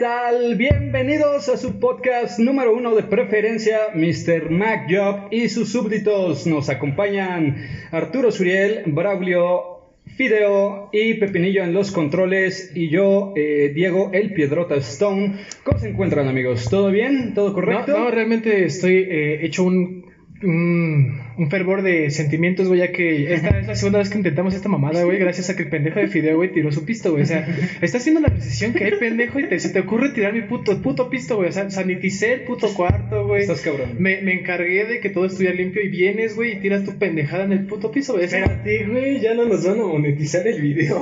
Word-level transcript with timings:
tal? 0.00 0.54
Bienvenidos 0.54 1.50
a 1.50 1.58
su 1.58 1.78
podcast 1.78 2.38
número 2.38 2.74
uno 2.74 2.94
de 2.94 3.02
preferencia, 3.02 3.88
Mr. 3.94 4.48
Mac 4.48 4.86
Job 4.88 5.28
y 5.30 5.50
sus 5.50 5.72
súbditos. 5.72 6.46
Nos 6.46 6.70
acompañan 6.70 7.58
Arturo 7.90 8.32
Suriel, 8.32 8.84
Braulio, 8.86 9.90
Fideo 10.06 10.88
y 10.90 11.12
Pepinillo 11.14 11.64
en 11.64 11.74
los 11.74 11.92
controles 11.92 12.72
y 12.74 12.88
yo, 12.88 13.34
eh, 13.36 13.72
Diego 13.74 14.08
El 14.14 14.32
Piedrota 14.32 14.74
Stone. 14.76 15.34
¿Cómo 15.64 15.78
se 15.78 15.90
encuentran 15.90 16.28
amigos? 16.28 16.70
¿Todo 16.70 16.90
bien? 16.90 17.34
¿Todo 17.34 17.52
correcto? 17.52 17.92
no, 17.92 18.10
realmente 18.10 18.64
estoy 18.64 19.06
eh, 19.06 19.44
hecho 19.44 19.64
un, 19.64 20.06
un, 20.42 21.20
un 21.40 21.48
fervor 21.48 21.80
de 21.80 22.10
sentimientos, 22.10 22.68
güey, 22.68 22.80
ya 22.80 22.92
que 22.92 23.32
esta 23.32 23.58
es 23.60 23.66
la 23.66 23.74
segunda 23.74 23.98
vez 24.00 24.10
que 24.10 24.18
intentamos 24.18 24.52
esta 24.54 24.68
mamada, 24.68 25.04
güey, 25.04 25.18
gracias 25.18 25.48
a 25.48 25.56
que 25.56 25.62
el 25.62 25.70
pendejo 25.70 25.98
de 25.98 26.08
Fideo, 26.08 26.36
güey, 26.36 26.52
tiró 26.52 26.70
su 26.70 26.84
pisto, 26.84 27.12
güey. 27.12 27.22
O 27.22 27.26
sea, 27.26 27.46
estás 27.80 28.04
viendo 28.04 28.20
la 28.20 28.28
precisión 28.28 28.74
que 28.74 28.84
hay, 28.84 28.92
pendejo, 29.00 29.40
y 29.40 29.48
te, 29.48 29.58
se 29.58 29.70
te 29.70 29.80
ocurre 29.80 30.10
tirar 30.10 30.34
mi 30.34 30.42
puto, 30.42 30.82
puto 30.82 31.08
pisto, 31.08 31.36
güey. 31.36 31.48
O 31.48 31.52
sea, 31.52 31.70
saniticé 31.70 32.34
el 32.34 32.40
puto 32.42 32.68
cuarto, 32.74 33.26
güey. 33.26 33.40
Estás 33.40 33.62
cabrón. 33.62 33.94
Me, 33.98 34.20
me 34.20 34.34
encargué 34.34 34.84
de 34.84 35.00
que 35.00 35.08
todo 35.08 35.24
estuviera 35.24 35.54
limpio 35.54 35.82
y 35.82 35.88
vienes, 35.88 36.36
güey, 36.36 36.52
y 36.52 36.56
tiras 36.60 36.84
tu 36.84 36.98
pendejada 36.98 37.44
en 37.44 37.52
el 37.52 37.64
puto 37.66 37.90
piso, 37.90 38.12
güey. 38.12 38.26
Espérate, 38.26 38.84
güey, 38.84 39.20
ya 39.20 39.32
no 39.32 39.46
nos 39.46 39.64
van 39.66 39.80
a 39.80 39.84
monetizar 39.86 40.46
el 40.46 40.60
video. 40.60 41.00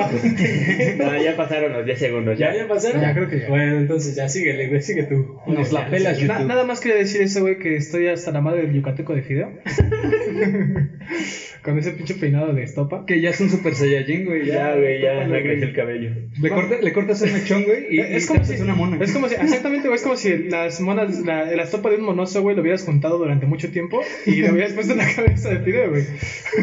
No, 0.99 1.21
ya 1.25 1.37
pasaron 1.37 1.73
los 1.73 1.85
10 1.85 1.99
segundos. 1.99 2.39
¿Ya, 2.39 2.53
Ya, 2.55 2.63
ya 2.63 2.69
pasaron? 2.69 3.01
Ya, 3.03 3.13
creo 3.13 3.29
que 3.29 3.41
ya. 3.41 3.49
Bueno, 3.49 3.79
entonces 3.79 4.15
ya 4.15 4.29
síguele, 4.29 4.69
güey, 4.69 4.83
sigue 4.83 5.03
tú. 5.03 5.37
Nos 5.49 5.73
la 5.73 5.91
pelas, 5.91 6.17
na- 6.23 6.27
YouTube. 6.35 6.47
nada 6.47 6.65
más 6.65 6.79
quería 6.81 6.99
decir 6.99 7.23
eso, 7.23 7.41
güey, 7.41 7.59
que 7.59 7.75
estoy 7.75 8.07
hasta 8.07 8.31
la 8.31 8.41
madre 8.41 8.63
del 8.63 8.73
yucateco 8.73 9.17
de 9.17 9.23
Fideo. 9.23 9.51
Con 11.63 11.79
ese 11.79 11.91
pinche 11.93 12.15
peinado 12.15 12.53
de 12.55 12.63
estopa. 12.63 13.05
Que 13.07 13.21
ya 13.21 13.31
es 13.31 13.41
un 13.41 13.51
super 13.51 13.75
saiyajin, 13.75 14.25
güey. 14.27 14.47
Ya, 14.47 14.75
güey, 14.77 15.03
ya 15.03 15.27
güey. 15.27 15.43
creció 15.43 15.67
el 15.69 15.75
cabello. 15.75 16.11
Le, 16.41 16.49
corta- 16.51 16.81
le 16.81 16.93
cortas 16.93 17.21
el 17.23 17.33
mechón, 17.33 17.65
güey, 17.65 17.87
y, 17.91 18.01
es 18.01 18.25
y 18.25 18.29
como 18.29 18.45
si 18.45 18.53
haces 18.53 18.61
una 18.65 18.75
mona. 18.75 18.97
Es 19.03 19.13
como 19.13 19.29
si, 19.29 19.35
exactamente, 19.35 19.89
güey, 19.89 19.97
es 19.97 20.03
como 20.03 20.17
si 20.17 20.37
las 20.45 20.81
monas, 20.81 21.19
la, 21.25 21.45
la 21.47 21.63
estopa 21.65 21.91
de 21.91 21.97
un 21.97 22.03
monoso, 22.05 22.43
güey, 22.43 22.55
lo 22.55 22.63
hubieras 22.63 22.85
juntado 22.85 23.19
durante 23.19 23.47
mucho 23.47 23.71
tiempo 23.71 24.01
y 24.27 24.37
le 24.37 24.53
hubieras 24.53 24.73
puesto 24.73 24.93
en 24.93 24.99
la 24.99 25.13
cabeza 25.17 25.51
de 25.51 25.59
Fideo, 25.61 25.91
güey. 25.91 26.05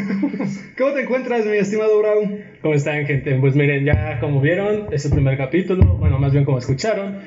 ¿Cómo 0.78 0.94
te 0.94 1.02
encuentras, 1.02 1.46
mi 1.46 1.58
estimado 1.58 2.00
Brau? 2.00 2.40
¿Cómo 2.62 2.74
están, 2.74 3.06
gente? 3.06 3.36
Pues 3.40 3.56
miren, 3.56 3.86
ya 3.86 4.20
como 4.20 4.42
vieron, 4.42 4.88
es 4.94 5.06
el 5.06 5.12
primer 5.12 5.38
capítulo, 5.38 5.98
bueno, 5.98 6.18
más 6.20 6.32
bien 6.32 6.46
como 6.46 6.58
escucharon. 6.58 7.20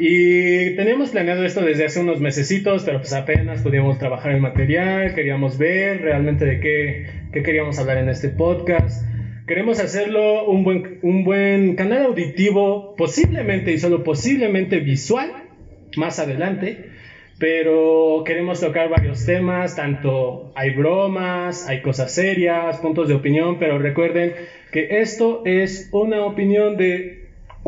Y 0.00 0.76
teníamos 0.76 1.10
planeado 1.10 1.44
esto 1.44 1.60
desde 1.60 1.84
hace 1.84 1.98
unos 1.98 2.20
mesecitos, 2.20 2.84
pero 2.84 2.98
pues 2.98 3.12
apenas 3.12 3.62
podíamos 3.62 3.98
trabajar 3.98 4.30
el 4.30 4.40
material, 4.40 5.12
queríamos 5.12 5.58
ver 5.58 6.02
realmente 6.02 6.44
de 6.44 6.60
qué, 6.60 7.06
qué 7.32 7.42
queríamos 7.42 7.80
hablar 7.80 7.98
en 7.98 8.08
este 8.08 8.28
podcast. 8.28 9.04
Queremos 9.48 9.80
hacerlo 9.80 10.46
un 10.46 10.62
buen, 10.62 11.00
un 11.02 11.24
buen 11.24 11.74
canal 11.74 12.04
auditivo, 12.04 12.94
posiblemente 12.96 13.72
y 13.72 13.78
solo 13.78 14.04
posiblemente 14.04 14.78
visual, 14.78 15.32
más 15.96 16.20
adelante. 16.20 16.90
Pero 17.40 18.22
queremos 18.24 18.60
tocar 18.60 18.88
varios 18.88 19.26
temas, 19.26 19.74
tanto 19.74 20.52
hay 20.54 20.70
bromas, 20.70 21.68
hay 21.68 21.82
cosas 21.82 22.12
serias, 22.12 22.78
puntos 22.78 23.08
de 23.08 23.14
opinión, 23.14 23.58
pero 23.58 23.78
recuerden 23.78 24.32
que 24.70 25.00
esto 25.00 25.42
es 25.44 25.88
una 25.92 26.24
opinión 26.24 26.76
de 26.76 27.17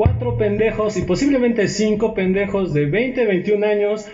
cuatro 0.00 0.38
pendejos 0.38 0.96
y 0.96 1.02
posiblemente 1.02 1.68
cinco 1.68 2.14
pendejos 2.14 2.72
de 2.72 2.86
20, 2.86 3.26
21 3.26 3.66
años. 3.66 4.08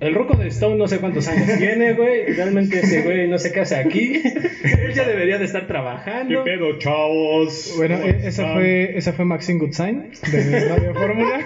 El 0.00 0.16
ruco 0.16 0.36
de 0.36 0.48
Stone 0.48 0.74
no 0.74 0.88
sé 0.88 0.98
cuántos 0.98 1.28
años 1.28 1.46
tiene, 1.58 1.92
güey. 1.92 2.24
Realmente 2.34 2.80
ese 2.80 3.02
güey 3.02 3.28
no 3.28 3.38
sé 3.38 3.52
qué 3.52 3.60
hace 3.60 3.76
aquí. 3.76 4.14
Él 4.64 4.92
ya 4.92 5.04
debería 5.06 5.38
de 5.38 5.44
estar 5.44 5.68
trabajando. 5.68 6.42
pedo, 6.42 6.76
chavos? 6.78 7.72
Bueno, 7.76 7.98
e- 8.02 8.26
esa 8.26 8.52
fue, 8.52 8.96
esa 8.98 9.12
fue 9.12 9.24
Maxine 9.24 9.60
Goodsign 9.60 10.10
de 10.32 10.60
Radio 10.68 10.92
Fórmula. 10.92 11.38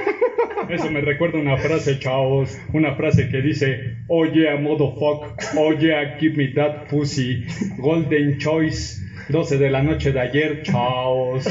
Eso 0.71 0.91
me 0.91 1.03
recuerda 1.03 1.39
una 1.39 1.59
frase, 1.59 1.99
chavos. 1.99 2.59
Una 2.73 2.95
frase 2.95 3.29
que 3.29 3.43
dice: 3.43 3.99
Oh 4.09 4.25
yeah, 4.25 4.57
motherfuck. 4.57 5.35
Oh 5.59 5.75
yeah, 5.75 6.17
give 6.19 6.35
me 6.37 6.49
that 6.55 6.89
pussy. 6.89 7.45
Golden 7.77 8.39
choice. 8.39 9.03
12 9.29 9.59
de 9.59 9.71
la 9.71 9.83
noche 9.83 10.13
de 10.13 10.21
ayer, 10.21 10.63
chavos. 10.63 11.47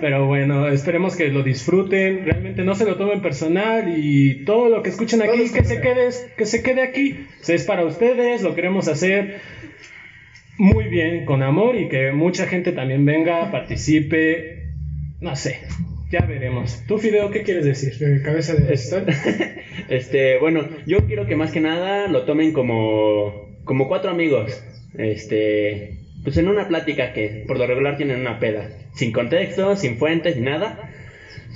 Pero 0.00 0.26
bueno, 0.26 0.68
esperemos 0.68 1.16
que 1.16 1.28
lo 1.28 1.42
disfruten. 1.42 2.24
Realmente 2.24 2.64
no 2.64 2.74
se 2.74 2.84
lo 2.84 2.96
tomen 2.96 3.20
personal 3.20 3.94
y 3.96 4.44
todo 4.44 4.68
lo 4.68 4.82
que 4.82 4.90
escuchen 4.90 5.22
aquí, 5.22 5.50
que 5.52 5.64
se, 5.64 5.80
quede, 5.80 6.10
que 6.36 6.46
se 6.46 6.62
quede 6.62 6.82
aquí. 6.82 7.26
Es 7.46 7.64
para 7.64 7.84
ustedes, 7.84 8.42
lo 8.42 8.54
queremos 8.54 8.88
hacer 8.88 9.40
muy 10.58 10.84
bien, 10.84 11.24
con 11.24 11.42
amor 11.42 11.76
y 11.76 11.88
que 11.88 12.12
mucha 12.12 12.46
gente 12.46 12.72
también 12.72 13.04
venga, 13.04 13.50
participe. 13.50 14.68
No 15.20 15.36
sé, 15.36 15.60
ya 16.10 16.20
veremos. 16.20 16.84
¿Tú, 16.86 16.98
Fideo, 16.98 17.30
qué 17.30 17.42
quieres 17.42 17.64
decir? 17.64 17.96
De 17.98 18.22
cabeza 18.22 18.54
de 18.54 18.74
Stone. 18.74 19.12
Este, 19.88 20.38
bueno, 20.38 20.68
yo 20.86 21.06
quiero 21.06 21.26
que 21.26 21.34
más 21.34 21.50
que 21.50 21.60
nada 21.60 22.06
lo 22.06 22.24
tomen 22.24 22.52
como, 22.52 23.58
como 23.64 23.88
cuatro 23.88 24.10
amigos. 24.10 24.62
Este, 24.96 26.01
pues 26.22 26.36
en 26.36 26.48
una 26.48 26.68
plática 26.68 27.12
que 27.12 27.44
por 27.46 27.58
lo 27.58 27.66
regular 27.66 27.96
tienen 27.96 28.20
una 28.20 28.38
peda. 28.38 28.68
Sin 28.94 29.12
contexto, 29.12 29.76
sin 29.76 29.96
fuentes, 29.98 30.36
ni 30.36 30.42
nada. 30.42 30.88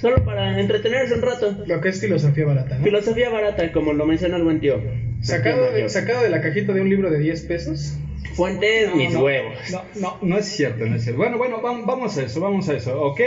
Solo 0.00 0.24
para 0.24 0.60
entretenerse 0.60 1.14
un 1.14 1.22
rato. 1.22 1.56
Lo 1.66 1.80
que 1.80 1.88
es 1.88 2.00
filosofía 2.00 2.44
barata, 2.44 2.76
¿no? 2.78 2.84
Filosofía 2.84 3.30
barata, 3.30 3.72
como 3.72 3.92
lo 3.92 4.04
menciona 4.06 4.36
el 4.36 4.42
buen 4.42 4.60
tío. 4.60 4.82
Sacado 5.22 5.72
de, 5.72 5.88
sacado 5.88 6.22
de 6.22 6.28
la 6.30 6.40
cajita 6.42 6.72
de 6.74 6.80
un 6.82 6.88
libro 6.90 7.10
de 7.10 7.18
10 7.18 7.42
pesos. 7.46 7.96
Fuentes, 8.34 8.94
mis 8.94 9.12
no, 9.14 9.22
huevos. 9.22 9.56
No, 9.70 9.82
no, 9.94 10.18
no 10.20 10.36
es 10.38 10.44
cierto, 10.46 10.84
no 10.84 10.96
es 10.96 11.02
cierto. 11.04 11.18
Bueno, 11.18 11.38
bueno, 11.38 11.62
vam- 11.62 11.86
vamos 11.86 12.18
a 12.18 12.24
eso, 12.24 12.40
vamos 12.40 12.68
a 12.68 12.74
eso, 12.74 13.00
¿ok? 13.00 13.20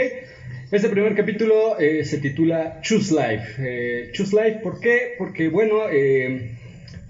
Este 0.70 0.88
primer 0.88 1.16
capítulo 1.16 1.76
eh, 1.80 2.04
se 2.04 2.18
titula 2.18 2.78
Choose 2.82 3.12
Life. 3.12 3.54
Eh, 3.58 4.10
Choose 4.12 4.36
Life, 4.36 4.60
¿por 4.62 4.78
qué? 4.78 5.14
Porque, 5.18 5.48
bueno, 5.48 5.88
eh, 5.90 6.52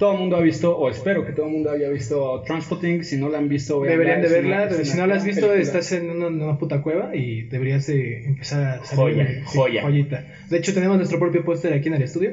todo 0.00 0.15
el 0.15 0.19
mundo 0.19 0.37
ha 0.37 0.41
visto, 0.41 0.77
o 0.77 0.91
espero 0.91 1.25
que 1.25 1.33
todo 1.33 1.47
el 1.47 1.53
mundo 1.53 1.71
haya 1.71 1.88
visto 1.91 2.43
Transporting. 2.44 3.05
Si 3.05 3.16
no 3.19 3.28
la 3.28 3.38
han 3.38 3.49
visto, 3.49 3.81
Deberían 3.83 4.21
de 4.22 4.28
verla. 4.28 4.66
una 4.69 4.84
si 4.84 4.97
no 4.97 5.06
la 5.06 5.15
has 5.15 5.25
visto, 5.25 5.43
película. 5.43 5.62
estás 5.62 5.93
en 5.93 6.11
una, 6.11 6.27
una 6.28 6.59
puta 6.59 6.83
cueva 6.83 7.15
y 7.15 7.43
deberías 7.43 7.87
de 7.87 8.25
empezar 8.25 8.62
a 8.81 8.84
salir. 8.84 9.15
Joya, 9.16 9.25
de- 9.25 9.34
sí, 9.37 9.43
joya. 9.59 9.83
Joyita. 9.83 10.27
De 10.49 10.56
hecho, 10.56 10.75
tenemos 10.75 10.97
nuestro 10.97 11.19
propio 11.21 11.44
póster 11.44 11.72
aquí 11.75 11.89
en 11.89 11.94
el 11.94 12.03
estudio. 12.03 12.33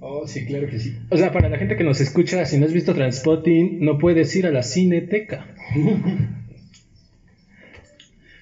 Oh, 0.00 0.28
sí, 0.28 0.44
claro 0.46 0.68
que 0.68 0.78
sí. 0.78 0.96
O 1.08 1.16
sea, 1.16 1.32
para 1.32 1.48
la 1.48 1.58
gente 1.58 1.76
que 1.76 1.82
nos 1.82 2.00
escucha, 2.00 2.44
si 2.44 2.58
no 2.58 2.66
has 2.66 2.72
visto 2.72 2.94
Transpotting, 2.94 3.80
no 3.84 3.98
puedes 3.98 4.36
ir 4.36 4.46
a 4.46 4.50
la 4.52 4.62
cineteca. 4.62 5.46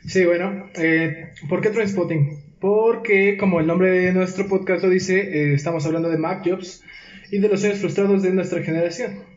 Sí, 0.05 0.25
bueno, 0.25 0.71
eh, 0.77 1.31
¿por 1.49 1.61
qué 1.61 1.71
Trainspotting? 1.71 2.29
Porque, 2.61 3.37
como 3.37 3.59
el 3.59 3.67
nombre 3.67 3.91
de 3.91 4.13
nuestro 4.13 4.47
podcast 4.47 4.85
lo 4.85 4.89
dice, 4.91 5.19
eh, 5.19 5.55
estamos 5.55 5.85
hablando 5.85 6.09
de 6.09 6.17
Mac 6.17 6.43
Jobs 6.49 6.85
y 7.31 7.39
de 7.39 7.49
los 7.49 7.61
sueños 7.61 7.81
frustrados 7.81 8.23
de 8.23 8.33
nuestra 8.33 8.63
generación. 8.63 9.37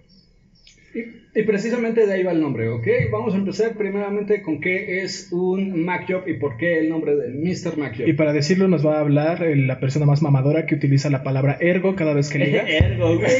Y, 0.94 1.40
y 1.40 1.44
precisamente 1.44 2.08
de 2.08 2.14
ahí 2.14 2.24
va 2.24 2.32
el 2.32 2.42
nombre, 2.42 2.70
¿ok? 2.70 2.88
Vamos 3.12 3.36
a 3.36 3.38
empezar 3.38 3.78
primeramente 3.78 4.42
con 4.42 4.60
qué 4.60 5.04
es 5.04 5.30
un 5.32 5.86
Mac 5.86 6.06
Job 6.10 6.28
y 6.28 6.34
por 6.34 6.58
qué 6.58 6.80
el 6.80 6.90
nombre 6.90 7.16
de 7.16 7.30
Mr. 7.30 7.78
Mac 7.78 7.96
Job. 7.96 8.08
Y 8.08 8.14
para 8.14 8.34
decirlo 8.34 8.68
nos 8.68 8.86
va 8.86 8.98
a 8.98 9.02
hablar 9.02 9.46
la 9.56 9.80
persona 9.80 10.08
más 10.08 10.24
mamadora 10.24 10.66
que 10.66 10.74
utiliza 10.74 11.12
la 11.12 11.24
palabra 11.24 11.58
ergo 11.62 11.96
cada 11.96 12.14
vez 12.14 12.30
que 12.30 12.40
liga. 12.40 12.64
Ergo, 12.68 13.18
güey. 13.18 13.32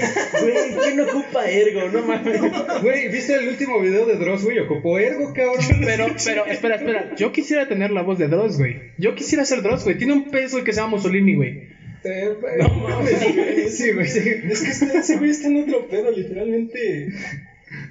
Güey, 0.42 0.56
¿quién 0.84 1.00
ocupa 1.00 1.50
ergo? 1.50 1.90
No 1.92 2.06
mames. 2.06 2.40
Güey, 2.84 3.12
¿viste 3.12 3.36
el 3.36 3.48
último 3.48 3.80
video 3.82 4.06
de 4.06 4.18
Dross, 4.18 4.44
güey? 4.44 4.60
Ocupó 4.60 5.00
ergo, 5.00 5.34
cabrón. 5.34 5.56
Pero, 5.84 6.08
pero, 6.24 6.46
espera, 6.46 6.76
espera. 6.76 7.16
Yo 7.16 7.32
quisiera 7.32 7.68
tener 7.68 7.90
la 7.92 8.04
voz 8.04 8.20
de 8.20 8.28
Dross, 8.28 8.58
güey. 8.58 8.76
Yo 8.98 9.16
quisiera 9.16 9.44
ser 9.46 9.64
Dross, 9.64 9.84
güey. 9.84 9.98
Tiene 9.98 10.14
un 10.14 10.30
peso 10.30 10.64
que 10.64 10.72
se 10.74 10.80
llama 10.80 10.92
Mussolini, 10.92 11.36
güey. 11.36 11.79
No 12.04 12.70
mames. 12.76 13.20
Sí, 13.78 13.92
güey, 13.92 14.08
sí. 14.08 14.20
Es 14.50 14.62
que 14.62 14.70
este- 14.72 14.98
ese 14.98 15.18
güey 15.18 15.30
está 15.32 15.48
en 15.48 15.64
otro 15.64 15.88
pedo, 15.88 16.12
literalmente. 16.12 17.10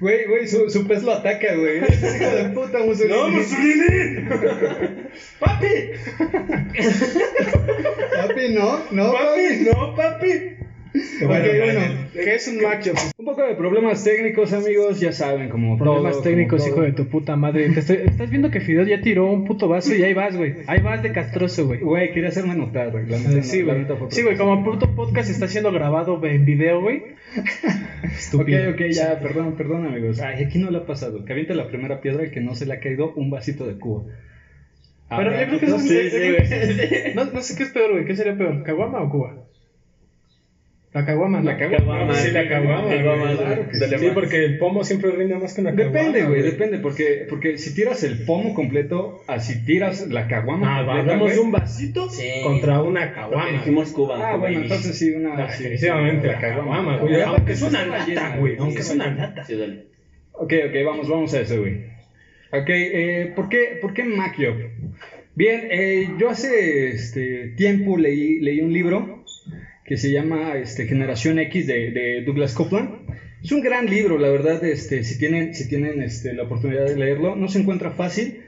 Güey, 0.00 0.26
güey, 0.26 0.48
su, 0.48 0.68
su 0.70 0.86
pez 0.88 1.02
lo 1.04 1.12
ataca, 1.12 1.54
güey. 1.54 1.78
Es 1.84 2.02
hijo 2.20 2.30
de 2.36 2.44
puta, 2.54 2.78
Mussolini. 2.78 3.14
¡No, 3.16 3.28
Mussolini! 3.28 4.28
¡Papi! 5.38 5.68
Papi, 8.16 8.48
no, 8.54 8.80
no, 8.90 9.12
¡Papi! 9.12 9.64
¡No, 9.72 9.94
papi! 9.94 10.56
Ok, 11.22 11.28
bueno. 11.28 11.80
¿Qué 12.12 12.34
es 12.34 12.48
un 12.48 12.58
Jobs? 12.60 13.12
Un 13.18 13.24
poco 13.24 13.42
de 13.42 13.54
problemas 13.54 14.02
técnicos, 14.04 14.52
amigos, 14.52 15.00
ya 15.00 15.12
saben, 15.12 15.48
como 15.48 15.76
Problemas 15.76 16.12
todo, 16.12 16.22
técnicos, 16.22 16.60
como 16.62 16.66
hijo 16.68 16.76
todo. 16.76 16.84
de 16.86 16.92
tu 16.92 17.08
puta 17.08 17.36
madre. 17.36 17.68
Te 17.70 17.80
estoy- 17.80 18.00
estás 18.06 18.30
viendo 18.30 18.50
que 18.50 18.60
Fidel 18.60 18.86
ya 18.88 19.00
tiró 19.00 19.26
un 19.30 19.44
puto 19.44 19.68
vaso 19.68 19.94
y 19.94 20.02
ahí 20.02 20.14
vas, 20.14 20.36
güey. 20.36 20.54
Ahí 20.66 20.80
vas 20.80 21.02
de 21.02 21.12
castroso, 21.12 21.66
güey. 21.66 21.80
Güey, 21.80 22.12
quería 22.12 22.28
hacerme 22.30 22.54
notar, 22.54 22.90
güey. 22.92 23.06
Sí, 23.42 23.62
no, 23.62 23.72
güey. 23.74 23.86
Sí, 24.10 24.22
güey, 24.22 24.36
como 24.36 24.58
el 24.58 24.64
puto 24.64 24.94
podcast 24.94 25.30
está 25.30 25.48
siendo 25.48 25.72
grabado 25.72 26.24
en 26.24 26.44
video, 26.44 26.80
güey. 26.80 26.98
Ok, 27.36 28.04
Estúpido. 28.04 28.70
ok, 28.70 28.80
ya, 28.90 29.18
perdón, 29.20 29.54
perdón, 29.56 29.86
amigos. 29.86 30.20
Ay, 30.20 30.44
aquí 30.44 30.58
no 30.58 30.70
le 30.70 30.78
ha 30.78 30.86
pasado. 30.86 31.24
Que 31.24 31.32
aviente 31.32 31.54
la 31.54 31.68
primera 31.68 32.00
piedra 32.00 32.24
y 32.24 32.30
que 32.30 32.40
no 32.40 32.54
se 32.54 32.66
le 32.66 32.74
ha 32.74 32.80
caído 32.80 33.12
un 33.14 33.30
vasito 33.30 33.66
de 33.66 33.74
cubo. 33.78 34.06
Pero 35.10 35.30
yo 35.32 35.46
creo 35.46 35.58
que 35.60 35.66
eso 35.66 35.76
es 35.76 35.82
Sí, 35.82 36.10
sí, 36.10 36.18
güey. 36.18 37.14
No, 37.14 37.24
no 37.26 37.40
sé 37.40 37.56
qué 37.56 37.62
es 37.64 37.70
peor, 37.70 37.92
güey. 37.92 38.04
¿Qué 38.04 38.14
sería 38.14 38.36
peor? 38.36 38.62
¿Caguama 38.62 39.00
o 39.02 39.10
Cuba? 39.10 39.44
La 40.98 41.06
caguama, 41.06 41.38
¿no? 41.38 41.44
La 41.44 41.56
caguama. 41.56 42.14
Sí, 42.14 42.32
la 42.32 42.48
caguama. 42.48 42.88
Claro 42.88 43.66
Sí, 43.72 43.98
sí. 43.98 44.10
porque 44.12 44.44
el 44.44 44.58
pomo 44.58 44.82
siempre 44.82 45.12
rinde 45.12 45.36
más 45.36 45.54
que 45.54 45.60
una 45.60 45.70
caguama. 45.70 45.92
Depende, 45.92 46.24
güey, 46.24 46.42
depende, 46.42 46.78
porque, 46.78 47.24
porque 47.28 47.56
si 47.56 47.72
tiras 47.72 48.02
el 48.02 48.24
pomo 48.24 48.52
completo, 48.52 49.22
así 49.28 49.64
tiras 49.64 50.08
la 50.08 50.26
caguama 50.26 50.66
Ah, 50.80 50.84
completa, 50.84 51.00
hablamos 51.00 51.32
de 51.34 51.38
un 51.38 51.52
vasito 51.52 52.10
Sí. 52.10 52.28
contra 52.42 52.82
una 52.82 53.12
caguama. 53.12 53.52
dijimos 53.52 53.92
Cuba. 53.92 54.16
Ah, 54.16 54.32
Cuba 54.32 54.36
bueno, 54.38 54.60
entonces 54.62 54.98
sí, 54.98 55.10
una... 55.12 55.34
Ah, 55.34 55.46
definitivamente 55.46 56.22
sí, 56.22 56.26
la 56.34 56.40
caguama, 56.40 56.96
güey. 56.96 57.22
Aunque 57.22 57.52
es 57.52 57.62
una 57.62 58.04
llena, 58.06 58.36
güey. 58.38 58.56
Aunque 58.58 58.80
es 58.80 58.90
una 58.90 59.14
lata. 59.14 59.44
Sí, 59.44 59.54
dale. 59.56 59.84
Ok, 60.32 60.52
ok, 60.68 60.74
vamos, 60.84 61.08
vamos 61.08 61.32
a 61.34 61.40
eso, 61.40 61.60
güey. 61.60 61.74
Ok, 62.50 62.68
eh, 62.70 63.32
¿por 63.36 63.48
qué, 63.48 63.78
por 63.80 63.94
qué 63.94 64.02
Macchio? 64.04 64.56
Bien, 65.34 65.68
eh, 65.70 66.08
yo 66.18 66.30
hace 66.30 66.88
este, 66.88 67.48
tiempo 67.56 67.96
leí, 67.96 68.40
leí 68.40 68.60
un 68.60 68.72
libro 68.72 69.17
que 69.88 69.96
se 69.96 70.12
llama 70.12 70.56
este, 70.56 70.86
Generación 70.86 71.38
X 71.38 71.66
de, 71.66 71.90
de 71.90 72.22
Douglas 72.22 72.52
Copeland. 72.52 72.90
Es 73.42 73.50
un 73.52 73.62
gran 73.62 73.86
libro, 73.86 74.18
la 74.18 74.28
verdad, 74.28 74.62
este, 74.64 75.02
si 75.02 75.18
tienen, 75.18 75.54
si 75.54 75.66
tienen 75.66 76.02
este, 76.02 76.34
la 76.34 76.42
oportunidad 76.42 76.84
de 76.84 76.96
leerlo, 76.96 77.36
no 77.36 77.48
se 77.48 77.60
encuentra 77.60 77.92
fácil. 77.92 78.42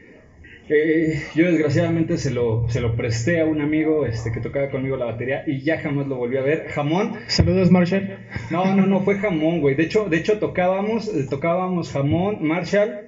Eh, 0.69 1.21
yo 1.35 1.47
desgraciadamente 1.47 2.17
se 2.19 2.31
lo, 2.31 2.69
se 2.69 2.81
lo 2.81 2.95
presté 2.95 3.41
a 3.41 3.47
un 3.47 3.61
amigo 3.61 4.07
este, 4.07 4.31
que 4.31 4.41
tocaba 4.41 4.71
conmigo 4.71 4.97
la 4.97 5.07
batería 5.07 5.43
y 5.47 5.63
ya 5.63 5.81
jamás 5.81 6.07
lo 6.07 6.17
volví 6.17 6.37
a 6.37 6.43
ver. 6.43 6.69
Jamón, 6.69 7.15
Saludos, 7.27 7.71
Marshall. 7.71 8.19
no, 8.51 8.77
no, 8.77 8.87
no, 8.87 9.01
fue 9.01 9.17
jamón, 9.17 9.61
güey. 9.61 9.75
De 9.75 9.85
hecho, 9.85 10.09
de 10.09 10.19
hecho 10.19 10.39
tocábamos, 10.39 11.09
eh, 11.09 11.27
tocábamos 11.29 11.91
jamón, 11.91 12.47
Marshall, 12.47 13.00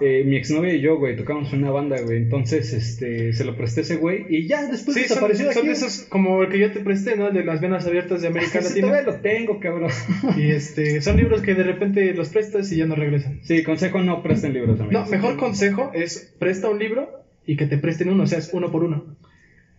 eh, 0.00 0.24
mi 0.26 0.36
exnovia 0.36 0.74
y 0.74 0.80
yo, 0.80 0.98
güey, 0.98 1.16
tocábamos 1.16 1.52
en 1.52 1.60
una 1.62 1.70
banda, 1.70 2.00
güey. 2.02 2.18
Entonces, 2.18 2.72
este, 2.72 3.32
se 3.32 3.44
lo 3.44 3.56
presté 3.56 3.80
a 3.80 3.84
ese 3.84 3.96
güey 3.96 4.26
y 4.28 4.46
ya 4.46 4.66
después 4.66 4.94
Sí, 4.96 5.02
son, 5.04 5.08
desapareció 5.08 5.46
de 5.48 5.52
son 5.54 5.60
aquí. 5.60 5.68
de 5.68 5.72
esos 5.74 6.02
como 6.08 6.42
el 6.42 6.50
que 6.50 6.58
yo 6.58 6.72
te 6.72 6.80
presté, 6.80 7.16
¿no? 7.16 7.28
El 7.28 7.34
de 7.34 7.44
las 7.44 7.60
venas 7.60 7.86
abiertas 7.86 8.20
de 8.22 8.28
América 8.28 8.60
Latina. 8.62 8.88
todavía 8.88 9.10
lo 9.12 9.20
tengo, 9.20 9.58
cabrón. 9.60 9.90
Y 10.36 10.50
este, 10.50 11.00
son 11.00 11.16
libros 11.16 11.40
que 11.42 11.54
de 11.54 11.62
repente 11.62 12.12
los 12.14 12.28
prestas 12.28 12.70
y 12.72 12.76
ya 12.76 12.86
no 12.86 12.94
regresan. 12.94 13.40
Sí, 13.42 13.62
consejo 13.62 14.02
no 14.02 14.22
presten 14.22 14.52
libros, 14.52 14.78
amigos. 14.80 15.04
No, 15.04 15.10
mejor 15.10 15.36
consejo 15.36 15.90
es 15.94 16.34
presta 16.38 16.68
un 16.68 16.78
libro 16.78 17.24
y 17.46 17.56
que 17.56 17.66
te 17.66 17.78
presten 17.78 18.10
uno, 18.10 18.24
o 18.24 18.26
sea, 18.26 18.38
es 18.38 18.50
uno 18.52 18.70
por 18.70 18.84
uno. 18.84 19.16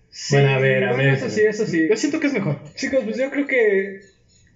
Sí, 0.10 0.36
Bueno, 0.36 0.50
a 0.52 0.58
ver, 0.60 0.84
a 0.86 0.94
bueno, 0.94 1.04
ver. 1.04 1.14
Eso 1.16 1.30
sí, 1.30 1.42
eso 1.42 1.66
sí. 1.66 1.86
Yo 1.90 1.96
siento 1.98 2.20
que 2.20 2.28
es 2.28 2.34
mejor. 2.34 2.58
Chicos, 2.76 3.02
pues 3.04 3.18
yo 3.18 3.30
creo 3.30 3.46
que 3.46 4.00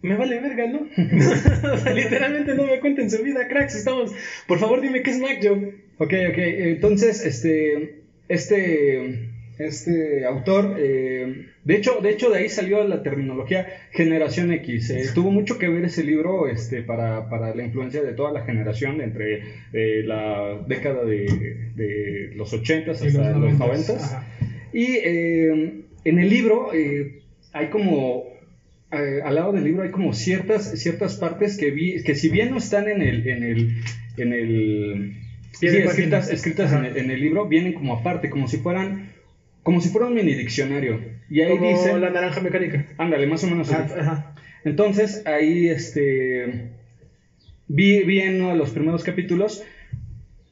me 0.01 0.15
vale 0.15 0.39
verga, 0.39 0.67
¿no? 0.67 0.79
o 1.73 1.77
sea, 1.77 1.93
literalmente 1.93 2.55
no 2.55 2.65
me 2.65 2.79
cuenten 2.79 3.09
su 3.09 3.23
vida, 3.23 3.47
cracks. 3.47 3.75
Estamos. 3.75 4.11
Por 4.47 4.59
favor, 4.59 4.81
dime 4.81 5.01
qué 5.01 5.11
es 5.11 5.19
Mac 5.19 5.39
Job. 5.41 5.73
Ok, 5.97 6.13
ok. 6.29 6.37
Entonces, 6.37 7.25
este, 7.25 8.01
este, 8.27 9.29
este 9.59 10.25
autor, 10.25 10.75
eh, 10.79 11.47
de 11.63 11.75
hecho, 11.75 11.99
de 12.01 12.09
hecho, 12.09 12.29
de 12.29 12.39
ahí 12.39 12.49
salió 12.49 12.83
la 12.83 13.03
terminología 13.03 13.67
Generación 13.91 14.51
X. 14.53 14.89
Eh, 14.89 15.05
tuvo 15.13 15.31
mucho 15.31 15.59
que 15.59 15.69
ver 15.69 15.85
ese 15.85 16.03
libro, 16.03 16.47
este, 16.47 16.81
para, 16.81 17.29
para 17.29 17.53
la 17.53 17.63
influencia 17.63 18.01
de 18.01 18.13
toda 18.13 18.31
la 18.31 18.43
generación 18.43 19.01
entre 19.01 19.43
eh, 19.73 20.03
la 20.03 20.63
década 20.67 21.05
de, 21.05 21.71
de 21.75 22.31
los 22.35 22.51
80 22.51 22.91
hasta 22.91 23.05
los, 23.05 23.13
los 23.13 23.37
90 23.37 23.65
noventas. 23.65 24.03
Ajá. 24.03 24.27
Y 24.73 24.95
eh, 25.03 25.83
en 26.03 26.19
el 26.19 26.29
libro 26.29 26.73
eh, 26.73 27.21
hay 27.53 27.67
como, 27.67 28.25
eh, 28.91 29.21
al 29.23 29.35
lado 29.35 29.53
del 29.53 29.63
libro 29.63 29.83
hay 29.83 29.91
como 29.91 30.13
ciertas, 30.13 30.79
ciertas 30.79 31.15
partes 31.15 31.57
que, 31.57 31.71
vi, 31.71 32.03
que 32.03 32.15
si 32.15 32.29
bien 32.29 32.51
no 32.51 32.57
están 32.57 32.87
en 32.87 33.01
el, 33.01 33.27
en 33.27 33.43
el, 33.43 33.81
en 34.17 34.33
el 34.33 35.13
sí, 35.53 35.67
escritas, 35.67 36.29
escritas 36.29 36.73
en 36.73 36.85
el, 36.85 36.97
en 36.97 37.11
el 37.11 37.21
libro, 37.21 37.47
vienen 37.47 37.73
como 37.73 37.93
aparte, 37.93 38.29
como 38.29 38.47
si 38.47 38.57
fueran, 38.57 39.11
como 39.63 39.79
si 39.79 39.89
fuera 39.89 40.07
un 40.07 40.15
mini 40.15 40.33
diccionario. 40.33 40.99
Y 41.29 41.41
ahí 41.41 41.57
Como 41.57 41.69
dice, 41.69 41.97
la 41.97 42.09
naranja 42.09 42.41
mecánica. 42.41 42.85
ándale, 42.97 43.27
más 43.27 43.43
o 43.43 43.47
menos. 43.47 43.71
Ah, 43.71 43.83
así. 43.85 43.99
Ajá. 43.99 44.35
Entonces, 44.65 45.25
ahí 45.25 45.69
este, 45.69 46.71
vi, 47.67 48.03
vi 48.03 48.19
en 48.19 48.41
uno 48.41 48.49
de 48.49 48.57
los 48.57 48.71
primeros 48.71 49.03
capítulos 49.03 49.63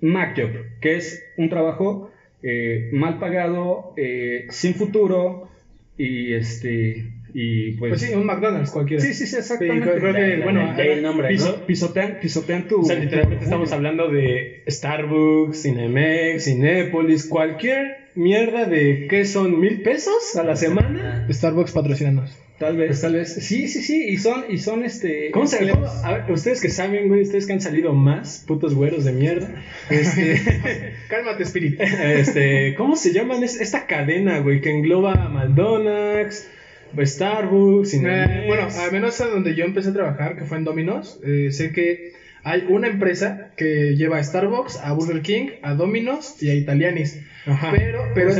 MacJob, 0.01 0.79
que 0.79 0.95
es 0.95 1.23
un 1.37 1.49
trabajo 1.49 2.11
eh, 2.41 2.89
mal 2.93 3.19
pagado, 3.19 3.93
eh, 3.97 4.47
sin 4.49 4.75
futuro 4.75 5.49
y 5.97 6.33
este 6.33 7.18
y 7.33 7.71
pues, 7.73 7.89
Pues 7.91 8.01
sí, 8.01 8.13
un 8.13 8.25
McDonald's 8.25 8.71
cualquiera. 8.71 9.03
sí, 9.03 9.13
sí, 9.13 9.27
sí, 9.27 9.35
exactamente. 9.37 9.89
creo 9.99 10.13
que, 10.13 10.41
bueno, 10.43 10.73
de- 10.75 10.93
el 10.93 11.01
nombre, 11.03 11.29
Piso- 11.29 11.57
¿no? 11.59 11.65
pisotean, 11.65 12.17
pisotean 12.21 12.67
tu 12.67 12.81
O 12.81 12.85
sea, 12.85 12.95
literalmente 12.99 13.43
estamos 13.43 13.71
orgullo. 13.71 13.75
hablando 13.89 14.07
de 14.13 14.63
Starbucks, 14.67 15.61
Cinemex, 15.63 16.45
Cinépolis, 16.45 17.25
cualquier 17.27 18.09
mierda 18.15 18.65
de 18.65 19.07
¿qué 19.09 19.25
son? 19.25 19.59
¿Mil 19.59 19.81
pesos 19.81 20.35
a 20.35 20.43
la 20.43 20.55
semana? 20.55 21.27
Starbucks 21.31 21.71
patrocinanos. 21.71 22.35
Tal 22.57 22.75
vez, 22.75 22.99
tal 22.99 23.13
vez. 23.13 23.35
Sí, 23.35 23.69
sí, 23.69 23.81
sí, 23.81 24.05
y 24.09 24.17
son 24.17 24.43
y 24.49 24.57
son 24.57 24.83
este 24.83 25.31
¿Cómo 25.31 25.47
se 25.47 25.65
cómo- 25.69 25.85
a 25.85 26.11
ver, 26.11 26.31
ustedes 26.33 26.59
que 26.59 26.67
saben, 26.67 27.07
güey, 27.07 27.21
ustedes 27.21 27.47
que 27.47 27.53
han 27.53 27.61
salido 27.61 27.93
más, 27.93 28.43
putos 28.45 28.75
güeros 28.75 29.05
de 29.05 29.13
mierda. 29.13 29.63
Este, 29.89 30.35
Cálmate, 31.09 31.43
Spirit. 31.43 31.79
este, 31.79 32.75
¿cómo 32.75 32.97
se 32.97 33.13
llaman 33.13 33.43
es- 33.45 33.61
esta 33.61 33.87
cadena, 33.87 34.39
güey, 34.39 34.59
que 34.59 34.71
engloba 34.71 35.13
a 35.13 35.29
McDonald's, 35.29 36.49
Starbucks, 36.97 37.91
Cinemex? 37.91 38.31
Eh, 38.31 38.43
bueno, 38.47 38.67
al 38.79 38.91
menos 38.91 39.19
a 39.21 39.27
donde 39.27 39.55
yo 39.55 39.65
empecé 39.65 39.89
a 39.89 39.93
trabajar, 39.93 40.37
que 40.37 40.45
fue 40.45 40.57
en 40.57 40.63
Domino's, 40.63 41.19
eh, 41.23 41.51
sé 41.51 41.71
que 41.71 42.13
hay 42.43 42.65
una 42.69 42.87
empresa 42.87 43.51
que 43.57 43.95
lleva 43.95 44.17
a 44.17 44.23
Starbucks, 44.23 44.77
a 44.77 44.93
Burger 44.93 45.21
King, 45.21 45.49
a 45.61 45.73
Domino's 45.73 46.41
y 46.41 46.49
a 46.49 46.55
Italianis. 46.55 47.21
Ajá. 47.45 47.71
Pero, 47.71 48.03
pero 48.13 48.31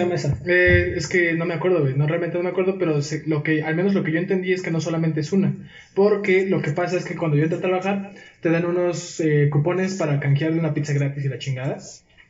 eh, 0.46 0.94
es 0.96 1.08
que 1.08 1.34
no 1.34 1.46
me 1.46 1.54
acuerdo, 1.54 1.82
güey, 1.82 1.96
no 1.96 2.06
realmente 2.06 2.38
no 2.38 2.44
me 2.44 2.50
acuerdo, 2.50 2.78
pero 2.78 3.00
lo 3.26 3.44
que, 3.44 3.64
al 3.64 3.76
menos 3.76 3.94
lo 3.94 4.04
que 4.04 4.12
yo 4.12 4.20
entendí 4.20 4.54
es 4.54 4.62
que 4.62 4.72
no 4.72 4.82
solamente 4.82 5.22
es 5.22 5.32
una, 5.32 5.54
porque 5.96 6.46
lo 6.46 6.62
que 6.62 6.72
pasa 6.72 6.98
es 6.98 7.06
que 7.06 7.16
cuando 7.16 7.38
yo 7.38 7.44
entré 7.44 7.58
a 7.58 7.62
trabajar 7.62 8.14
te 8.42 8.50
dan 8.50 8.66
unos 8.66 9.20
eh, 9.20 9.50
cupones 9.52 9.96
para 9.96 10.20
canjear 10.20 10.52
una 10.52 10.74
pizza 10.74 10.94
gratis 10.94 11.26
y 11.26 11.30
la 11.30 11.40
chingada. 11.40 11.78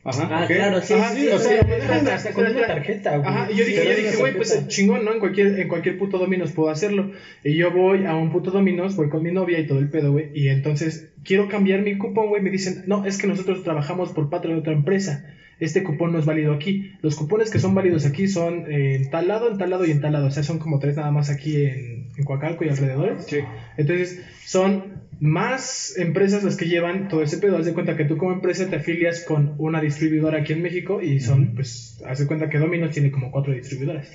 Ajá, 0.02 0.28
Ah, 0.30 0.46
claro, 0.46 0.80
sí, 0.80 0.94
Ajá, 0.94 1.14
sí, 1.14 1.28
o 1.28 1.38
sea, 1.38 1.60
sí, 1.60 1.68
dejan 1.68 1.98
espera, 1.98 2.14
hasta 2.14 2.32
con 2.32 2.46
una 2.46 2.66
tarjeta, 2.66 3.16
güey. 3.18 3.28
Ajá, 3.28 3.52
y 3.52 3.56
yo 3.56 3.64
dije, 3.66 3.84
yo 3.84 3.96
dije, 3.96 4.16
güey, 4.16 4.34
pues 4.34 4.66
chingón, 4.68 5.04
¿no? 5.04 5.12
En 5.12 5.20
cualquier, 5.20 5.60
en 5.60 5.68
cualquier 5.68 5.98
puto 5.98 6.16
Domino's 6.16 6.52
puedo 6.52 6.70
hacerlo. 6.70 7.10
Y 7.44 7.56
yo 7.56 7.70
voy 7.70 8.06
a 8.06 8.14
un 8.14 8.32
puto 8.32 8.50
Domino's, 8.50 8.96
voy 8.96 9.10
con 9.10 9.22
mi 9.22 9.30
novia 9.30 9.58
y 9.58 9.66
todo 9.66 9.78
el 9.78 9.90
pedo, 9.90 10.12
güey. 10.12 10.30
Y 10.32 10.48
entonces 10.48 11.09
quiero 11.24 11.48
cambiar 11.48 11.82
mi 11.82 11.96
cupón, 11.98 12.28
güey. 12.28 12.42
Me 12.42 12.50
dicen, 12.50 12.84
no, 12.86 13.04
es 13.04 13.18
que 13.18 13.26
nosotros 13.26 13.62
trabajamos 13.62 14.12
por 14.12 14.30
patria 14.30 14.54
de 14.54 14.60
otra 14.60 14.72
empresa. 14.72 15.24
Este 15.58 15.82
cupón 15.82 16.12
no 16.12 16.18
es 16.18 16.24
válido 16.24 16.54
aquí. 16.54 16.92
Los 17.02 17.16
cupones 17.16 17.50
que 17.50 17.58
son 17.58 17.74
válidos 17.74 18.06
aquí 18.06 18.28
son 18.28 18.70
eh, 18.70 18.96
en 18.96 19.10
tal 19.10 19.28
lado, 19.28 19.50
en 19.50 19.58
tal 19.58 19.70
lado 19.70 19.84
y 19.84 19.90
en 19.90 20.00
tal 20.00 20.12
lado. 20.12 20.26
O 20.26 20.30
sea, 20.30 20.42
son 20.42 20.58
como 20.58 20.78
tres 20.78 20.96
nada 20.96 21.10
más 21.10 21.28
aquí 21.28 21.64
en, 21.64 22.08
en 22.16 22.24
Coacalco 22.24 22.64
y 22.64 22.70
alrededores. 22.70 23.26
Sí. 23.26 23.38
Entonces, 23.76 24.24
son 24.44 25.00
más 25.20 25.98
empresas 25.98 26.42
las 26.42 26.56
que 26.56 26.66
llevan 26.66 27.08
todo 27.08 27.22
ese 27.22 27.36
pedo. 27.36 27.58
Haz 27.58 27.66
de 27.66 27.74
cuenta 27.74 27.94
que 27.94 28.06
tú 28.06 28.16
como 28.16 28.32
empresa 28.32 28.70
te 28.70 28.76
afilias 28.76 29.22
con 29.22 29.54
una 29.58 29.82
distribuidora 29.82 30.38
aquí 30.38 30.54
en 30.54 30.62
México 30.62 31.02
y 31.02 31.20
son, 31.20 31.54
pues, 31.54 32.02
haz 32.06 32.20
de 32.20 32.26
cuenta 32.26 32.48
que 32.48 32.58
Domino's 32.58 32.92
tiene 32.92 33.10
como 33.10 33.30
cuatro 33.30 33.52
distribuidoras. 33.52 34.08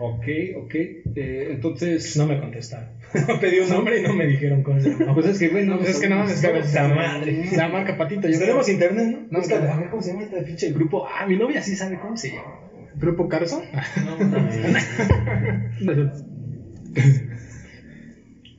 Ok, 0.00 0.24
ok. 0.56 0.74
Eh, 0.74 1.48
entonces 1.50 2.16
No 2.16 2.26
me 2.26 2.38
contestaron. 2.38 2.88
Pedí 3.40 3.58
un 3.60 3.68
nombre 3.70 3.98
y 4.00 4.02
no 4.02 4.12
me 4.14 4.26
dijeron 4.26 4.62
cómo 4.62 4.80
se 4.80 4.90
llama. 4.90 5.14
pues 5.14 5.26
es 5.26 5.38
que 5.38 5.48
güey, 5.48 5.66
no, 5.66 5.78
Pues 5.78 5.90
es 5.90 6.00
que 6.00 6.08
no 6.08 6.16
mames, 6.18 6.40
cabrón. 6.40 6.96
madre. 6.96 7.44
La 7.56 7.68
marca 7.68 7.96
Patito. 7.96 8.20
Pues 8.22 8.34
Yo 8.34 8.40
tenemos 8.40 8.64
creo. 8.66 8.74
internet, 8.74 9.06
¿no? 9.06 9.26
No, 9.30 9.38
Búscale, 9.38 9.60
claro. 9.62 9.74
a 9.74 9.80
ver 9.80 9.90
cómo 9.90 10.02
se 10.02 10.10
llama 10.12 10.22
este 10.24 10.42
pinche 10.42 10.72
grupo. 10.72 11.06
Ah, 11.06 11.26
mi 11.26 11.36
novia 11.36 11.62
sí 11.62 11.74
sabe 11.74 11.98
cómo 11.98 12.16
se 12.16 12.30
llama. 12.30 12.60
¿Grupo 12.96 13.28
Carso? 13.28 13.62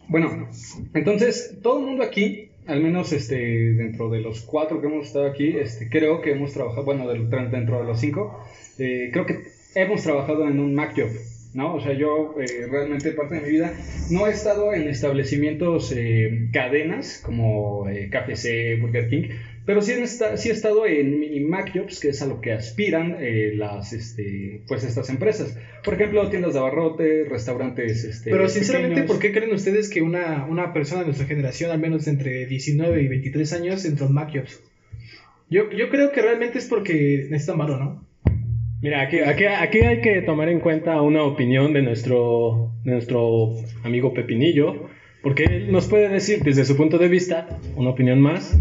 Bueno, 0.07 0.49
entonces 0.95 1.57
todo 1.61 1.79
el 1.79 1.85
mundo 1.85 2.03
aquí, 2.03 2.49
al 2.65 2.81
menos 2.81 3.13
este, 3.13 3.35
dentro 3.73 4.09
de 4.09 4.21
los 4.21 4.41
cuatro 4.41 4.81
que 4.81 4.87
hemos 4.87 5.07
estado 5.07 5.27
aquí, 5.27 5.49
este, 5.57 5.87
creo 5.89 6.21
que 6.21 6.31
hemos 6.31 6.51
trabajado, 6.53 6.83
bueno, 6.83 7.07
dentro 7.07 7.79
de 7.79 7.83
los 7.85 7.99
cinco, 7.99 8.43
eh, 8.79 9.09
creo 9.13 9.25
que 9.27 9.35
hemos 9.75 10.03
trabajado 10.03 10.47
en 10.47 10.59
un 10.59 10.73
Mac 10.73 10.93
Job, 10.95 11.09
¿no? 11.53 11.75
O 11.75 11.81
sea, 11.81 11.93
yo 11.93 12.35
eh, 12.39 12.67
realmente 12.69 13.11
parte 13.11 13.35
de 13.35 13.41
mi 13.41 13.49
vida 13.49 13.73
no 14.11 14.27
he 14.27 14.31
estado 14.31 14.73
en 14.73 14.87
establecimientos 14.87 15.91
eh, 15.95 16.47
cadenas 16.53 17.21
como 17.23 17.87
eh, 17.89 18.09
KFC, 18.11 18.79
Burger 18.81 19.09
King, 19.09 19.23
pero 19.65 19.81
sí, 19.83 19.91
en 19.91 20.01
esta- 20.03 20.35
sí 20.37 20.49
he 20.49 20.51
estado 20.51 20.87
en 20.87 21.19
mini 21.19 21.41
Mac 21.41 21.71
Jobs, 21.75 21.99
que 21.99 22.09
es 22.09 22.21
a 22.23 22.25
lo 22.25 22.41
que 22.41 22.51
aspiran 22.53 23.17
eh, 23.19 23.51
las, 23.55 23.93
este, 23.93 24.61
pues 24.67 24.83
estas 24.83 25.09
empresas. 25.11 25.55
Por 25.83 25.93
ejemplo, 25.93 26.27
tiendas 26.29 26.53
de 26.53 26.59
abarrotes, 26.59 27.29
restaurantes, 27.29 28.03
este, 28.03 28.31
Pero 28.31 28.49
sinceramente, 28.49 28.95
pequeños. 29.01 29.11
¿por 29.11 29.21
qué 29.21 29.31
creen 29.31 29.53
ustedes 29.53 29.89
que 29.89 30.01
una, 30.01 30.45
una 30.47 30.73
persona 30.73 31.01
de 31.01 31.07
nuestra 31.07 31.27
generación, 31.27 31.69
al 31.69 31.79
menos 31.79 32.07
entre 32.07 32.47
19 32.47 33.03
y 33.03 33.07
23 33.07 33.53
años, 33.53 33.85
entró 33.85 34.07
en 34.07 34.13
Macios? 34.13 34.59
Yo, 35.51 35.69
yo 35.71 35.89
creo 35.89 36.11
que 36.11 36.21
realmente 36.21 36.57
es 36.57 36.65
porque 36.65 37.27
necesitan 37.29 37.57
varo, 37.59 37.77
¿no? 37.77 38.08
Mira, 38.81 39.01
aquí, 39.01 39.19
aquí, 39.19 39.43
aquí 39.43 39.79
hay 39.79 39.99
que 39.99 40.21
tomar 40.21 40.47
en 40.47 40.61
cuenta 40.61 41.01
una 41.01 41.23
opinión 41.23 41.73
de 41.73 41.81
nuestro, 41.81 42.71
de 42.85 42.93
nuestro 42.93 43.55
amigo 43.83 44.13
Pepinillo, 44.13 44.87
porque 45.21 45.43
él 45.43 45.71
nos 45.71 45.87
puede 45.87 46.07
decir 46.07 46.43
desde 46.43 46.63
su 46.63 46.77
punto 46.77 46.97
de 46.97 47.09
vista 47.09 47.59
una 47.75 47.89
opinión 47.89 48.21
más 48.21 48.57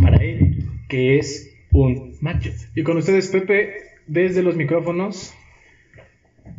para 0.00 0.16
él, 0.24 0.64
que 0.88 1.18
es 1.18 1.54
un 1.70 2.16
macho. 2.22 2.50
Y 2.74 2.82
con 2.82 2.96
ustedes, 2.96 3.28
Pepe, 3.28 3.74
desde 4.06 4.42
los 4.42 4.56
micrófonos. 4.56 5.34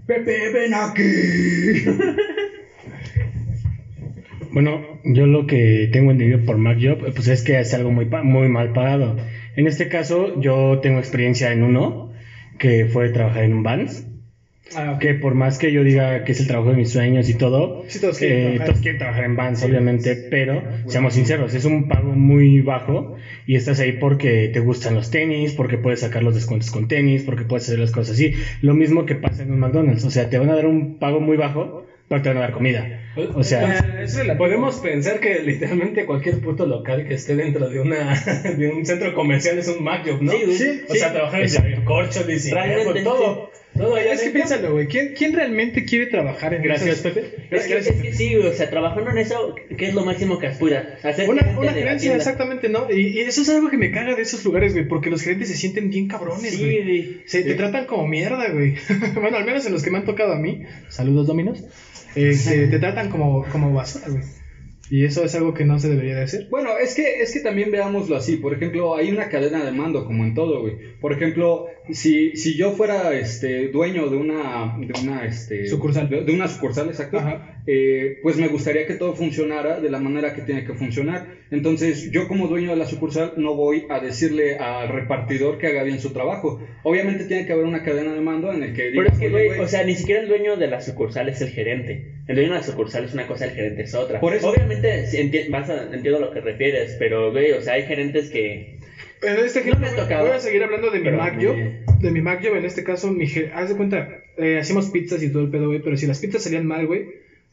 Pepe, 0.06 0.52
ven 0.54 0.74
aquí. 0.76 1.02
Bueno, 4.52 4.82
yo 5.04 5.28
lo 5.28 5.46
que 5.46 5.90
tengo 5.94 6.10
entendido 6.10 6.44
por 6.44 6.58
MacJob, 6.58 7.14
pues 7.14 7.28
es 7.28 7.44
que 7.44 7.60
es 7.60 7.72
algo 7.76 7.92
muy, 7.92 8.06
muy 8.06 8.50
mal 8.50 8.74
pagado. 8.74 9.16
En 9.56 9.68
este 9.68 9.90
caso, 9.90 10.42
yo 10.42 10.80
tengo 10.82 10.98
experiencia 10.98 11.52
en 11.54 11.62
uno, 11.62 12.09
que 12.60 12.86
fue 12.86 13.10
trabajar 13.10 13.44
en 13.46 13.54
un 13.54 13.64
Vans, 13.64 14.06
Ah, 14.76 15.00
que 15.02 15.16
por 15.16 15.34
más 15.34 15.58
que 15.58 15.72
yo 15.72 15.84
diga 15.84 16.24
que 16.24 16.32
es 16.34 16.40
el 16.42 16.46
trabajo 16.46 16.70
de 16.70 16.76
mis 16.78 16.92
sueños 16.92 17.28
y 17.28 17.34
todo, 17.34 17.86
Sí, 17.88 18.00
todos 18.00 18.20
quieren 18.20 18.38
eh, 18.38 18.42
trabajar. 18.44 18.68
todos 18.68 18.82
quieren 18.82 19.00
trabajar 19.00 19.24
en 19.24 19.36
Vans, 19.36 19.64
obviamente, 19.64 20.28
pero 20.30 20.62
seamos 20.86 21.16
sinceros, 21.16 21.56
es 21.56 21.66
un 21.66 21.88
pago 21.88 22.12
muy 22.14 22.62
bajo 22.62 23.16
y 23.48 23.56
estás 23.56 23.80
ahí 23.80 23.94
porque 23.94 24.48
te 24.54 24.60
gustan 24.60 24.94
los 24.94 25.10
tenis, 25.10 25.54
porque 25.54 25.80
puedes 25.80 26.02
sacar 26.02 26.22
los 26.22 26.36
descuentos 26.36 26.70
con 26.70 26.88
tenis, 26.88 27.24
porque 27.24 27.46
puedes 27.46 27.64
hacer 27.68 27.80
las 27.80 27.90
cosas 27.92 28.14
así. 28.14 28.34
Lo 28.62 28.76
mismo 28.76 29.08
que 29.08 29.16
pasa 29.16 29.42
en 29.42 29.52
un 29.54 29.60
McDonald's, 29.60 30.06
o 30.06 30.12
sea, 30.12 30.30
te 30.30 30.38
van 30.38 30.52
a 30.52 30.56
dar 30.56 30.68
un 30.68 31.00
pago 31.00 31.20
muy 31.20 31.36
bajo, 31.36 31.88
pero 32.10 32.22
te 32.22 32.30
van 32.30 32.38
a 32.40 32.42
dar 32.42 32.52
comida. 32.52 33.00
O 33.36 33.44
sea, 33.44 33.82
relativo. 33.82 34.38
Podemos 34.38 34.78
pensar 34.80 35.20
que 35.20 35.40
literalmente 35.40 36.06
cualquier 36.06 36.40
puto 36.40 36.66
local 36.66 37.06
que 37.08 37.14
esté 37.14 37.36
dentro 37.36 37.70
de 37.70 37.80
una 37.80 38.14
de 38.58 38.70
un 38.70 38.86
centro 38.86 39.14
comercial 39.14 39.58
es 39.60 39.68
un 39.68 39.84
MacJob, 39.84 40.22
¿no? 40.22 40.32
Sí. 40.32 40.54
Sí, 40.58 40.82
o 40.90 40.94
Sí. 40.94 41.00
sea, 41.00 41.14
trabajar 41.14 41.42
en 41.42 41.48
y 41.48 42.50
Realmente, 42.52 42.92
pues, 42.92 43.04
todo. 43.04 43.52
Todo 43.78 43.96
allá 43.96 44.14
Es 44.14 44.24
que 44.24 44.32
piénsalo, 44.32 44.74
güey. 44.74 44.88
¿Quién, 44.88 45.14
¿Quién 45.16 45.34
realmente 45.34 45.86
quiere 45.86 46.08
trabajar 46.08 46.54
en 46.56 46.64
Gracias, 46.64 47.00
esas- 47.00 47.14
Pepe. 47.14 47.46
Es 47.52 47.68
que, 47.68 47.78
es 47.78 47.92
que 47.92 48.14
sí, 48.14 48.36
o 48.36 48.52
sea, 48.52 48.70
trabajando 48.70 49.12
en 49.12 49.20
eso, 49.20 49.56
¿qué 49.78 49.88
es 49.90 49.94
lo 49.94 50.04
máximo 50.04 50.40
que 50.40 50.48
aspiras? 50.48 50.86
Hacer 51.06 51.30
Una, 51.30 51.56
una 51.58 51.72
gerencia, 51.72 52.16
exactamente, 52.16 52.68
¿no? 52.68 52.88
Y, 52.92 53.08
y 53.08 53.20
eso 53.20 53.42
es 53.44 53.50
algo 53.50 53.70
que 53.70 53.78
me 53.78 53.92
caga 53.92 54.16
de 54.16 54.24
esos 54.24 54.44
lugares, 54.44 54.74
güey, 54.74 54.88
porque 54.88 55.10
los 55.12 55.22
gerentes 55.22 55.50
se 55.50 55.56
sienten 55.56 55.92
bien 55.92 56.08
cabrones, 56.08 56.52
Sí, 56.56 56.60
güey. 56.64 56.84
güey. 56.84 57.22
Se, 57.26 57.44
Te 57.44 57.54
tratan 57.54 57.86
como 57.86 58.08
mierda, 58.08 58.50
güey. 58.52 58.76
bueno, 59.22 59.38
al 59.38 59.46
menos 59.46 59.66
en 59.68 59.72
los 59.72 59.84
que 59.84 59.92
me 59.92 60.00
han 60.00 60.06
tocado 60.06 60.34
a 60.34 60.40
mí. 60.40 60.64
Saludos, 60.90 61.28
Dominos. 61.28 61.64
Este, 62.16 62.68
te 62.68 62.80
tratan 62.80 63.10
como, 63.10 63.46
como 63.52 63.74
basura, 63.74 64.08
güey. 64.10 64.24
Y 64.92 65.06
eso 65.06 65.24
es 65.24 65.36
algo 65.36 65.54
que 65.54 65.66
no 65.66 65.80
se 65.80 65.90
debería 65.90 66.16
de 66.16 66.24
hacer. 66.24 66.48
Bueno, 66.50 66.72
es 66.82 66.96
que, 66.96 67.22
es 67.22 67.32
que 67.32 67.42
también 67.42 67.70
veámoslo 67.70 68.16
así. 68.16 68.38
Por 68.38 68.56
ejemplo, 68.56 68.96
hay 68.96 69.12
una 69.12 69.30
cadena 69.30 69.64
de 69.64 69.72
mando, 69.72 70.06
como 70.06 70.24
en 70.24 70.34
todo, 70.34 70.62
güey. 70.62 70.78
Por 71.00 71.14
ejemplo, 71.14 71.68
si, 71.92 72.36
si 72.36 72.58
yo 72.58 72.72
fuera 72.72 73.14
este 73.14 73.68
dueño 73.68 74.10
de 74.10 74.18
una, 74.18 74.76
de 74.80 75.00
una 75.00 75.26
este, 75.26 75.68
Sucursal. 75.68 76.10
De, 76.10 76.24
de 76.24 76.34
una 76.34 76.48
sucursal, 76.48 76.88
exacto. 76.90 77.20
Ajá. 77.20 77.59
Eh, 77.72 78.18
pues 78.24 78.36
me 78.38 78.48
gustaría 78.48 78.88
que 78.88 78.96
todo 78.96 79.14
funcionara 79.14 79.80
de 79.80 79.92
la 79.92 80.00
manera 80.00 80.34
que 80.34 80.42
tiene 80.42 80.66
que 80.66 80.74
funcionar. 80.74 81.28
Entonces, 81.52 82.10
yo 82.12 82.28
como 82.28 82.48
dueño 82.48 82.72
de 82.72 82.78
la 82.78 82.86
sucursal 82.88 83.34
no 83.38 83.54
voy 83.56 83.86
a 83.90 84.00
decirle 84.00 84.58
al 84.58 84.90
repartidor 84.90 85.60
que 85.60 85.68
haga 85.68 85.84
bien 85.84 86.00
su 86.00 86.12
trabajo. 86.12 86.60
Obviamente 86.84 87.26
tiene 87.26 87.46
que 87.46 87.54
haber 87.54 87.66
una 87.66 87.84
cadena 87.84 88.12
de 88.14 88.22
mando 88.22 88.52
en 88.52 88.64
el 88.64 88.74
que 88.74 88.90
Pero 88.90 89.04
diga, 89.04 89.14
es 89.14 89.20
que, 89.20 89.28
"Oye, 89.28 89.48
güey, 89.50 89.60
o 89.60 89.68
sea, 89.68 89.84
ni 89.84 89.94
siquiera 89.94 90.22
el 90.22 90.28
dueño 90.28 90.56
de 90.58 90.68
la 90.68 90.82
sucursal 90.82 91.30
es 91.30 91.42
el 91.42 91.50
gerente. 91.50 92.06
El 92.28 92.36
dueño 92.36 92.52
de 92.54 92.58
la 92.58 92.64
sucursal 92.64 93.06
es 93.06 93.14
una 93.14 93.28
cosa, 93.28 93.46
el 93.46 93.52
gerente 93.52 93.84
es 93.84 93.94
otra. 93.94 94.20
Por 94.20 94.34
eso- 94.34 94.50
Obviamente, 94.50 95.06
enti- 95.14 95.50
vas 95.52 95.70
a- 95.70 95.84
entiendo 95.94 96.18
a 96.18 96.22
lo 96.22 96.32
que 96.32 96.42
refieres, 96.42 96.96
pero, 96.98 97.32
güey, 97.32 97.52
o 97.52 97.62
sea, 97.62 97.74
hay 97.76 97.84
gerentes 97.84 98.32
que... 98.32 98.78
En 99.22 99.34
este 99.46 99.60
No 99.60 99.66
ejemplo, 99.66 99.80
me 99.82 99.88
ha 99.88 99.92
voy- 99.92 100.00
tocado. 100.02 100.26
voy 100.28 100.36
a 100.36 100.40
seguir 100.40 100.64
hablando 100.64 100.90
de 100.92 100.98
mi 101.00 101.04
Pero 101.06 101.18
Mac 101.18 101.34
Job. 101.36 101.56
bien. 101.56 101.82
De 102.00 102.10
mi 102.12 102.22
Mac 102.22 102.40
Job, 102.44 102.56
en 102.56 102.66
este 102.66 102.84
caso, 102.84 103.12
mi 103.12 103.26
haz 103.54 103.70
de 103.70 103.76
cuenta, 103.76 104.24
eh, 104.38 104.60
hacíamos 104.60 104.90
pizzas 104.92 105.22
y 105.22 105.30
todo 105.30 105.44
el 105.44 105.50
pedo, 105.52 105.68
güey, 105.68 105.82
pero 105.84 105.98
si 105.98 106.08
las 106.08 106.20
pizzas 106.20 106.42
salían 106.44 106.66
mal, 106.66 106.88
güey, 106.88 107.06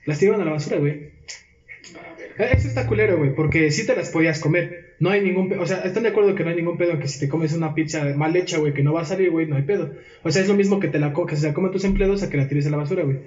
las 0.07 0.19
tiraban 0.19 0.41
a 0.41 0.45
la 0.45 0.53
basura, 0.53 0.79
güey. 0.79 1.11
Eh, 2.39 2.49
Eso 2.53 2.69
está 2.69 2.87
culero, 2.87 3.17
güey, 3.19 3.35
porque 3.35 3.71
sí 3.71 3.87
te 3.87 3.97
las 3.97 4.11
podías 4.11 4.41
comer. 4.41 4.95
No 4.99 5.11
hay 5.11 5.21
ningún 5.23 5.49
pedo. 5.49 5.63
O 5.63 5.67
sea, 5.67 5.79
están 5.83 6.03
de 6.03 6.11
acuerdo 6.11 6.35
que 6.35 6.43
no 6.45 6.51
hay 6.51 6.57
ningún 6.57 6.79
pedo 6.79 6.93
en 6.93 7.01
que 7.01 7.09
si 7.09 7.19
te 7.21 7.29
comes 7.29 7.53
una 7.53 7.75
pizza 7.75 8.05
mal 8.17 8.35
hecha, 8.37 8.59
güey, 8.59 8.73
que 8.75 8.83
no 8.83 8.93
va 8.93 9.03
a 9.03 9.05
salir, 9.05 9.31
güey, 9.31 9.47
no 9.47 9.57
hay 9.57 9.63
pedo. 9.63 9.93
O 10.23 10.31
sea, 10.31 10.43
es 10.43 10.49
lo 10.49 10.55
mismo 10.55 10.81
que 10.81 10.89
te 10.89 10.99
la 10.99 11.13
co- 11.13 11.27
que 11.27 11.37
se 11.37 11.47
la 11.49 11.55
comen 11.55 11.73
tus 11.73 11.85
empleados 11.85 12.23
a 12.23 12.31
que 12.31 12.37
la 12.37 12.49
tires 12.49 12.67
a 12.67 12.71
la 12.71 12.77
basura, 12.79 13.05
güey. 13.05 13.19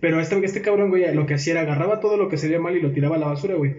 Pero 0.00 0.20
este, 0.20 0.44
este 0.44 0.62
cabrón, 0.62 0.90
güey, 0.90 1.12
lo 1.14 1.26
que 1.26 1.34
hacía 1.34 1.52
era 1.52 1.62
agarraba 1.62 2.00
todo 2.00 2.16
lo 2.16 2.28
que 2.28 2.36
salía 2.36 2.58
mal 2.60 2.76
y 2.76 2.80
lo 2.80 2.92
tiraba 2.92 3.16
a 3.16 3.18
la 3.18 3.26
basura, 3.26 3.54
güey. 3.54 3.74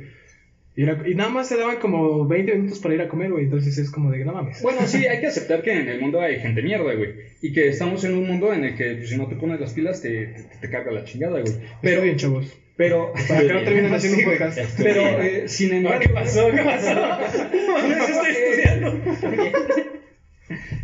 Y, 0.76 0.84
era- 0.84 1.04
y 1.08 1.14
nada 1.14 1.30
más 1.30 1.50
te 1.50 1.56
daban 1.58 1.78
como 1.78 2.28
20 2.28 2.56
minutos 2.56 2.80
para 2.80 2.96
ir 2.96 3.02
a 3.02 3.08
comer, 3.08 3.32
güey. 3.32 3.44
Entonces 3.46 3.78
es 3.78 3.92
como 3.92 4.10
de, 4.12 4.26
no 4.26 4.34
mames. 4.34 4.62
Bueno, 4.64 4.80
sí, 4.88 5.06
hay 5.06 5.20
que 5.20 5.28
aceptar 5.28 5.62
que 5.62 5.72
en 5.72 5.88
el 5.88 6.02
mundo 6.02 6.20
hay 6.20 6.40
gente 6.40 6.62
mierda, 6.64 6.94
güey. 6.96 7.12
Y 7.42 7.54
que 7.54 7.68
estamos 7.68 8.04
en 8.06 8.16
un 8.16 8.26
mundo 8.28 8.52
en 8.54 8.64
el 8.66 8.76
que 8.76 8.96
pues, 8.96 9.10
si 9.10 9.18
no 9.18 9.28
te 9.28 9.36
pones 9.36 9.60
las 9.60 9.74
pilas 9.74 10.02
te, 10.02 10.10
te, 10.28 10.44
te 10.62 10.70
carga 10.70 10.92
la 10.92 11.04
chingada, 11.04 11.42
güey. 11.42 11.54
Pero 11.82 12.02
bien, 12.02 12.18
chavos. 12.18 12.52
pero, 12.76 13.14
Para 13.28 13.42
que 13.42 13.54
no 13.54 13.64
terminen 13.64 13.94
haciendo 13.94 14.18
un 14.20 14.26
podcast. 14.26 14.60
Pero, 14.82 15.22
eh, 15.22 15.48
sin 15.48 15.74
embargo, 15.74 16.00
¿Qué 16.02 16.10
pasó? 16.10 16.50
¿Qué 16.50 16.64
pasó? 16.64 16.94
No, 17.54 18.06
estoy 18.06 18.32
estudiando. 18.32 19.00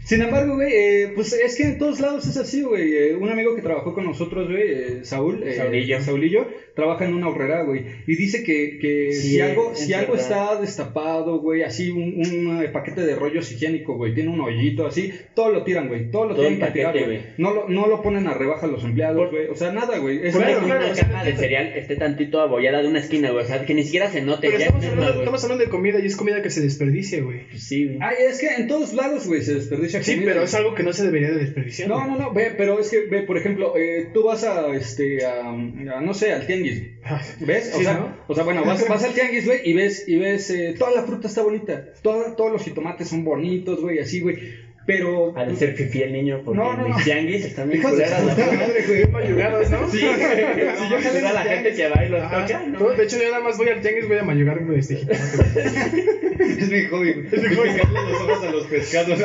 Sin 0.05 0.21
embargo, 0.23 0.55
güey, 0.55 0.71
eh, 0.73 1.11
pues 1.13 1.33
es 1.33 1.55
que 1.55 1.63
en 1.63 1.77
todos 1.77 1.99
lados 1.99 2.25
es 2.27 2.35
así, 2.37 2.63
güey. 2.63 2.93
Eh, 2.93 3.15
un 3.15 3.29
amigo 3.29 3.55
que 3.55 3.61
trabajó 3.61 3.93
con 3.93 4.05
nosotros, 4.05 4.49
güey, 4.49 4.61
eh, 4.71 4.99
Saúl, 5.03 5.43
eh, 5.43 5.53
Saulillo. 5.55 6.01
Saulillo, 6.01 6.47
trabaja 6.79 7.05
en 7.05 7.13
una 7.13 7.27
horrera, 7.29 7.63
güey. 7.63 7.83
Y 8.07 8.15
dice 8.15 8.43
que, 8.43 8.77
que 8.79 9.13
Sí, 9.13 9.29
si 9.31 9.41
algo, 9.41 9.71
es 9.73 9.79
si 9.85 9.93
algo 9.93 10.13
verdad. 10.13 10.27
está 10.53 10.61
destapado, 10.61 11.39
güey, 11.39 11.63
así 11.63 11.89
un, 11.91 12.15
un, 12.25 12.63
eh, 12.63 12.69
paquete 12.69 13.01
de 13.05 13.15
rollos 13.15 13.51
higiénicos, 13.51 13.97
güey, 13.97 14.13
tiene 14.13 14.29
un 14.29 14.39
hoyito 14.41 14.85
así, 14.85 15.11
todo 15.35 15.51
lo 15.51 15.63
tiran, 15.63 15.87
güey. 15.87 16.09
Todo 16.11 16.25
lo 16.25 16.35
Todo 16.35 16.47
tienen 16.47 16.59
que 16.65 16.71
tirar, 16.71 16.93
paquete, 16.93 17.05
güey. 17.05 17.17
güey. 17.19 17.29
No 17.37 17.53
lo, 17.53 17.69
no 17.69 17.87
lo 17.87 18.01
ponen 18.01 18.27
a 18.27 18.33
rebaja 18.33 18.67
los 18.67 18.83
empleados, 18.83 19.29
güey. 19.31 19.47
O 19.47 19.55
sea, 19.55 19.71
nada, 19.71 19.97
güey. 19.97 20.25
Es 20.25 20.33
Por 20.33 20.43
Claro, 20.43 20.65
una 20.65 20.79
o 20.79 20.95
sea, 20.95 21.07
caja 21.09 21.23
de 21.25 21.35
cereal 21.35 21.67
esté 21.75 21.95
tantito 21.95 22.39
abollada 22.41 22.81
de 22.81 22.87
una 22.87 22.99
esquina, 22.99 23.31
güey. 23.31 23.43
O 23.43 23.47
sea, 23.47 23.65
que 23.65 23.73
ni 23.73 23.83
siquiera 23.83 24.09
se 24.09 24.21
note. 24.21 24.47
Pero 24.47 24.59
ya 24.59 24.65
estamos 24.67 24.85
es 24.85 24.91
hablando, 24.91 25.19
estamos 25.35 25.59
de 25.59 25.69
comida 25.69 25.99
y 25.99 26.05
es 26.05 26.15
comida 26.15 26.41
que 26.41 26.49
se 26.49 26.61
desperdicia, 26.61 27.21
güey. 27.21 27.47
Pues 27.49 27.63
sí, 27.63 27.85
güey. 27.85 27.97
Ay, 28.01 28.15
es 28.29 28.39
que 28.39 28.47
en 28.47 28.67
todos 28.67 28.93
lados, 28.93 29.27
güey, 29.27 29.41
se 29.41 29.55
desperdicia 29.55 30.01
Sí, 30.03 30.11
comida, 30.13 30.25
pero 30.29 30.39
güey. 30.41 30.45
es 30.45 30.53
algo 30.55 30.75
que 30.75 30.83
no 30.83 30.93
se 30.93 31.03
debería 31.03 31.29
de 31.31 31.39
desperdiciar. 31.39 31.89
No, 31.89 32.05
no, 32.07 32.17
no, 32.17 32.33
ve, 32.33 32.53
pero 32.57 32.79
es 32.79 32.89
que, 32.89 33.01
ve, 33.09 33.23
por 33.23 33.37
ejemplo, 33.37 33.73
eh, 33.77 34.07
tú 34.13 34.23
vas 34.23 34.43
a, 34.43 34.73
este, 34.75 35.25
a, 35.25 35.49
a, 35.49 36.01
no 36.01 36.13
sé, 36.13 36.31
al 36.31 36.45
tianguis, 36.47 36.68
Ay, 37.03 37.21
¿ves? 37.41 37.71
O 37.73 37.77
Sí, 37.77 37.83
sea, 37.83 37.93
¿no? 37.95 38.15
o 38.27 38.35
sea, 38.35 38.43
bueno, 38.43 38.63
vas, 38.65 38.87
vas 38.87 39.03
al 39.03 39.13
tianguis, 39.13 39.45
güey, 39.45 39.59
y 39.63 39.73
ves, 39.73 40.07
y 40.07 40.17
ves, 40.17 40.49
eh, 40.51 40.75
toda 40.77 40.91
la 40.91 41.03
fruta 41.03 41.27
está 41.27 41.41
bonita, 41.43 41.85
todo- 42.01 42.33
todos 42.35 42.51
los 42.51 42.63
jitomates 42.63 43.07
son 43.09 43.23
bonitos, 43.23 43.81
güey, 43.81 43.99
así, 43.99 44.21
güey, 44.21 44.37
pero... 44.85 45.33
De 45.33 45.55
ser 45.55 45.75
fifí 45.75 46.01
el 46.01 46.13
niño 46.13 46.41
porque 46.43 46.57
No, 46.59 46.75
no, 46.75 46.87
no. 46.87 46.95
mis 46.95 47.03
tianguis 47.05 47.45
están 47.45 47.69
bien 47.69 47.81
de 47.83 47.89
culeras. 47.89 48.23
madre, 48.23 48.83
güey. 48.87 48.97
Bien 48.97 49.11
mayugados, 49.11 49.69
¿no? 49.69 49.87
Sí, 49.91 49.99
güey, 49.99 50.17
Si 50.79 50.89
yo 50.89 50.97
jalé 51.01 51.27
a 51.27 51.33
la 51.33 51.43
gente 51.43 51.73
que 51.75 51.89
va 51.89 52.05
y 52.05 52.09
los 52.09 52.21
Ajá. 52.23 52.45
toca, 52.47 52.63
¿no? 52.65 52.79
No, 52.79 52.89
de 52.89 53.03
hecho, 53.03 53.17
yo 53.17 53.29
nada 53.29 53.43
más 53.43 53.57
voy 53.57 53.67
al 53.69 53.81
tianguis, 53.81 54.07
voy 54.07 54.17
a 54.17 54.23
mayugar 54.23 54.65
güey, 54.65 54.79
este 54.79 54.95
jitomate. 54.95 56.19
Es 56.39 56.69
mi 56.71 56.85
hobby, 56.85 57.13
güey. 57.13 57.27
Es 57.31 57.41
mi 57.49 57.55
hobby. 57.55 57.69
Picarle 57.69 58.01
los 58.11 58.21
ojos 58.21 58.43
a 58.47 58.51
los 58.51 58.65
pescados. 58.67 59.19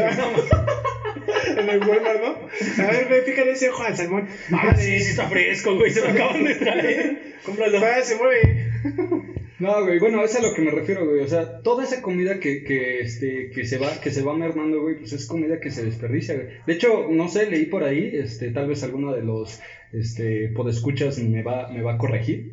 En 1.47 1.69
el 1.69 1.81
Walmart, 1.81 2.21
¿no? 2.21 2.85
A 2.85 2.91
ver, 2.91 3.09
güey, 3.09 3.23
fíjate 3.23 3.51
ese 3.51 3.71
ojo 3.71 3.83
al 3.83 3.97
salmón. 3.97 4.29
Ah, 4.53 4.75
sí, 4.77 5.01
sí 5.01 5.11
está 5.11 5.29
fresco, 5.29 5.77
güey. 5.77 5.91
Se 5.91 6.01
lo 6.01 6.09
acaban 6.09 6.45
de 6.45 6.55
traer. 6.55 7.35
Cómpralo. 7.45 7.79
Ah, 7.79 8.03
se 8.03 8.17
mueve. 8.17 8.73
No, 9.59 9.85
güey, 9.85 9.99
bueno, 9.99 10.23
es 10.25 10.35
a 10.35 10.43
lo 10.43 10.53
que 10.53 10.63
me 10.63 10.71
refiero, 10.71 11.07
güey. 11.07 11.21
O 11.21 11.29
sea, 11.29 11.63
toda 11.63 11.85
esa 11.85 12.03
comida 12.03 12.41
que, 12.41 12.65
que, 12.65 13.01
este, 13.01 13.51
que 13.51 13.65
se 13.65 13.79
va, 13.79 14.01
que 14.01 14.11
se 14.11 14.23
va 14.23 14.37
mermando, 14.37 14.83
güey, 14.83 14.97
pues 14.97 15.13
es 15.13 15.27
comida 15.27 15.61
que 15.61 15.71
se 15.71 15.85
desperdicia, 15.85 16.35
güey. 16.35 16.49
De 16.67 16.73
hecho, 16.73 17.07
no 17.09 17.29
sé, 17.29 17.49
leí 17.49 17.67
por 17.67 17.85
ahí, 17.85 18.11
este, 18.15 18.51
tal 18.51 18.69
vez 18.69 18.83
alguno 18.83 19.15
de 19.15 19.23
los, 19.23 19.61
este, 19.93 20.49
podescuchas 20.49 21.19
me 21.19 21.43
va, 21.43 21.71
me 21.71 21.83
va 21.83 21.95
a 21.95 21.99
corregir. 21.99 22.53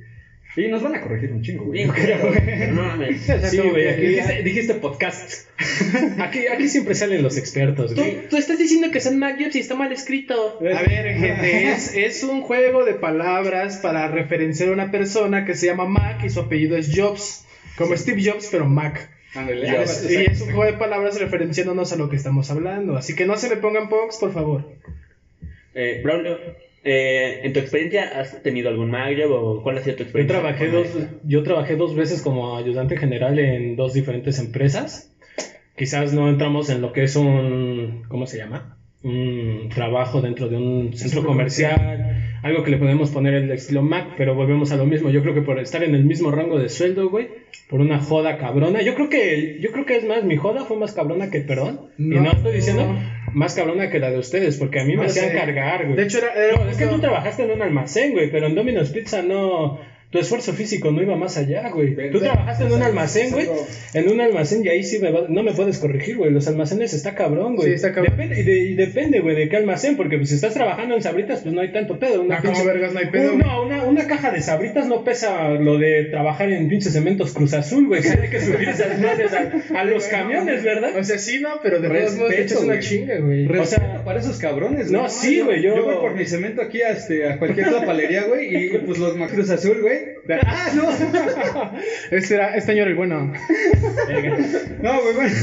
Y 0.58 0.68
nos 0.68 0.84
van 0.84 0.96
a 0.96 1.02
corregir 1.02 1.32
un 1.32 1.42
chingo, 1.42 1.64
güey. 1.66 1.84
Bien, 1.84 1.90
creo, 1.92 2.28
güey. 2.28 2.68
no 2.72 2.82
mames. 2.84 3.22
Sí, 3.50 3.58
güey. 3.60 3.88
Aquí 3.88 4.44
Dijiste- 4.44 4.74
podcast. 4.76 5.48
Aquí, 6.20 6.48
aquí 6.48 6.68
siempre 6.68 6.94
salen 6.96 7.24
los 7.24 7.38
expertos, 7.38 7.94
Tú, 7.96 8.02
güey. 8.02 8.28
tú 8.30 8.36
estás 8.38 8.58
diciendo 8.58 8.92
que 8.92 9.00
son 9.00 9.18
MacJobs 9.20 9.56
y 9.56 9.60
está 9.60 9.76
mal 9.76 9.92
escrito. 9.92 10.60
A 10.60 10.82
ver, 10.82 11.16
gente, 11.18 11.72
es, 11.72 11.96
es 11.96 12.24
un 12.24 12.42
juego 12.42 12.84
de 12.84 12.96
palabras 12.96 13.78
para 13.78 14.08
referenciar 14.10 14.70
a 14.70 14.72
una 14.74 14.92
persona 14.92 15.46
que 15.46 15.56
se 15.56 15.68
llama 15.68 15.86
Mac 15.86 16.22
y 16.26 16.30
su 16.30 16.42
apellido 16.42 16.76
es 16.76 16.92
Jobs. 16.94 17.46
Como 17.78 17.96
Steve 17.96 18.22
Jobs, 18.24 18.50
pero 18.52 18.66
Mac. 18.66 19.10
Ándale, 19.34 19.66
Y 19.66 19.76
es, 19.76 20.12
y 20.12 20.16
es 20.18 20.42
un 20.42 20.48
juego 20.54 20.66
de 20.66 20.74
palabras 20.78 21.18
referenciándonos 21.18 21.94
a 21.94 21.96
lo 21.96 22.10
que 22.10 22.18
estamos 22.18 22.52
hablando. 22.52 22.98
Así 22.98 23.16
que 23.16 23.26
no 23.26 23.38
se 23.38 23.48
me 23.50 23.56
pongan 23.56 23.88
punks, 23.88 24.18
por 24.18 24.34
favor. 24.34 24.70
Eh, 25.74 26.02
Braulio, 26.04 26.38
eh, 26.84 27.42
¿en 27.44 27.54
tu 27.54 27.60
experiencia 27.60 28.20
has 28.20 28.42
tenido 28.44 28.70
algún 28.70 28.90
MacJob 28.92 29.32
o 29.32 29.64
cuál 29.64 29.78
ha 29.78 29.82
sido 29.82 29.98
tu 29.98 30.04
Yo 30.04 30.10
experiencia? 30.10 30.40
trabajé, 30.40 30.66
con 30.70 30.76
dos, 30.84 30.98
yo 31.24 31.44
trabajé 31.44 31.76
dos 31.76 31.96
veces 31.96 32.22
como 32.22 32.58
ayudante 32.58 32.98
general 32.98 33.38
en 33.40 33.76
dos 33.76 33.94
diferentes 33.94 34.40
empresas. 34.40 35.14
Quizás 35.78 36.14
no 36.14 36.30
entramos 36.30 36.70
en 36.70 36.82
lo 36.82 36.92
que 36.92 37.04
es 37.04 37.16
un, 37.16 38.04
¿cómo 38.08 38.26
se 38.28 38.38
llama? 38.38 38.78
Un 39.04 39.70
trabajo 39.74 40.22
dentro 40.22 40.48
de 40.48 40.58
un 40.58 40.94
centro 40.94 41.24
comercial, 41.26 42.28
algo 42.44 42.64
que 42.64 42.70
le 42.70 42.78
podemos 42.78 43.10
poner 43.10 43.34
el 43.34 43.50
estilo 43.52 43.82
Mac, 43.82 44.14
pero 44.16 44.36
volvemos 44.36 44.72
a 44.72 44.78
lo 44.78 44.86
mismo. 44.86 45.10
Yo 45.10 45.24
creo 45.24 45.34
que 45.34 45.42
por 45.42 45.60
estar 45.60 45.84
en 45.84 45.96
el 45.96 46.04
mismo 46.04 46.30
rango 46.30 46.60
de 46.60 46.70
sueldo, 46.70 47.10
güey, 47.10 47.30
por 47.68 47.80
una 47.82 48.00
joda 48.00 48.38
cabrona. 48.38 48.84
Yo 48.84 48.94
creo 48.94 49.10
que, 49.10 49.58
yo 49.60 49.72
creo 49.72 49.86
que 49.88 49.96
es 49.96 50.06
más, 50.06 50.24
mi 50.24 50.36
joda 50.36 50.66
fue 50.66 50.78
más 50.78 50.94
cabrona 50.94 51.32
que 51.32 51.40
el 51.40 51.46
perdón. 51.46 51.80
Y 51.98 52.04
No. 52.04 52.22
no 52.22 52.32
estoy 52.32 52.54
diciendo 52.54 52.96
más 53.34 53.54
cabrona 53.56 53.90
que 53.90 54.00
la 54.00 54.12
de 54.12 54.20
ustedes, 54.20 54.58
porque 54.58 54.80
a 54.80 54.86
mí 54.86 54.96
No 54.96 55.02
me 55.02 55.08
hacían 55.08 55.30
sé. 55.30 55.34
cargar, 55.36 55.86
güey. 55.86 55.96
De 55.98 56.04
hecho, 56.04 56.18
era, 56.20 56.34
era 56.34 56.58
No, 56.64 56.70
es 56.70 56.78
que 56.78 56.88
tú 56.88 57.00
trabajaste 57.00 57.44
en 57.44 57.52
un 57.52 57.62
almacén, 57.62 58.12
güey, 58.12 58.30
pero 58.32 58.48
en 58.48 58.56
Domino's 58.56 58.90
Pizza 58.92 59.22
no, 59.22 59.80
tu 60.12 60.20
esfuerzo 60.20 60.52
físico 60.54 60.92
no 60.92 61.02
iba 61.02 61.16
más 61.16 61.38
allá, 61.38 61.70
güey. 61.70 61.96
Tú 62.12 62.20
trabajaste 62.20 62.66
en 62.66 62.74
un 62.74 62.84
almacén, 62.84 63.28
es 63.28 63.32
güey. 63.32 63.48
En 63.94 64.10
un 64.10 64.20
almacén 64.22 64.64
y 64.66 64.68
ahí 64.70 64.84
sí 64.84 65.00
me 65.00 65.10
va- 65.10 65.26
no 65.30 65.42
me 65.42 65.54
puedes 65.54 65.78
corregir, 65.80 66.18
güey. 66.18 66.32
Los 66.32 66.48
almacenes 66.50 66.94
está 66.94 67.16
cabrón, 67.16 67.56
güey. 67.56 67.70
Sí, 67.70 67.74
está 67.76 67.94
cabrón. 67.94 68.18
Depende, 68.18 68.40
y, 68.42 68.44
de- 68.44 68.58
y 68.58 68.74
depende, 68.76 69.20
güey, 69.22 69.36
de 69.38 69.48
qué 69.48 69.56
almacén, 69.58 69.96
porque 69.96 70.18
pues, 70.18 70.28
si 70.30 70.36
estás 70.36 70.54
trabajando 70.54 70.96
en 70.96 71.02
sabritas, 71.02 71.40
pues 71.42 71.56
no 71.56 71.62
hay 71.62 71.72
tanto 71.72 71.98
pedo. 71.98 72.22
Una 72.22 72.36
Ah, 72.38 72.42
¿cómo 72.44 72.64
vergas 72.66 72.92
no 72.94 73.00
hay 73.00 73.06
pedo, 73.08 73.34
Un- 73.34 73.40
no, 73.40 73.64
una, 73.64 73.84
una 73.86 74.06
caja 74.06 74.32
de 74.32 74.42
sabritas 74.42 74.86
no 74.88 75.04
pesa 75.06 75.52
lo 75.52 75.78
de 75.78 76.06
trabajar 76.12 76.52
en 76.52 76.68
pinches 76.68 76.92
cementos 76.94 77.32
Cruz 77.34 77.54
Azul, 77.54 77.88
güey. 77.88 78.02
Que 78.02 78.10
hay 78.10 78.30
que 78.30 78.42
subir 78.42 78.68
esas 78.68 79.00
madres 79.00 79.32
a, 79.34 79.52
a 79.80 79.84
los 79.86 80.06
camiones, 80.08 80.62
¿verdad? 80.64 80.92
O 81.00 81.04
sea, 81.06 81.18
sí, 81.18 81.40
no, 81.40 81.50
pero 81.64 81.80
de 81.80 81.88
te 81.88 81.94
Respeto, 81.94 82.32
echas 82.34 82.58
una 82.60 82.68
güey. 82.74 82.80
chinga, 82.80 83.18
güey. 83.20 83.48
O 83.48 83.66
sea, 83.66 84.04
para 84.04 84.20
esos 84.20 84.38
cabrones, 84.40 84.92
no, 84.92 85.08
sí, 85.10 85.40
güey, 85.40 85.62
yo- 85.62 85.76
Yo 85.78 85.86
voy 85.86 85.96
por 85.96 86.16
mi 86.16 86.26
cemento 86.26 86.62
aquí 86.62 86.82
a, 86.82 86.90
este, 86.90 87.30
a 87.30 87.38
cualquier 87.40 87.68
palería, 87.86 88.24
güey, 88.26 88.56
y 88.56 88.78
pues 88.80 88.98
los 89.00 89.16
Macruz 89.16 89.50
Azul, 89.50 89.82
güey. 89.82 90.01
¡Ah, 90.46 90.70
no! 90.76 91.72
Este, 92.12 92.36
era, 92.36 92.56
este 92.56 92.72
año 92.74 92.82
era 92.84 92.92
el 92.92 92.98
bueno. 92.98 93.34
No, 94.82 95.02
güey, 95.02 95.14
bueno. 95.16 95.36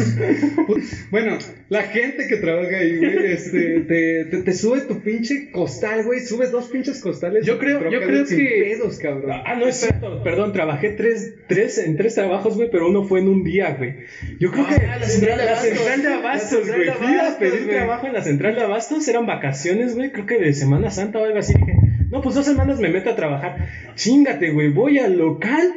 Bueno, 1.11 1.39
la 1.69 1.83
gente 1.83 2.27
que 2.29 2.37
trabaja 2.37 2.77
ahí, 2.79 2.97
güey, 2.99 3.33
este, 3.33 3.81
te, 3.81 4.25
te, 4.27 4.43
te 4.43 4.53
sube 4.53 4.81
tu 4.83 5.01
pinche 5.01 5.51
costal, 5.51 6.05
güey. 6.05 6.21
Subes 6.21 6.51
dos 6.51 6.69
pinches 6.69 7.01
costales. 7.01 7.45
Yo 7.47 7.59
creo- 7.59 7.91
yo 7.91 8.01
creo 8.01 8.27
sin 8.27 8.39
que- 8.39 8.63
pedos, 8.77 8.99
cabrón. 8.99 9.41
Ah, 9.45 9.55
no 9.57 9.67
es 9.69 9.77
cierto. 9.77 10.23
Perdón, 10.23 10.53
trabajé 10.53 10.91
tres, 10.91 11.35
tres 11.49 11.79
en 11.79 11.97
tres 11.97 12.15
trabajos, 12.15 12.57
güey, 12.57 12.71
pero 12.71 12.89
uno 12.89 13.05
fue 13.05 13.21
en 13.21 13.29
un 13.29 13.45
día, 13.45 13.75
güey. 13.77 13.95
Yo 14.41 14.51
creo 14.51 14.67
Ah, 14.69 14.75
que 14.79 14.87
la 14.87 15.03
central 15.07 15.39
la 15.39 15.45
abastos. 15.45 15.69
central 15.71 16.03
de 16.03 16.09
abastos, 16.15 16.67
güey. 16.69 16.91
Fui 16.91 17.17
a 17.19 17.39
pedir 17.39 17.69
trabajo 17.69 18.07
en 18.07 18.13
la 18.13 18.23
central 18.23 18.55
de 18.55 18.61
abastos, 18.63 19.09
eran 19.09 19.27
vacaciones, 19.27 19.95
güey, 19.95 20.11
creo 20.13 20.27
que 20.27 20.39
de 20.39 20.53
Semana 20.53 20.91
Santa 20.91 21.19
o 21.21 21.25
algo 21.25 21.39
así. 21.39 21.55
Dije, 21.55 21.73
no, 22.11 22.21
pues 22.23 22.35
dos 22.35 22.45
semanas 22.45 22.81
me 22.81 22.89
meto 22.89 23.11
a 23.11 23.17
trabajar. 23.17 23.69
Chingate, 23.95 24.51
güey, 24.51 24.69
voy 24.71 24.99
al 24.99 25.19
local. 25.19 25.75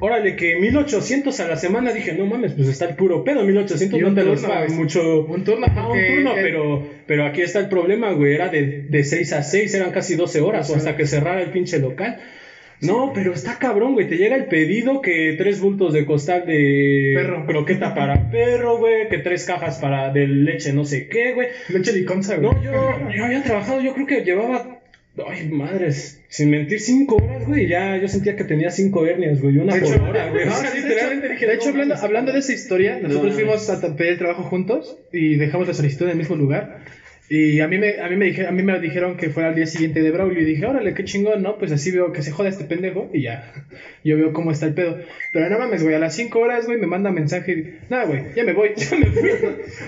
Órale, 0.00 0.36
que 0.36 0.56
1800 0.56 1.38
a 1.40 1.48
la 1.48 1.56
semana. 1.56 1.92
Dije, 1.92 2.12
no 2.12 2.26
mames, 2.26 2.52
pues 2.52 2.68
está 2.68 2.86
el 2.86 2.96
puro 2.96 3.24
pedo. 3.24 3.44
1800 3.44 3.98
Y 3.98 4.02
no 4.02 4.14
te 4.14 4.24
los 4.24 4.44
güey. 4.44 4.70
mucho. 4.70 5.24
Un 5.26 5.44
turno, 5.44 5.66
Ajá, 5.66 5.88
un 5.88 5.98
turno, 5.98 6.32
pero, 6.34 6.86
pero 7.06 7.26
aquí 7.26 7.42
está 7.42 7.58
el 7.60 7.68
problema, 7.68 8.12
güey. 8.12 8.34
Era 8.34 8.48
de, 8.48 8.86
de 8.88 9.04
6 9.04 9.32
a 9.32 9.42
6, 9.42 9.74
eran 9.74 9.90
casi 9.90 10.16
12 10.16 10.40
horas 10.40 10.70
o 10.70 10.76
hasta 10.76 10.96
que 10.96 11.06
cerrara 11.06 11.42
el 11.42 11.50
pinche 11.50 11.78
local. 11.78 12.18
No, 12.80 13.12
pero 13.14 13.34
está 13.34 13.58
cabrón, 13.58 13.92
güey. 13.92 14.08
Te 14.08 14.16
llega 14.16 14.36
el 14.36 14.46
pedido 14.46 15.02
que 15.02 15.34
tres 15.36 15.60
bultos 15.60 15.92
de 15.92 16.06
costal 16.06 16.46
de 16.46 17.12
Perro. 17.14 17.44
croqueta 17.46 17.94
para 17.94 18.30
perro, 18.30 18.78
güey. 18.78 19.08
Que 19.10 19.18
tres 19.18 19.44
cajas 19.44 19.78
para 19.78 20.10
de 20.12 20.26
leche 20.26 20.72
no 20.72 20.84
sé 20.86 21.06
qué, 21.08 21.34
güey. 21.34 21.48
Leche 21.68 21.92
liconza, 21.92 22.36
güey. 22.36 22.50
No, 22.54 22.62
yo, 22.62 23.10
yo 23.14 23.24
había 23.26 23.42
trabajado, 23.42 23.82
yo 23.82 23.92
creo 23.92 24.06
que 24.06 24.24
llevaba. 24.24 24.79
Ay, 25.28 25.48
madres, 25.48 26.20
sin 26.28 26.50
mentir, 26.50 26.80
cinco 26.80 27.16
horas, 27.16 27.46
güey. 27.46 27.66
Ya 27.68 27.96
yo 27.96 28.08
sentía 28.08 28.36
que 28.36 28.44
tenía 28.44 28.70
cinco 28.70 29.06
hernias, 29.06 29.40
güey. 29.40 29.58
Una 29.58 29.74
De 29.74 29.80
por 29.80 29.92
hecho, 29.94 30.02
hora, 30.04 30.30
güey. 30.30 30.46
No, 30.46 30.52
sí, 30.56 30.66
de 30.66 30.88
literalmente 30.88 31.26
hecho- 31.26 31.32
dije, 31.34 31.46
de 31.46 31.54
no 31.54 31.60
hecho, 31.60 31.68
hablando, 31.70 31.94
hablando 31.96 32.32
de 32.32 32.38
esa 32.38 32.52
historia, 32.52 32.98
nosotros 33.02 33.32
No. 33.32 33.38
fuimos 33.38 33.70
a 33.70 33.96
pedir 33.96 34.12
el 34.12 34.18
trabajo 34.18 34.42
juntos 34.44 34.96
y 35.12 35.36
dejamos 35.36 35.66
la 35.68 35.74
solicitud 35.74 36.06
en 36.06 36.12
el 36.12 36.16
mismo 36.18 36.36
lugar. 36.36 36.78
Y 37.32 37.60
a 37.60 37.68
mí 37.68 37.78
me, 37.78 38.00
a 38.00 38.08
mí 38.08 38.16
me, 38.16 38.24
dije, 38.24 38.44
a 38.44 38.50
mí 38.50 38.64
me 38.64 38.80
dijeron 38.80 39.16
que 39.16 39.30
fuera 39.30 39.50
al 39.50 39.54
día 39.54 39.64
siguiente 39.64 40.02
de 40.02 40.10
Braulio 40.10 40.42
y 40.42 40.44
dije, 40.44 40.66
órale, 40.66 40.94
qué 40.94 41.04
chingón, 41.04 41.44
¿no? 41.44 41.58
Pues 41.58 41.70
así 41.70 41.92
veo 41.92 42.10
que 42.12 42.22
se 42.22 42.32
joda 42.32 42.48
este 42.48 42.64
pendejo 42.64 43.08
y 43.14 43.22
ya, 43.22 43.52
yo 44.04 44.16
veo 44.16 44.32
cómo 44.32 44.50
está 44.50 44.66
el 44.66 44.74
pedo. 44.74 44.98
Pero 45.32 45.48
no 45.48 45.56
mames, 45.60 45.84
güey, 45.84 45.94
a 45.94 46.00
las 46.00 46.16
5 46.16 46.36
horas, 46.40 46.66
güey, 46.66 46.80
me 46.80 46.88
manda 46.88 47.12
mensaje 47.12 47.52
y, 47.52 47.78
nada, 47.88 48.06
güey, 48.06 48.24
ya 48.34 48.42
me 48.42 48.52
voy, 48.52 48.70
ya 48.76 48.96
me 48.98 49.06
fui. 49.06 49.30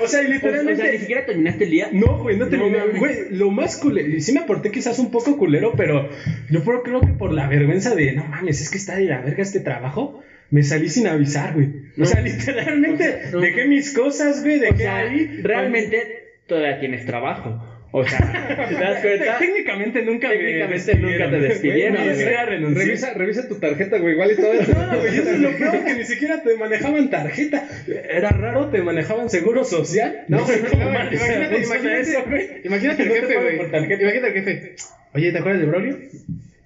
O 0.01 0.07
sea, 0.07 0.23
y 0.23 0.27
O, 0.27 0.29
o 0.29 0.33
literalmente... 0.35 0.83
sea, 0.85 0.93
ni 0.93 0.99
siquiera 0.99 1.27
terminaste 1.27 1.65
el 1.65 1.71
día. 1.73 1.89
No, 1.91 2.23
güey, 2.23 2.37
no 2.39 2.45
No 2.45 2.51
terminé. 2.53 2.79
mames. 2.79 2.99
Güey, 3.01 3.17
lo 3.31 3.51
más 3.51 3.77
culero. 3.77 4.09
Y 4.09 4.21
sí 4.21 4.33
me 4.33 4.39
aporté 4.39 4.71
quizás 4.71 5.01
un 5.01 5.11
poco 5.11 5.37
culero, 5.37 5.73
pero 5.77 6.09
yo 6.49 6.63
creo, 6.63 7.01
que 7.01 7.09
por 7.09 7.33
la 7.33 7.49
vergüenza 7.49 7.97
de, 7.97 8.13
no 8.13 8.25
mames, 8.25 8.61
es 8.61 8.71
que 8.71 8.79
está 8.79 8.95
de 8.95 9.07
la 9.07 9.21
verga 9.21 9.43
este 9.43 9.59
trabajo. 9.59 10.23
Me 10.51 10.63
salí 10.63 10.89
sin 10.89 11.09
avisar, 11.09 11.55
güey. 11.55 11.71
O 11.99 12.05
sea, 12.05 12.21
literalmente 12.23 13.23
no. 13.33 13.41
dejé 13.41 13.65
mis 13.67 13.93
cosas, 13.93 14.45
güey, 14.45 14.59
O 14.59 14.61
dejé 14.61 14.77
sea, 14.77 14.97
ahí. 14.99 15.41
realmente 15.43 16.22
todavía 16.47 16.81
tienes 16.81 17.07
trabajo. 17.07 17.61
O 17.95 18.07
sea, 18.07 18.69
¿te 18.69 18.75
das 18.75 19.03
cuenta? 19.03 19.39
Técnicamente 19.39 20.03
nunca 20.03 20.31
me 20.31 20.37
Técnicamente 20.37 20.95
nunca 20.97 21.31
te 21.31 21.41
despidieron, 21.41 22.03
güey. 22.03 22.75
Revisa, 22.75 23.13
revisa 23.13 23.49
tu 23.49 23.57
tarjeta, 23.57 23.99
güey, 23.99 24.15
igual 24.15 24.33
y 24.33 24.37
todo 24.37 24.53
eso. 24.55 24.73
No, 24.73 24.99
güey, 24.99 25.15
eso 25.15 25.31
es 25.31 25.41
lo 25.41 25.51
peor, 25.59 25.85
que 25.85 25.95
ni 25.95 26.05
siquiera 26.05 26.43
te 26.43 26.57
manejaban 26.57 27.11
tarjeta. 27.11 27.69
Era 27.87 28.31
raro, 28.31 28.71
te 28.71 28.81
manejaban 28.81 29.29
seguro 29.29 29.65
social. 29.65 30.25
No, 30.29 30.47
sé 30.47 30.61
cómo 30.61 30.89
imagínate, 30.89 31.61
eso, 31.61 31.75
imagínate, 31.75 32.01
eso, 32.01 32.25
güey. 32.27 32.49
imagínate 32.65 33.03
el 33.03 33.09
jefe, 33.11 33.35
güey. 33.35 33.57
Imagínate 33.57 34.27
el 34.27 34.33
jefe. 34.33 34.75
Oye, 35.13 35.33
¿te 35.33 35.39
acuerdas 35.39 35.61
de 35.61 35.67
Braulio? 35.67 35.99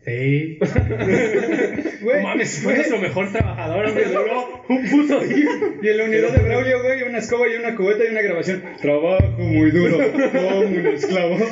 Sí. 0.07 0.59
Güey, 2.07 2.19
No 2.23 2.29
mames, 2.29 2.61
fue 2.63 2.75
nuestro 2.77 2.99
mejor 2.99 3.33
trabajador, 3.33 3.87
hombre, 3.87 4.05
duró 4.09 4.63
un 4.69 4.89
puto 4.89 5.21
día. 5.25 5.51
Y 5.83 5.89
en 5.89 5.97
la 5.97 6.05
unidad 6.05 6.31
de 6.31 6.43
Braulio, 6.43 6.83
güey, 6.83 7.03
una 7.03 7.19
escoba 7.19 7.49
y 7.49 7.57
una 7.57 7.75
cubeta 7.75 8.05
y 8.05 8.09
una 8.13 8.23
grabación. 8.23 8.63
Trabajo 8.81 9.25
muy 9.39 9.71
duro, 9.73 9.99
como 10.33 10.61
un 10.61 10.87
esclavo. 10.87 11.37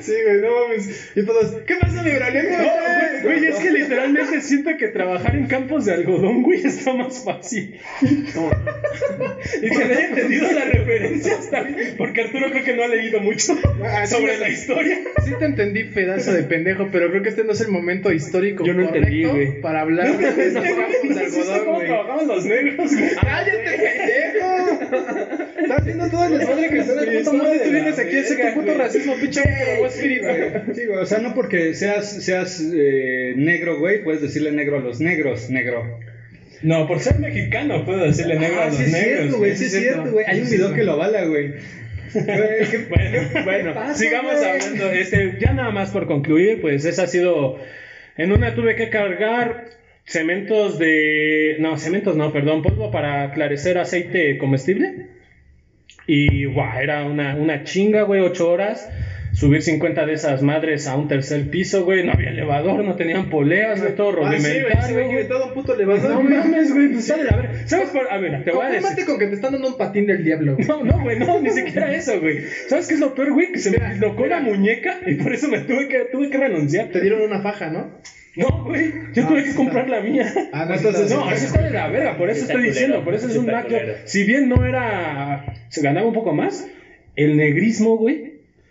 Sí, 0.00 0.12
güey, 0.24 0.40
no 0.40 0.48
mames. 0.68 1.10
Y 1.14 1.22
todos, 1.24 1.52
¿qué 1.66 1.74
pasa, 1.76 2.02
mi 2.02 2.10
Braulio? 2.12 2.42
¿Cómo 2.44 2.58
No, 2.58 2.64
estás?" 2.64 3.22
güey, 3.24 3.44
es 3.46 3.56
que 3.56 3.70
literalmente 3.70 4.40
siento 4.40 4.70
que 4.78 4.88
trabajar 4.88 5.34
en 5.36 5.46
campos 5.46 5.84
de 5.86 5.94
algodón, 5.94 6.42
güey, 6.42 6.64
está 6.64 6.94
más 6.94 7.24
fácil. 7.24 7.78
Y 8.02 9.68
que 9.68 9.84
no 9.84 9.90
haya 9.92 10.06
entendido 10.08 10.52
la 10.52 10.64
referencia 10.64 11.36
bien, 11.62 11.94
porque 11.98 12.22
Arturo 12.22 12.50
creo 12.50 12.64
que 12.64 12.76
no 12.76 12.84
ha 12.84 12.88
leído 12.88 13.20
mucho 13.20 13.54
Ah, 13.84 14.06
sobre 14.06 14.34
sí. 14.36 14.40
la 14.40 14.48
historia. 14.48 14.98
Sí 15.24 15.32
te 15.38 15.44
entendí, 15.44 15.84
pedazo 15.84 16.32
de 16.32 16.42
pendejo, 16.44 16.88
pero 16.92 17.10
creo 17.10 17.17
que 17.22 17.28
este 17.30 17.44
no 17.44 17.52
es 17.52 17.60
el 17.60 17.68
momento 17.68 18.12
histórico 18.12 18.64
Yo 18.64 18.74
no 18.74 18.86
correcto 18.86 18.98
entendí, 19.08 19.24
güey. 19.24 19.60
para 19.60 19.80
hablar 19.82 20.16
de 20.18 20.28
Es 20.28 20.54
los 20.54 20.62
que, 20.64 20.70
campos 20.74 21.14
de 21.16 21.24
algodón, 21.24 21.58
cómo 21.64 21.74
güey. 21.76 21.86
trabajaban 21.88 22.28
los 22.28 22.44
negros, 22.44 22.94
güey. 22.94 23.10
¡Cállate, 23.20 23.58
pendejo! 23.78 25.48
Estás 25.60 25.80
haciendo 25.80 26.08
todo 26.08 26.24
el 26.26 26.38
desmadre 26.38 26.68
que 26.70 26.78
está 26.78 26.94
de 26.94 27.18
puta 27.18 27.32
madre. 27.32 27.58
Tú 27.64 27.70
vienes 27.70 27.98
aquí 27.98 28.16
a 28.16 28.20
hacer 28.20 28.54
tu 28.54 28.60
puto 28.60 28.74
racismo, 28.78 29.14
pinche 29.20 29.42
Spirit, 29.88 30.22
güey. 30.22 30.74
Sí, 30.74 30.86
güey, 30.86 30.98
o 30.98 31.06
sea, 31.06 31.18
no 31.18 31.34
porque 31.34 31.74
seas, 31.74 32.24
seas 32.24 32.62
eh, 32.74 33.34
negro, 33.36 33.78
güey, 33.78 34.02
puedes 34.02 34.22
decirle 34.22 34.52
negro 34.52 34.78
a 34.78 34.80
los 34.80 35.00
negros, 35.00 35.50
negro. 35.50 35.98
No, 36.62 36.86
por 36.88 36.98
ser 37.00 37.18
mexicano 37.20 37.84
puedo 37.84 38.04
decirle 38.04 38.38
negro 38.38 38.60
a 38.60 38.64
Ah, 38.64 38.66
los 38.66 38.76
sí 38.76 38.82
es 38.84 38.92
negros. 38.92 39.18
cierto, 39.20 39.38
güey, 39.38 39.56
sí 39.56 39.64
es 39.66 39.72
cierto, 39.72 40.10
güey. 40.10 40.24
Hay 40.26 40.40
un 40.40 40.50
video 40.50 40.74
que 40.74 40.82
lo 40.84 40.92
avala, 40.92 41.24
güey. 41.24 41.52
Bueno, 42.88 43.44
bueno, 43.44 43.74
pasa, 43.74 43.94
sigamos 43.94 44.34
güey? 44.34 44.48
hablando. 44.48 44.90
Este, 44.92 45.36
ya 45.40 45.52
nada 45.52 45.70
más 45.70 45.90
por 45.90 46.06
concluir, 46.06 46.60
pues 46.60 46.84
esa 46.84 47.04
ha 47.04 47.06
sido. 47.06 47.58
En 48.16 48.32
una 48.32 48.54
tuve 48.54 48.74
que 48.76 48.90
cargar 48.90 49.66
cementos 50.04 50.78
de. 50.78 51.56
No, 51.60 51.76
cementos 51.78 52.16
no, 52.16 52.32
perdón, 52.32 52.62
polvo 52.62 52.90
para 52.90 53.22
aclarecer 53.24 53.78
aceite 53.78 54.38
comestible. 54.38 55.08
Y 56.06 56.46
guau, 56.46 56.80
era 56.80 57.04
una, 57.04 57.36
una 57.36 57.64
chinga, 57.64 58.02
güey, 58.02 58.20
ocho 58.20 58.50
horas. 58.50 58.88
Subir 59.38 59.62
50 59.62 60.04
de 60.04 60.14
esas 60.14 60.42
madres 60.42 60.88
a 60.88 60.96
un 60.96 61.06
tercer 61.06 61.48
piso, 61.48 61.84
güey. 61.84 62.04
No 62.04 62.10
había 62.12 62.30
elevador, 62.30 62.82
no 62.82 62.96
tenían 62.96 63.30
poleas, 63.30 63.80
güey, 63.80 63.94
todo 63.94 64.08
Ah, 64.26 64.32
sí, 64.36 64.40
güey, 64.42 64.50
ese 64.52 64.62
rudimentario. 64.64 64.94
güey 64.94 65.04
güey. 65.04 65.08
quiere 65.10 65.24
todo 65.26 65.46
un 65.46 65.54
puto 65.54 65.74
elevador. 65.74 66.10
no 66.10 66.20
güey. 66.22 66.34
mames, 66.34 66.74
güey, 66.74 66.88
pues 66.88 67.04
sale, 67.06 67.28
a 67.30 67.36
ver. 67.36 67.50
¿Sabes 67.66 67.90
por.? 67.90 68.12
A 68.12 68.18
ver, 68.18 68.42
te 68.44 68.50
voy 68.50 68.66
a 68.66 68.70
decir. 68.70 69.04
Con 69.06 69.16
que 69.18 69.28
te 69.28 69.34
están 69.36 69.52
dando 69.52 69.68
un 69.68 69.76
patín 69.78 70.06
del 70.06 70.24
diablo, 70.24 70.54
güey. 70.56 70.66
No, 70.68 70.82
no, 70.82 71.00
güey, 71.02 71.18
no, 71.20 71.40
ni 71.40 71.50
siquiera 71.50 71.94
eso, 71.94 72.20
güey. 72.20 72.40
¿Sabes 72.68 72.88
qué 72.88 72.94
es 72.94 73.00
lo 73.00 73.14
peor, 73.14 73.32
güey? 73.32 73.52
Que 73.52 73.58
se 73.60 73.70
me 73.70 73.78
dislocó 73.90 74.26
la 74.26 74.40
muñeca 74.40 74.98
y 75.06 75.14
por 75.14 75.32
eso 75.32 75.46
me 75.48 75.60
tuve 75.60 75.86
que, 75.86 75.98
tuve 76.10 76.30
que 76.30 76.38
renunciar. 76.38 76.88
Te 76.88 77.00
dieron 77.00 77.22
una 77.22 77.40
faja, 77.40 77.70
¿no? 77.70 77.92
No, 78.34 78.64
güey, 78.64 78.90
yo 79.14 79.22
Ah, 79.24 79.28
tuve 79.28 79.42
que 79.44 79.50
está. 79.50 79.56
comprar 79.56 79.88
la 79.88 80.00
mía. 80.00 80.32
Ah, 80.52 80.64
no, 80.68 80.74
Entonces, 80.74 81.08
sí 81.10 81.14
No, 81.14 81.30
eso 81.30 81.46
está 81.46 81.62
de 81.62 81.70
la 81.70 81.86
verga, 81.88 82.16
por 82.18 82.28
eso 82.28 82.40
estoy 82.42 82.56
culero, 82.56 82.72
diciendo, 82.72 83.04
por 83.04 83.14
eso 83.14 83.28
es 83.28 83.36
un 83.36 83.46
culero. 83.46 83.94
Si 84.04 84.24
bien 84.24 84.48
no 84.48 84.64
era. 84.66 85.44
Se 85.68 85.80
ganaba 85.80 86.08
un 86.08 86.14
poco 86.14 86.32
más, 86.34 86.68
el 87.16 87.36
negrismo, 87.36 87.96
güey, 87.96 88.27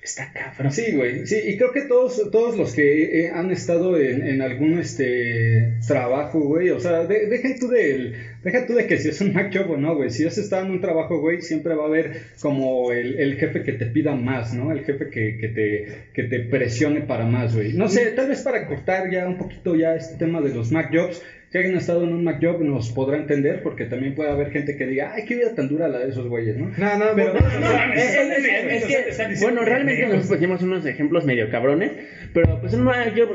está 0.08 0.32
cabrón. 0.32 0.72
Sí, 0.72 0.94
güey, 0.94 1.28
sí, 1.28 1.38
y 1.46 1.58
creo 1.58 1.72
que 1.72 1.82
todos, 1.82 2.32
todos 2.32 2.58
los 2.58 2.74
que 2.74 3.26
eh, 3.26 3.32
han 3.32 3.52
estado 3.52 4.00
en, 4.00 4.26
en 4.26 4.42
algún 4.42 4.80
este 4.80 5.74
trabajo, 5.86 6.40
güey, 6.40 6.70
o 6.70 6.80
sea, 6.80 7.06
de, 7.06 7.28
dejen 7.28 7.60
tú 7.60 7.68
del, 7.68 8.16
deja 8.44 8.66
tú 8.66 8.74
de 8.74 8.88
que 8.88 8.98
si 8.98 9.10
es 9.10 9.22
un 9.22 9.34
Mac 9.38 9.56
job 9.56 9.72
o 9.72 9.78
no, 9.78 9.96
güey, 9.96 10.10
si 10.10 10.26
has 10.26 10.38
estado 10.38 10.66
en 10.66 10.72
un 10.72 10.82
trabajo, 10.82 11.20
güey, 11.20 11.42
siempre 11.42 11.76
va 11.76 11.84
a 11.84 11.88
haber 11.88 12.22
como 12.42 12.92
el, 12.92 13.20
el 13.20 13.36
jefe 13.36 13.64
que 13.64 13.74
te 13.74 13.86
pida 13.86 14.16
más, 14.16 14.54
¿no? 14.54 14.72
El 14.72 14.86
jefe 14.86 15.10
que, 15.10 15.38
que 15.38 15.48
te, 15.50 15.88
que 16.14 16.24
te 16.24 16.40
presione 16.40 17.02
para 17.02 17.26
más, 17.26 17.56
güey. 17.56 17.74
No 17.74 17.88
sé, 17.88 18.12
tal 18.12 18.30
vez 18.30 18.42
para 18.42 18.66
cortar 18.68 19.12
ya 19.12 19.28
un 19.28 19.38
poquito 19.38 19.76
ya 19.76 19.96
este 19.96 20.18
tema 20.18 20.42
de 20.42 20.54
los 20.54 20.72
Mac 20.72 20.90
jobs, 20.94 21.22
si 21.50 21.58
alguien 21.58 21.76
ha 21.76 21.80
estado 21.80 22.04
en 22.04 22.14
un 22.14 22.24
Mac 22.24 22.40
job 22.42 22.62
nos 22.62 22.92
podrá 22.92 23.18
entender, 23.18 23.62
porque 23.64 23.86
también 23.86 24.16
puede 24.16 24.30
haber 24.32 24.52
gente 24.52 24.76
que 24.76 24.86
diga, 24.86 25.14
ay, 25.16 25.24
qué 25.26 25.36
vida 25.36 25.56
tan 25.56 25.70
dura 25.70 25.88
la 25.88 26.00
de 26.00 26.10
esos 26.10 26.28
güeyes, 26.28 26.58
¿no? 26.58 26.66
No, 26.78 26.98
no, 26.98 27.06
Pero- 27.16 27.34
no, 27.34 27.40
no, 27.40 27.60
no. 27.60 27.94
Es, 27.94 28.16
es- 28.16 28.46
es- 28.90 29.20
es 29.20 29.40
que, 29.40 29.46
bueno, 29.46 29.64
realmente 29.64 30.08
nos 30.08 30.28
pusimos 30.28 30.62
unos 30.62 30.86
ejemplos 30.86 31.26
medio 31.26 31.50
cabrones, 31.50 31.92
pero 32.34 32.60
pues 32.60 32.74
en 32.74 32.84
yo 33.16 33.28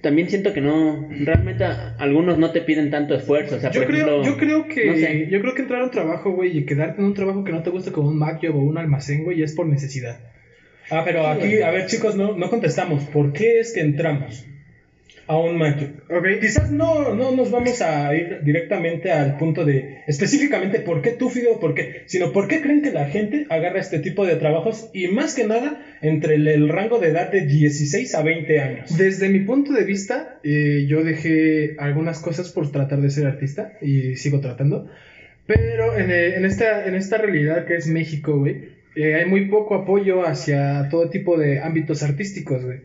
también 0.00 0.28
siento 0.30 0.52
que 0.54 0.60
no, 0.60 1.08
realmente 1.24 1.64
a- 1.64 1.94
algunos 1.98 2.38
no 2.38 2.52
te 2.52 2.60
piden 2.62 2.90
tanto 2.90 3.14
esfuerzo, 3.14 3.56
o 3.56 3.60
sea, 3.60 3.70
Yo 3.70 3.82
por 3.82 3.90
creo, 3.90 4.06
ejemplo, 4.06 4.24
yo 4.24 4.36
creo 4.38 4.68
que 4.68 4.86
no 4.86 4.96
sé. 4.96 5.26
yo 5.28 5.40
creo 5.40 5.54
que 5.54 5.62
entrar 5.62 5.80
a 5.82 5.84
un 5.84 5.90
trabajo, 5.90 6.30
güey, 6.32 6.56
y 6.56 6.64
quedarte 6.64 7.00
en 7.02 7.06
un 7.08 7.14
trabajo 7.14 7.44
que 7.44 7.52
no 7.52 7.62
te 7.62 7.70
gusta 7.70 7.90
como 7.92 8.08
un 8.08 8.18
Mac 8.18 8.38
job 8.40 8.56
o 8.56 8.60
un 8.60 8.78
almacén, 8.78 9.24
güey, 9.24 9.42
es 9.42 9.54
por 9.54 9.66
necesidad. 9.66 10.20
Ah, 10.90 11.02
pero 11.04 11.26
aquí, 11.26 11.60
a 11.60 11.70
ver, 11.70 11.84
chicos, 11.86 12.16
no, 12.16 12.34
no 12.34 12.48
contestamos. 12.48 13.04
¿Por 13.04 13.34
qué 13.34 13.58
es 13.60 13.74
que 13.74 13.80
entramos? 13.80 14.46
A 15.28 15.38
un 15.38 15.58
Mac. 15.58 15.78
Ok. 16.10 16.26
Quizás 16.40 16.72
no, 16.72 17.14
no 17.14 17.30
nos 17.32 17.50
vamos 17.50 17.80
a 17.82 18.14
ir 18.14 18.40
directamente 18.42 19.12
al 19.12 19.36
punto 19.36 19.64
de 19.64 20.02
específicamente 20.06 20.80
por 20.80 21.02
qué 21.02 21.10
tú, 21.10 21.28
Fideo, 21.28 21.60
por 21.60 21.74
qué, 21.74 22.02
sino 22.06 22.32
por 22.32 22.48
qué 22.48 22.60
creen 22.62 22.82
que 22.82 22.90
la 22.90 23.06
gente 23.06 23.46
agarra 23.50 23.78
este 23.78 23.98
tipo 23.98 24.26
de 24.26 24.36
trabajos 24.36 24.90
y 24.92 25.08
más 25.08 25.34
que 25.34 25.46
nada 25.46 25.84
entre 26.00 26.36
el, 26.36 26.48
el 26.48 26.68
rango 26.68 26.98
de 26.98 27.08
edad 27.08 27.30
de 27.30 27.46
16 27.46 28.14
a 28.14 28.22
20 28.22 28.60
años. 28.60 28.96
Desde 28.96 29.28
mi 29.28 29.40
punto 29.40 29.72
de 29.72 29.84
vista, 29.84 30.40
eh, 30.42 30.86
yo 30.88 31.04
dejé 31.04 31.76
algunas 31.78 32.20
cosas 32.20 32.50
por 32.50 32.72
tratar 32.72 33.00
de 33.00 33.10
ser 33.10 33.26
artista 33.26 33.74
y 33.82 34.16
sigo 34.16 34.40
tratando. 34.40 34.88
Pero 35.46 35.98
en, 35.98 36.10
eh, 36.10 36.36
en 36.36 36.44
esta, 36.44 36.86
en 36.86 36.94
esta 36.94 37.18
realidad 37.18 37.66
que 37.66 37.76
es 37.76 37.86
México, 37.86 38.38
güey, 38.38 38.78
eh, 38.96 39.14
hay 39.14 39.26
muy 39.26 39.46
poco 39.46 39.74
apoyo 39.74 40.26
hacia 40.26 40.88
todo 40.90 41.08
tipo 41.08 41.38
de 41.38 41.60
ámbitos 41.60 42.02
artísticos, 42.02 42.64
güey. 42.64 42.80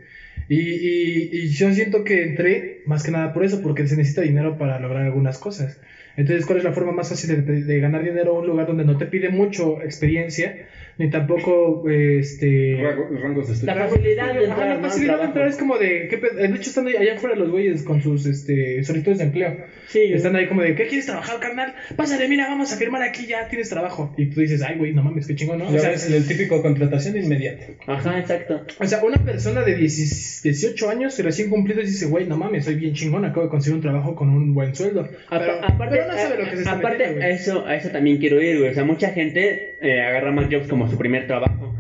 Y, 0.48 0.60
y, 0.60 1.30
y 1.32 1.48
yo 1.48 1.72
siento 1.72 2.04
que 2.04 2.22
entré 2.22 2.82
más 2.86 3.04
que 3.04 3.12
nada 3.12 3.34
por 3.34 3.43
eso, 3.43 3.62
porque 3.62 3.88
se 3.88 3.96
necesita 3.96 4.22
dinero 4.22 4.58
para 4.58 4.80
lograr 4.80 5.04
algunas 5.04 5.38
cosas. 5.38 5.80
Entonces, 6.15 6.46
¿cuál 6.46 6.60
es 6.60 6.63
la 6.63 6.72
forma 6.72 6.91
más 6.91 7.10
fácil 7.10 7.46
de, 7.46 7.80
ganar 7.80 8.04
dinero 8.04 8.36
a 8.36 8.39
un 8.39 8.46
lugar 8.46 8.67
donde 8.67 8.84
no 8.84 8.98
te 8.98 9.06
pide 9.06 9.30
mucho 9.30 9.82
experiencia, 9.82 10.67
ni 10.97 11.10
tampoco, 11.10 11.84
este... 11.89 12.77
Rango- 12.82 13.10
Rangos 13.21 13.47
de 13.47 13.65
La 13.65 13.73
estudio. 13.73 13.89
facilidad 13.89 14.25
de 14.27 14.32
Ajá, 14.32 14.43
entrar, 14.45 14.67
la 14.75 14.79
facilidad 14.89 15.17
de 15.19 15.23
entrar 15.25 15.47
es 15.47 15.58
como 15.58 15.77
de, 15.77 16.08
¿qué 16.08 16.17
de 16.17 16.45
hecho 16.56 16.69
están 16.69 16.88
ahí- 16.88 16.95
allá 16.97 17.15
afuera 17.15 17.36
los 17.36 17.49
güeyes 17.49 17.84
con 17.84 18.01
sus 18.01 18.25
este, 18.25 18.84
solicitudes 18.84 19.17
de 19.19 19.23
empleo. 19.25 19.58
Sí, 19.88 19.99
Están 20.13 20.36
ahí 20.36 20.47
como 20.47 20.62
de, 20.62 20.75
¿qué 20.75 20.88
quieres 20.88 21.06
trabajar, 21.06 21.39
carnal? 21.39 21.73
Pásale, 21.95 22.27
mira, 22.27 22.47
vamos 22.47 22.71
a 22.73 22.77
firmar 22.77 23.01
aquí, 23.03 23.25
ya 23.27 23.47
tienes 23.47 23.69
trabajo. 23.69 24.13
Y 24.17 24.27
tú 24.27 24.39
dices, 24.41 24.62
ay, 24.63 24.77
güey, 24.77 24.93
no 24.93 25.03
mames, 25.03 25.27
qué 25.27 25.36
chingón, 25.36 25.60
¿no? 25.60 25.69
Ya 25.71 25.77
O 25.77 25.79
sea, 25.79 25.89
ves, 25.91 26.10
el 26.10 26.27
típico 26.27 26.62
contratación 26.62 27.17
inmediata. 27.17 27.65
Ajá, 27.88 28.19
exacto. 28.19 28.62
o 28.79 28.86
sea, 28.86 29.03
una 29.03 29.17
persona 29.23 29.62
de 29.62 29.75
10 29.75 30.41
18 30.43 30.89
años 30.89 31.17
y 31.19 31.21
recién 31.21 31.49
cumplidos 31.49 31.86
dice, 31.86 32.06
güey, 32.08 32.25
no 32.27 32.38
mames, 32.38 32.65
soy 32.65 32.75
bien 32.75 32.93
chingón, 32.93 33.25
acabo 33.25 33.43
de 33.43 33.49
conseguir 33.49 33.75
un 33.75 33.82
trabajo 33.82 34.15
con 34.15 34.29
un 34.29 34.53
buen 34.53 34.73
sueldo. 34.75 35.08
Pero, 35.29 35.53
aparte, 35.63 35.95
pero 35.97 36.08
no 36.08 36.13
sabe 36.17 36.38
lo 36.43 36.49
que 36.49 36.56
se 36.56 36.58
está 36.58 36.71
aparte 36.73 36.97
metiendo, 36.97 37.21
a 37.21 37.25
güey. 37.25 37.36
eso, 37.36 37.65
a 37.67 37.75
eso 37.75 37.89
también 37.89 38.17
quiero 38.17 38.41
ir, 38.41 38.60
güey. 38.60 38.71
O 38.71 38.73
sea, 38.73 38.84
mucha 38.84 39.10
gente 39.10 39.72
eh, 39.84 40.02
agarra 40.02 40.32
Mac 40.32 40.50
Jobs 40.52 40.67
como 40.67 40.89
su 40.89 40.98
primer 40.98 41.28
trabajo. 41.28 41.76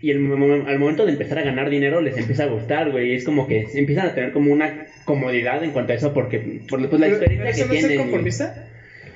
Y 0.00 0.12
el 0.12 0.18
al 0.18 0.78
momento 0.78 1.04
de 1.04 1.12
empezar 1.12 1.38
a 1.38 1.42
ganar 1.42 1.70
dinero 1.70 2.00
les 2.00 2.16
empieza 2.16 2.44
a 2.44 2.46
gustar, 2.46 2.92
güey. 2.92 3.12
Y 3.12 3.14
es 3.16 3.24
como 3.24 3.48
que 3.48 3.66
empiezan 3.74 4.06
a 4.06 4.14
tener 4.14 4.32
como 4.32 4.52
una 4.52 4.86
comodidad 5.04 5.64
en 5.64 5.72
cuanto 5.72 5.92
a 5.92 5.96
eso 5.96 6.14
porque 6.14 6.38
por 6.68 6.88
pues, 6.88 7.00
la 7.00 7.08
experiencia 7.08 7.44
pero 7.44 7.54
que 7.54 7.64
no 7.64 7.64
es 7.64 7.68
tienen. 7.68 7.88
güey. 7.88 7.98
conformista? 7.98 8.67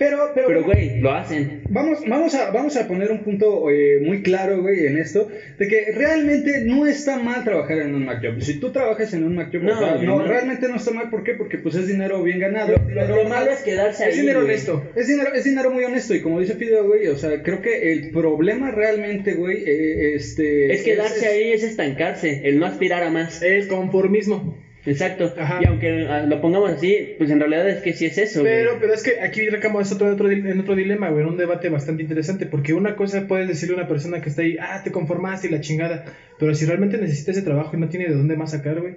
Pero, 0.03 0.33
pero, 0.35 0.49
Pero, 0.49 0.65
güey, 0.65 1.01
lo 1.01 1.13
hacen. 1.13 1.63
Vamos, 1.69 2.01
vamos, 2.09 2.35
a, 2.35 2.51
vamos 2.51 2.77
a 2.77 2.89
poner 2.89 3.13
un 3.13 3.23
punto 3.23 3.71
eh, 3.71 4.01
muy 4.03 4.21
claro, 4.23 4.61
güey, 4.61 4.87
en 4.87 4.99
esto, 4.99 5.29
de 5.59 5.69
que 5.69 5.93
realmente 5.95 6.63
no 6.65 6.87
está 6.87 7.19
mal 7.21 7.45
trabajar 7.45 7.79
en 7.79 7.95
un 7.95 8.05
MacJob. 8.05 8.41
Si 8.41 8.59
tú 8.59 8.73
trabajas 8.73 9.15
en 9.15 9.23
un 9.23 9.37
MacJob, 9.37 9.63
No, 9.63 9.81
no, 9.81 10.03
no. 10.19 10.25
realmente 10.27 10.67
no 10.69 10.75
está 10.77 10.91
mal, 10.91 11.09
¿por 11.09 11.23
qué? 11.23 11.35
Porque 11.35 11.59
pues 11.59 11.77
es 11.77 11.87
dinero 11.87 12.21
bien 12.23 12.41
ganado. 12.41 12.75
Lo, 12.89 13.07
lo- 13.07 13.23
lo 13.23 13.29
malo 13.29 13.53
es 13.53 13.61
quedarse 13.61 14.03
ahí. 14.05 14.11
Es 14.11 14.17
dinero 14.17 14.41
güey. 14.41 14.51
honesto. 14.55 14.83
Es 14.97 15.07
dinero, 15.07 15.33
es 15.35 15.45
dinero 15.45 15.71
muy 15.71 15.85
honesto 15.85 16.15
y 16.17 16.21
como 16.21 16.41
dice 16.41 16.55
Fideo, 16.55 16.85
güey, 16.89 17.07
o 17.07 17.17
sea, 17.17 17.41
creo 17.45 17.63
que 17.63 17.93
el 17.93 18.11
problema 18.11 18.73
realmente, 18.73 19.35
güey, 19.35 19.59
eh, 19.65 20.15
este... 20.17 20.73
Es 20.73 20.83
quedarse 20.83 21.19
es- 21.19 21.25
ahí, 21.33 21.53
es 21.53 21.63
estancarse, 21.63 22.41
el 22.45 22.59
no 22.59 22.67
aspirar 22.67 23.05
a 23.05 23.11
más. 23.11 23.41
El 23.41 23.69
conformismo. 23.69 24.59
Exacto. 24.85 25.33
Ajá. 25.39 25.61
Y 25.63 25.67
aunque 25.67 26.07
ah, 26.09 26.25
lo 26.27 26.41
pongamos 26.41 26.71
así, 26.71 27.15
pues 27.19 27.31
en 27.31 27.39
realidad 27.39 27.69
es 27.69 27.83
que 27.83 27.93
sí 27.93 28.07
es 28.07 28.19
eso. 28.19 28.41
güey. 28.41 28.53
Pero, 28.53 28.79
pero 28.81 28.95
es 28.95 29.03
que 29.03 29.21
aquí 29.21 29.49
recamos 29.49 29.91
otro, 29.93 30.13
otro, 30.13 30.31
en 30.31 30.61
otro 30.61 30.75
dilema, 30.75 31.11
güey, 31.11 31.23
en 31.23 31.31
un 31.31 31.37
debate 31.37 31.69
bastante 31.69 32.03
interesante, 32.03 32.47
porque 32.47 32.75
una 32.75 32.97
cosa 32.97 33.27
puedes 33.29 33.49
decirle 33.49 33.75
a 33.75 33.79
una 33.79 33.89
persona 33.89 34.21
que 34.21 34.29
está 34.29 34.43
ahí, 34.43 34.57
ah, 34.61 34.81
te 34.83 34.91
conformaste 34.91 35.49
y 35.49 35.51
la 35.51 35.61
chingada, 35.61 36.05
pero 36.39 36.55
si 36.55 36.67
realmente 36.67 36.99
necesita 36.99 37.31
ese 37.31 37.43
trabajo 37.43 37.77
y 37.77 37.81
no 37.81 37.89
tiene 37.89 38.07
de 38.07 38.15
dónde 38.15 38.37
más 38.37 38.51
sacar, 38.51 38.81
güey. 38.81 38.95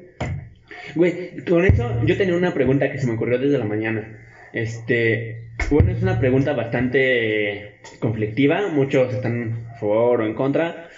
Güey, 0.95 1.43
con 1.47 1.65
eso 1.65 2.03
yo 2.05 2.17
tenía 2.17 2.35
una 2.35 2.53
pregunta 2.53 2.91
que 2.91 2.97
se 2.97 3.07
me 3.07 3.13
ocurrió 3.13 3.37
desde 3.37 3.57
la 3.57 3.65
mañana. 3.65 4.19
Este, 4.53 5.45
bueno, 5.69 5.91
es 5.91 6.01
una 6.01 6.19
pregunta 6.19 6.53
bastante 6.53 7.75
conflictiva, 7.99 8.69
muchos 8.69 9.13
están 9.13 9.65
a 9.71 9.79
favor 9.79 10.21
o 10.21 10.25
en 10.25 10.33
contra, 10.33 10.89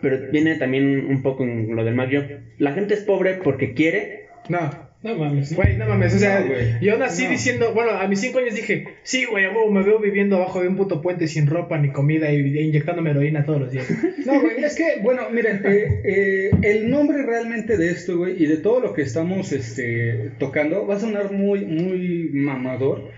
pero 0.00 0.30
viene 0.30 0.56
también 0.56 1.06
un 1.06 1.22
poco 1.22 1.44
en 1.44 1.74
lo 1.74 1.84
del 1.84 1.94
Mario. 1.94 2.24
La 2.58 2.72
gente 2.72 2.94
es 2.94 3.00
pobre 3.00 3.34
porque 3.34 3.74
quiere, 3.74 4.25
No, 4.48 4.70
No 5.02 5.14
mames. 5.16 5.54
güey, 5.54 5.76
no 5.76 5.86
mames, 5.86 6.14
o 6.14 6.18
sea, 6.18 6.40
No, 6.40 6.80
yo 6.80 6.96
nací 6.98 7.24
No. 7.24 7.30
diciendo, 7.30 7.72
bueno, 7.74 7.92
a 7.92 8.06
mis 8.08 8.20
cinco 8.20 8.38
años 8.38 8.54
dije, 8.54 8.88
sí, 9.02 9.24
güey, 9.24 9.44
me 9.70 9.82
veo 9.82 9.98
viviendo 10.00 10.36
abajo 10.36 10.62
de 10.62 10.68
un 10.68 10.76
puto 10.76 11.00
puente 11.02 11.28
sin 11.28 11.46
ropa 11.46 11.78
ni 11.78 11.90
comida 11.90 12.32
y, 12.32 12.36
e 12.58 12.62
inyectándome 12.62 13.10
heroína 13.10 13.44
todos 13.44 13.60
los 13.60 13.70
días. 13.72 13.86
No, 14.26 14.40
güey, 14.40 14.64
es 14.64 14.74
que, 14.74 14.98
bueno, 15.02 15.30
miren, 15.30 15.62
eh, 15.64 16.00
eh, 16.04 16.50
el 16.62 16.90
nombre 16.90 17.22
realmente 17.22 17.76
de 17.76 17.90
esto, 17.90 18.16
güey, 18.18 18.42
y 18.42 18.46
de 18.46 18.56
todo 18.56 18.80
lo 18.80 18.92
que 18.92 19.02
estamos 19.02 19.52
este, 19.52 20.30
tocando, 20.38 20.84
va 20.84 20.96
a 20.96 20.98
sonar 20.98 21.30
muy, 21.30 21.64
muy 21.64 22.30
mamador, 22.32 23.10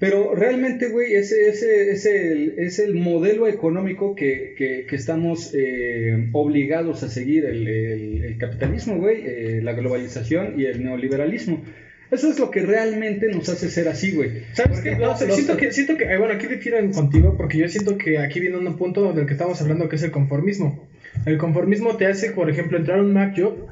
pero 0.00 0.34
realmente, 0.34 0.88
güey, 0.88 1.14
ese, 1.14 1.48
ese, 1.48 1.90
es, 1.92 2.04
el, 2.06 2.54
es 2.58 2.78
el 2.80 2.94
modelo 2.94 3.46
económico 3.46 4.16
que, 4.16 4.54
que, 4.56 4.86
que 4.88 4.96
estamos 4.96 5.52
eh, 5.54 6.28
obligados 6.32 7.02
a 7.04 7.08
seguir, 7.08 7.44
el, 7.44 7.68
el- 7.68 8.24
el 8.24 8.38
capitalismo, 8.38 8.96
güey, 8.96 9.22
eh, 9.26 9.60
la 9.62 9.74
globalización 9.74 10.58
y 10.58 10.64
el 10.64 10.82
neoliberalismo. 10.82 11.62
Eso 12.10 12.28
es 12.28 12.40
lo 12.40 12.50
que 12.50 12.62
realmente 12.62 13.28
nos 13.28 13.48
hace 13.48 13.68
ser 13.70 13.86
así, 13.88 14.10
güey. 14.12 14.30
¿Sabes 14.54 14.80
qué? 14.80 14.96
No, 14.96 15.16
siento 15.16 15.56
que, 15.56 15.70
siento 15.70 15.96
que, 15.96 16.04
eh, 16.04 16.16
bueno, 16.18 16.34
aquí 16.34 16.46
difiero 16.48 16.78
en- 16.78 16.92
contigo 16.92 17.36
porque 17.36 17.58
yo 17.58 17.68
siento 17.68 17.96
que 17.98 18.18
aquí 18.18 18.40
viene 18.40 18.56
un 18.56 18.76
punto 18.76 19.12
del 19.12 19.26
que 19.26 19.34
estamos 19.34 19.60
hablando 19.62 19.88
que 19.88 19.94
es 19.96 20.02
el 20.02 20.10
conformismo. 20.10 20.88
El 21.26 21.38
conformismo 21.38 21.96
te 21.98 22.06
hace, 22.06 22.30
por 22.32 22.50
ejemplo, 22.50 22.78
entrar 22.78 22.98
a 22.98 23.02
un 23.02 23.12
Mac 23.12 23.34
Job 23.38 23.66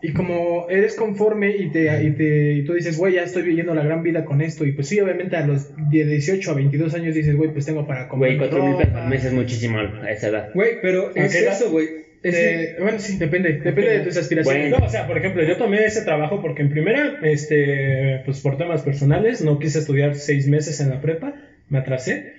y 0.00 0.12
como 0.12 0.66
eres 0.68 0.94
conforme 0.94 1.56
y 1.56 1.70
te, 1.70 2.04
y 2.04 2.14
te 2.14 2.54
y 2.54 2.64
tú 2.64 2.74
dices, 2.74 2.96
güey, 2.96 3.14
ya 3.14 3.22
estoy 3.22 3.42
viviendo 3.42 3.74
la 3.74 3.82
gran 3.82 4.02
vida 4.02 4.24
con 4.24 4.40
esto 4.40 4.64
y 4.64 4.72
pues 4.72 4.88
sí, 4.88 5.00
obviamente 5.00 5.36
a 5.36 5.46
los 5.46 5.74
de 5.74 6.04
18 6.04 6.50
a 6.50 6.54
22 6.54 6.94
años 6.94 7.14
dices, 7.14 7.34
güey, 7.34 7.52
pues 7.52 7.66
tengo 7.66 7.86
para 7.86 8.06
güey, 8.06 8.36
comprar 8.36 8.50
cuatro 8.50 8.64
mil 8.64 8.76
pesos 8.76 8.92
ropa". 8.92 9.04
al 9.04 9.10
mes 9.10 9.24
es 9.24 9.32
muchísimo 9.32 9.78
a 9.78 10.10
esa 10.10 10.28
edad. 10.28 10.50
Güey, 10.54 10.80
pero 10.80 11.14
es 11.14 11.34
eso, 11.34 11.70
güey. 11.70 11.86
Es 12.22 12.34
Eh, 12.34 12.74
bueno, 12.80 12.98
sí, 12.98 13.16
depende, 13.16 13.54
depende 13.54 13.90
de 13.90 14.00
tus 14.00 14.16
aspiraciones. 14.16 14.70
No, 14.70 14.84
o 14.84 14.88
sea, 14.88 15.06
por 15.06 15.18
ejemplo, 15.18 15.42
yo 15.44 15.56
tomé 15.56 15.84
ese 15.84 16.02
trabajo 16.02 16.40
porque 16.40 16.62
en 16.62 16.70
primera, 16.70 17.18
este, 17.22 18.22
pues 18.24 18.40
por 18.40 18.56
temas 18.56 18.82
personales, 18.82 19.40
no 19.40 19.58
quise 19.58 19.78
estudiar 19.78 20.14
seis 20.16 20.48
meses 20.48 20.80
en 20.80 20.90
la 20.90 21.00
prepa, 21.00 21.34
me 21.68 21.78
atrasé. 21.78 22.32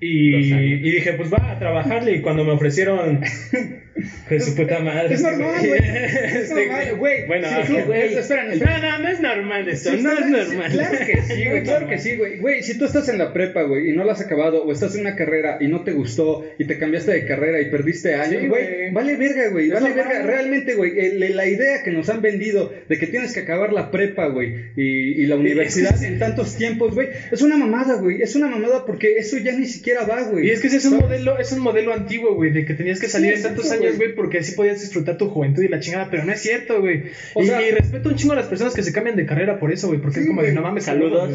Y, 0.00 0.34
y 0.34 0.90
dije, 0.90 1.12
pues 1.14 1.32
va 1.32 1.52
a 1.52 1.58
trabajarle. 1.58 2.16
Y 2.16 2.20
cuando 2.22 2.44
me 2.44 2.52
ofrecieron, 2.52 3.20
que 4.28 4.40
su 4.40 4.54
puta 4.54 4.80
madre. 4.80 5.14
Es 5.14 5.22
normal, 5.22 5.66
güey. 5.66 5.80
Es 5.86 6.34
Este, 6.50 6.54
normal, 6.66 6.96
güey. 6.96 7.26
Bueno, 7.26 7.48
Sí, 7.66 7.76
ah, 7.78 7.84
güey. 7.86 8.14
esperen. 8.14 8.58
No, 8.58 8.78
no, 8.78 8.98
no 8.98 9.08
es 9.08 9.20
normal 9.20 9.68
esto, 9.68 9.90
Sí, 9.90 10.02
no 10.02 10.12
es 10.12 10.26
normal. 10.26 10.72
Claro 10.72 10.98
que 11.06 11.22
sí, 11.22 11.44
güey, 11.48 11.62
claro 11.62 11.88
que 11.88 11.98
sí, 11.98 12.16
güey. 12.16 12.38
Güey, 12.38 12.62
si 12.62 12.78
tú 12.78 12.84
estás 12.84 13.08
en 13.08 13.18
la 13.18 13.32
prepa, 13.32 13.62
güey, 13.62 13.90
y 13.90 13.92
no 13.96 14.04
la 14.04 14.12
has 14.12 14.20
acabado, 14.20 14.64
o 14.64 14.72
estás 14.72 14.94
en 14.94 15.02
una 15.02 15.16
carrera 15.16 15.58
y 15.60 15.68
no 15.68 15.82
te 15.84 15.92
gustó, 15.92 16.44
y 16.58 16.66
te 16.66 16.78
cambiaste 16.78 17.12
de 17.12 17.26
carrera 17.26 17.60
y 17.60 17.70
perdiste 17.70 18.14
años, 18.14 18.40
Sí, 18.42 18.46
güey, 18.48 18.64
güey. 18.66 18.90
vale 18.92 19.16
verga, 19.16 19.48
güey, 19.48 19.68
vale 19.70 19.88
normal. 19.88 20.08
verga. 20.08 20.22
Realmente, 20.26 20.74
güey, 20.74 20.98
el- 20.98 21.36
la 21.36 21.46
idea 21.46 21.82
que 21.82 21.90
nos 21.90 22.08
han 22.08 22.20
vendido 22.22 22.72
de 22.88 22.98
que 22.98 23.06
tienes 23.06 23.32
que 23.32 23.40
acabar 23.40 23.72
la 23.72 23.90
prepa, 23.90 24.26
güey, 24.28 24.54
y, 24.76 25.22
y 25.22 25.26
la 25.26 25.36
universidad 25.36 26.02
en 26.02 26.18
tantos 26.18 26.56
tiempos, 26.56 26.94
güey, 26.94 27.08
es 27.30 27.42
una 27.42 27.56
mamada, 27.56 27.94
güey, 27.96 28.22
es 28.22 28.34
una 28.36 28.46
mamada 28.48 28.84
porque 28.86 29.16
eso 29.18 29.38
ya 29.38 29.52
ni 29.52 29.66
siquiera 29.66 30.04
va, 30.04 30.22
güey. 30.22 30.46
Y 30.46 30.50
es 30.50 30.60
que 30.60 30.66
ese 30.68 30.76
es 30.78 30.84
un 30.84 30.92
¿Sabes? 30.92 31.06
modelo, 31.06 31.38
es 31.38 31.52
un 31.52 31.60
modelo 31.60 31.92
antiguo, 31.92 32.34
güey, 32.34 32.52
de 32.52 32.64
que 32.64 32.74
tenías 32.74 33.00
que 33.00 33.08
salir 33.08 33.32
Sí, 33.32 33.36
en 33.38 33.42
tantos 33.42 33.64
exacto, 33.66 33.85
años, 33.86 33.96
güey. 33.96 34.08
güey, 34.08 34.16
porque 34.16 34.38
así 34.38 34.52
podías 34.54 34.80
disfrutar 34.80 35.16
tu 35.16 35.28
juventud 35.28 35.62
y 35.62 35.68
la 35.68 35.80
chingada, 35.80 36.08
pero 36.10 36.24
no 36.24 36.32
es 36.32 36.40
cierto, 36.40 36.80
güey. 36.80 37.04
O 37.34 37.42
Y, 37.42 37.46
sea- 37.46 37.66
y 37.66 37.70
respeto 37.70 38.08
un 38.10 38.16
chingo 38.16 38.32
a 38.32 38.36
las 38.36 38.46
personas 38.46 38.74
que 38.74 38.82
se 38.82 38.92
cambian 38.92 39.16
de 39.16 39.26
carrera 39.26 39.58
por 39.58 39.72
eso, 39.72 39.88
güey, 39.88 40.00
porque 40.00 40.20
es 40.20 40.26
como 40.26 40.42
de 40.42 40.52
no 40.52 40.62
mames, 40.62 40.84
Saludos. 40.84 41.30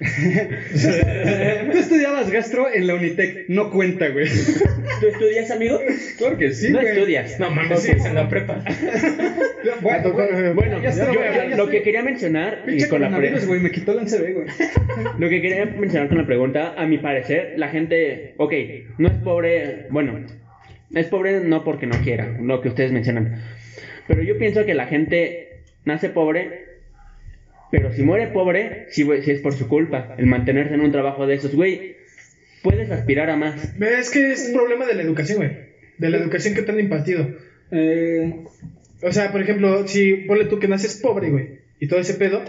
Tú 1.72 1.78
estudiabas 1.78 2.30
gastro 2.30 2.72
en 2.72 2.86
la 2.86 2.94
Unitec, 2.94 3.48
no 3.48 3.70
cuenta, 3.70 4.08
güey. 4.08 4.28
¿Tú 5.00 5.06
estudias, 5.08 5.50
amigo? 5.50 5.80
Claro 6.18 6.38
que 6.38 6.52
sí, 6.52 6.70
no 6.70 6.80
güey. 6.80 6.92
estudias. 6.92 7.40
No 7.40 7.50
mames, 7.50 7.82
sí, 7.82 7.90
es 7.92 8.04
en 8.04 8.14
la 8.14 8.28
prepa. 8.28 8.62
Bueno, 9.80 10.12
Bueno, 10.12 10.54
Bueno, 10.54 10.80
ya 10.82 10.90
está, 10.90 11.12
yo- 11.12 11.20
ya- 11.20 11.34
ya 11.34 11.56
lo 11.56 11.64
estoy- 11.64 11.70
que 11.70 11.82
quería 11.82 12.02
mencionar 12.02 12.62
y 12.68 12.84
con 12.86 13.00
la 13.00 13.08
pre- 13.08 13.16
coronavirus, 13.16 13.46
güey, 13.46 13.60
me 13.60 13.70
quitó 13.72 13.92
el 13.92 13.98
NCB, 14.06 14.32
güey. 14.34 14.46
Lo 15.18 15.28
que 15.28 15.40
quería 15.42 15.64
mencionar 15.66 16.08
con 16.08 16.18
la 16.18 16.26
pregunta, 16.26 16.74
a 16.76 16.86
mi 16.86 16.98
parecer, 16.98 17.54
la 17.56 17.68
gente, 17.68 18.34
ok, 18.36 18.52
no 18.98 19.08
es 19.08 19.14
pobre, 19.14 19.86
bueno, 19.90 20.24
es 20.94 21.06
pobre 21.06 21.40
no 21.40 21.64
porque 21.64 21.86
no 21.86 22.00
quiera, 22.02 22.38
lo 22.40 22.60
que 22.60 22.68
ustedes 22.68 22.92
mencionan, 22.92 23.42
pero 24.06 24.22
yo 24.22 24.38
pienso 24.38 24.64
que 24.64 24.74
la 24.74 24.86
gente 24.86 25.60
nace 25.84 26.08
pobre, 26.08 26.66
pero 27.70 27.92
si 27.92 28.02
muere 28.02 28.28
pobre, 28.28 28.86
sí 28.90 29.06
es 29.26 29.40
por 29.40 29.54
su 29.54 29.68
culpa, 29.68 30.14
el 30.18 30.26
mantenerse 30.26 30.74
en 30.74 30.80
un 30.80 30.92
trabajo 30.92 31.26
de 31.26 31.34
esos, 31.34 31.54
güey, 31.54 31.96
puedes 32.62 32.90
aspirar 32.90 33.30
a 33.30 33.36
más. 33.36 33.74
Es 33.80 34.10
que 34.10 34.32
es 34.32 34.50
problema 34.54 34.86
de 34.86 34.94
la 34.94 35.02
educación, 35.02 35.38
güey. 35.38 35.50
De 35.98 36.10
la 36.10 36.16
educación 36.18 36.54
que 36.54 36.62
te 36.62 36.72
han 36.72 36.80
impartido. 36.80 37.28
Eh, 37.70 38.44
O 39.02 39.12
sea, 39.12 39.30
por 39.30 39.40
ejemplo, 39.42 39.86
si 39.86 40.14
ponle 40.26 40.46
tú 40.46 40.58
que 40.58 40.68
naces 40.68 40.96
pobre, 40.96 41.30
güey, 41.30 41.58
y 41.78 41.86
todo 41.86 42.00
ese 42.00 42.14
pedo, 42.14 42.42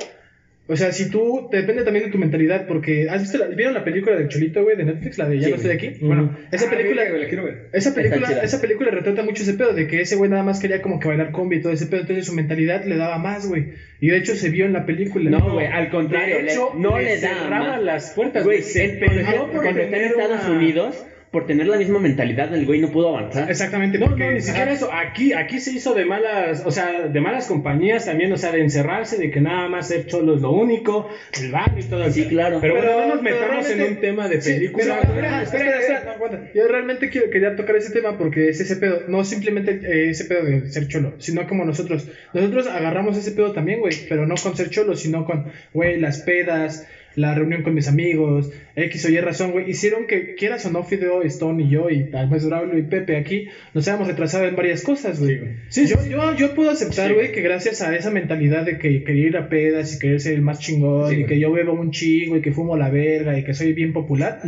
O 0.71 0.75
sea, 0.75 0.91
si 0.91 1.09
tú, 1.09 1.49
depende 1.51 1.83
también 1.83 2.05
de 2.05 2.11
tu 2.11 2.19
mentalidad, 2.19 2.67
porque 2.67 3.09
¿has 3.09 3.21
visto, 3.23 3.39
la, 3.39 3.47
vieron 3.47 3.73
la 3.73 3.83
película 3.83 4.15
del 4.15 4.27
Cholito, 4.27 4.61
güey, 4.63 4.77
de 4.77 4.83
Netflix, 4.85 5.17
la 5.17 5.27
de 5.27 5.39
Ya 5.39 5.45
Sí, 5.45 5.49
no 5.49 5.55
estoy 5.57 5.71
aquí? 5.71 5.91
Bueno, 5.99 6.37
esa 6.51 6.67
Ah, 6.67 6.69
película, 6.69 7.01
verga, 7.01 7.09
güey, 7.09 7.23
la 7.23 7.27
quiero 7.27 7.43
ver. 7.43 7.69
esa 7.73 7.95
película, 7.95 8.27
esa 8.43 8.61
película 8.61 8.91
retrata 8.91 9.23
mucho 9.23 9.41
ese 9.41 9.55
pedo 9.55 9.73
de 9.73 9.87
que 9.87 10.01
ese 10.01 10.15
güey 10.15 10.29
nada 10.29 10.43
más 10.43 10.59
quería 10.59 10.81
como 10.83 10.99
que 10.99 11.07
bailar 11.07 11.31
combi 11.31 11.57
y 11.57 11.61
todo 11.61 11.73
ese 11.73 11.87
pedo, 11.87 12.01
entonces 12.01 12.27
su 12.27 12.33
mentalidad 12.33 12.85
le 12.85 12.97
daba 12.97 13.17
más, 13.17 13.47
güey. 13.47 13.69
Y 13.99 14.09
de 14.09 14.17
hecho 14.17 14.35
se 14.35 14.49
vio 14.49 14.65
en 14.65 14.73
la 14.73 14.85
película. 14.85 15.31
No, 15.31 15.53
güey, 15.53 15.65
al 15.65 15.89
contrario, 15.89 16.35
De 16.37 16.43
hecho, 16.43 16.71
le- 16.75 16.79
no 16.81 16.97
le 16.99 17.03
le 17.05 17.17
cerraban 17.17 17.83
las 17.85 18.11
puertas, 18.11 18.43
Güey, 18.45 18.61
se 18.61 18.99
cuando 18.99 19.19
está- 19.21 19.33
por 19.51 19.61
cuando 19.63 19.81
está 19.81 19.97
en 19.97 20.03
Estados 20.03 20.47
Unidos, 20.49 21.05
por 21.31 21.45
tener 21.45 21.67
la 21.67 21.77
misma 21.77 21.99
mentalidad, 21.99 22.51
el 22.55 22.65
güey 22.65 22.81
no 22.81 22.89
pudo 22.91 23.15
avanzar. 23.15 23.49
Exactamente. 23.51 23.99
No, 23.99 24.07
porque- 24.07 24.25
no, 24.25 24.31
ni 24.31 24.41
siquiera 24.41 24.65
ajá. 24.71 24.73
eso. 24.73 24.89
Aquí, 24.91 25.33
aquí 25.33 25.59
se 25.59 25.71
hizo 25.71 25.93
de 25.93 26.03
malas, 26.05 26.63
o 26.65 26.71
sea, 26.71 27.07
de 27.07 27.21
malas 27.21 27.45
compañías 27.47 28.05
también, 28.05 28.31
o 28.33 28.37
sea, 28.37 28.51
de 28.51 28.61
encerrarse, 28.61 29.17
de 29.17 29.29
que 29.29 29.39
nada 29.39 29.69
más 29.69 29.89
ser 29.89 30.07
cholo 30.07 30.35
es 30.35 30.41
lo 30.41 30.51
único, 30.51 31.07
el 31.39 31.51
barrio 31.51 31.83
y 31.85 31.87
todo 31.87 32.03
el 32.03 32.13
Sí, 32.13 32.25
claro. 32.27 32.57
Pero, 32.59 32.73
Pero- 32.79 32.93
bueno, 32.93 33.07
no 33.07 33.13
nos 33.15 33.23
metamos 33.23 33.69
en 33.69 33.81
un 33.81 33.95
tema 33.99 34.27
de 34.27 34.41
Sí, 34.41 34.53
película. 34.53 34.97
pero, 35.01 35.13
güey. 35.13 35.25
espera, 35.25 35.43
espera, 35.43 35.79
espera. 35.79 36.51
Yo 36.55 36.67
realmente 36.67 37.09
quiero, 37.09 37.29
quería 37.29 37.55
tocar 37.55 37.75
ese 37.75 37.91
tema 37.93 38.17
porque 38.17 38.49
es 38.49 38.59
ese 38.59 38.75
pedo, 38.77 39.03
no 39.07 39.23
simplemente 39.23 39.79
eh, 39.83 40.09
ese 40.09 40.25
pedo 40.25 40.43
de 40.45 40.69
ser 40.71 40.87
cholo, 40.87 41.13
sino 41.19 41.47
como 41.47 41.63
nosotros. 41.63 42.07
Nosotros 42.33 42.65
agarramos 42.67 43.15
ese 43.17 43.31
pedo 43.33 43.51
también, 43.53 43.81
güey, 43.81 43.93
pero 44.09 44.25
no 44.25 44.33
con 44.41 44.55
ser 44.57 44.69
cholo, 44.69 44.95
sino 44.95 45.25
con, 45.25 45.51
güey, 45.73 45.99
las 45.99 46.21
pedas, 46.21 46.87
la 47.19 47.35
reunión 47.35 47.63
con 47.63 47.73
mis 47.73 47.87
amigos, 47.87 48.51
X 48.75 49.05
o 49.05 49.09
Y 49.09 49.19
razón, 49.19 49.51
güey. 49.51 49.69
Hicieron 49.69 50.07
que, 50.07 50.35
quieras 50.35 50.65
o 50.65 50.71
no, 50.71 50.83
Fideo, 50.83 51.21
Stone 51.23 51.63
y 51.63 51.69
yo, 51.69 51.89
y 51.89 52.05
tal 52.05 52.29
vez 52.29 52.45
Braulio 52.45 52.77
y 52.77 52.83
Pepe 52.83 53.17
aquí, 53.17 53.47
nos 53.73 53.87
hayamos 53.87 54.07
retrasado 54.07 54.45
en 54.45 54.55
varias 54.55 54.83
cosas, 54.83 55.19
güey. 55.19 55.39
Sí, 55.69 55.85
yo, 55.87 55.97
yo, 56.09 56.35
yo 56.35 56.55
puedo 56.55 56.71
aceptar, 56.71 57.13
güey, 57.13 57.31
que 57.31 57.41
gracias 57.41 57.81
a 57.81 57.95
esa 57.95 58.09
mentalidad 58.11 58.65
de 58.65 58.77
que 58.77 59.03
quería 59.03 59.27
ir 59.27 59.37
a 59.37 59.49
pedas 59.49 59.95
y 59.95 59.99
querer 59.99 60.19
ser 60.21 60.33
el 60.33 60.41
más 60.41 60.59
chingón 60.59 61.09
Sí, 61.09 61.15
y 61.15 61.17
güey. 61.19 61.27
que 61.27 61.39
yo 61.39 61.51
bebo 61.51 61.73
un 61.73 61.91
chingo 61.91 62.37
y 62.37 62.41
que 62.41 62.51
fumo 62.51 62.77
la 62.77 62.89
verga 62.89 63.37
y 63.37 63.43
que 63.43 63.53
soy 63.53 63.73
bien 63.73 63.93
popular, 63.93 64.41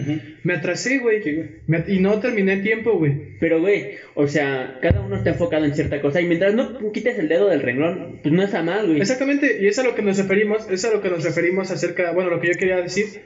me 0.43 0.53
atrasé, 0.53 0.99
güey. 0.99 1.21
Me- 1.67 1.83
y 1.87 1.99
no 1.99 2.19
terminé 2.19 2.57
tiempo, 2.57 2.97
güey. 2.97 3.13
Pero, 3.39 3.59
güey, 3.59 3.95
o 4.15 4.27
sea, 4.27 4.77
cada 4.81 5.01
uno 5.01 5.17
está 5.17 5.31
enfocado 5.31 5.65
en 5.65 5.73
cierta 5.75 5.99
cosa 6.01 6.21
y 6.21 6.25
mientras 6.27 6.53
no 6.53 6.91
quites 6.91 7.17
el 7.19 7.27
dedo 7.27 7.49
del 7.49 7.61
renglón, 7.61 8.19
pues 8.23 8.33
no 8.33 8.43
está 8.43 8.63
mal, 8.63 8.87
güey. 8.87 9.01
Exactamente, 9.01 9.57
y 9.61 9.67
es 9.67 9.77
a 9.79 9.83
lo 9.83 9.93
que 9.95 10.01
nos 10.01 10.17
referimos, 10.17 10.69
es 10.69 10.85
a 10.85 10.91
lo 10.91 11.01
que 11.01 11.09
nos 11.09 11.23
referimos 11.23 11.69
acerca, 11.71 12.11
bueno, 12.11 12.29
lo 12.29 12.39
que 12.39 12.47
yo 12.47 12.53
quería 12.61 12.81
decir 12.81 13.21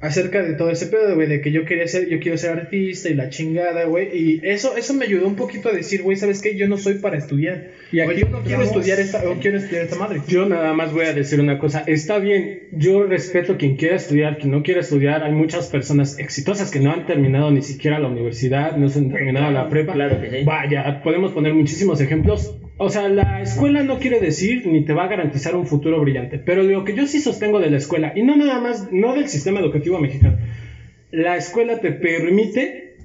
acerca 0.00 0.42
de 0.42 0.54
todo 0.54 0.70
ese 0.70 0.86
pedo, 0.86 1.14
güey, 1.14 1.28
de 1.28 1.40
que 1.40 1.52
yo 1.52 1.64
quería 1.64 1.86
ser, 1.86 2.08
yo 2.08 2.20
quiero 2.20 2.38
ser 2.38 2.58
artista 2.58 3.10
y 3.10 3.14
la 3.14 3.28
chingada, 3.28 3.84
güey, 3.84 4.08
y 4.16 4.40
eso, 4.42 4.76
eso 4.76 4.94
me 4.94 5.04
ayudó 5.04 5.26
un 5.26 5.36
poquito 5.36 5.68
a 5.68 5.72
decir, 5.72 6.02
güey, 6.02 6.16
¿sabes 6.16 6.40
qué? 6.40 6.56
Yo 6.56 6.68
no 6.68 6.78
soy 6.78 6.94
para 6.94 7.18
estudiar, 7.18 7.72
Y 7.92 8.00
aquí 8.00 8.20
yo 8.20 8.28
no 8.30 8.42
quiero 8.42 8.62
estudiar 8.62 8.98
esta, 8.98 9.28
o 9.28 9.38
quiero 9.38 9.58
estudiar 9.58 9.84
esta 9.84 9.96
madre. 9.96 10.22
Yo 10.26 10.46
nada 10.46 10.72
más 10.72 10.92
voy 10.92 11.04
a 11.04 11.12
decir 11.12 11.38
una 11.38 11.58
cosa, 11.58 11.84
está 11.86 12.18
bien, 12.18 12.68
yo 12.72 13.04
respeto 13.04 13.58
quien 13.58 13.76
quiera 13.76 13.96
estudiar, 13.96 14.38
quien 14.38 14.52
no 14.52 14.62
quiera 14.62 14.80
estudiar, 14.80 15.22
hay 15.22 15.32
muchas 15.32 15.68
personas 15.68 16.18
exitosas 16.18 16.70
que 16.70 16.80
no 16.80 16.92
han 16.92 17.06
terminado 17.06 17.50
ni 17.50 17.62
siquiera 17.62 17.98
la 17.98 18.08
universidad, 18.08 18.76
no 18.76 18.88
se 18.88 19.00
han 19.00 19.10
terminado 19.10 19.50
la 19.50 19.68
prepa. 19.68 19.92
claro 19.92 20.20
que 20.20 20.30
sí. 20.30 20.44
Vaya, 20.44 21.02
podemos 21.02 21.32
poner 21.32 21.52
muchísimos 21.52 22.00
ejemplos. 22.00 22.56
O 22.82 22.88
sea, 22.88 23.10
la 23.10 23.42
escuela 23.42 23.82
no 23.82 23.98
quiere 23.98 24.20
decir 24.20 24.66
ni 24.66 24.86
te 24.86 24.94
va 24.94 25.04
a 25.04 25.08
garantizar 25.08 25.54
un 25.54 25.66
futuro 25.66 26.00
brillante, 26.00 26.38
pero 26.38 26.62
lo 26.62 26.82
que 26.82 26.94
yo 26.94 27.06
sí 27.06 27.20
sostengo 27.20 27.60
de 27.60 27.68
la 27.68 27.76
escuela, 27.76 28.14
y 28.16 28.22
no 28.22 28.38
nada 28.38 28.58
más, 28.58 28.90
no 28.90 29.12
del 29.12 29.28
sistema 29.28 29.60
educativo 29.60 29.98
mexicano, 29.98 30.38
la 31.10 31.36
escuela 31.36 31.78
te 31.80 31.92
permite 31.92 32.96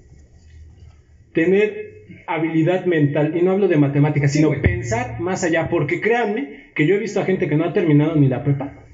tener 1.33 2.05
habilidad 2.25 2.85
mental, 2.85 3.35
y 3.35 3.41
no 3.41 3.51
hablo 3.51 3.67
de 3.67 3.75
matemáticas, 3.75 4.31
sino 4.31 4.49
pensar 4.61 5.19
más 5.19 5.43
allá, 5.43 5.67
porque 5.67 5.99
créanme 5.99 6.67
que 6.73 6.87
yo 6.87 6.95
he 6.95 6.99
visto 6.99 7.19
a 7.19 7.25
gente 7.25 7.49
que 7.49 7.57
no 7.57 7.65
ha 7.65 7.73
terminado 7.73 8.15
ni 8.15 8.29
la 8.29 8.45
prepa 8.45 8.85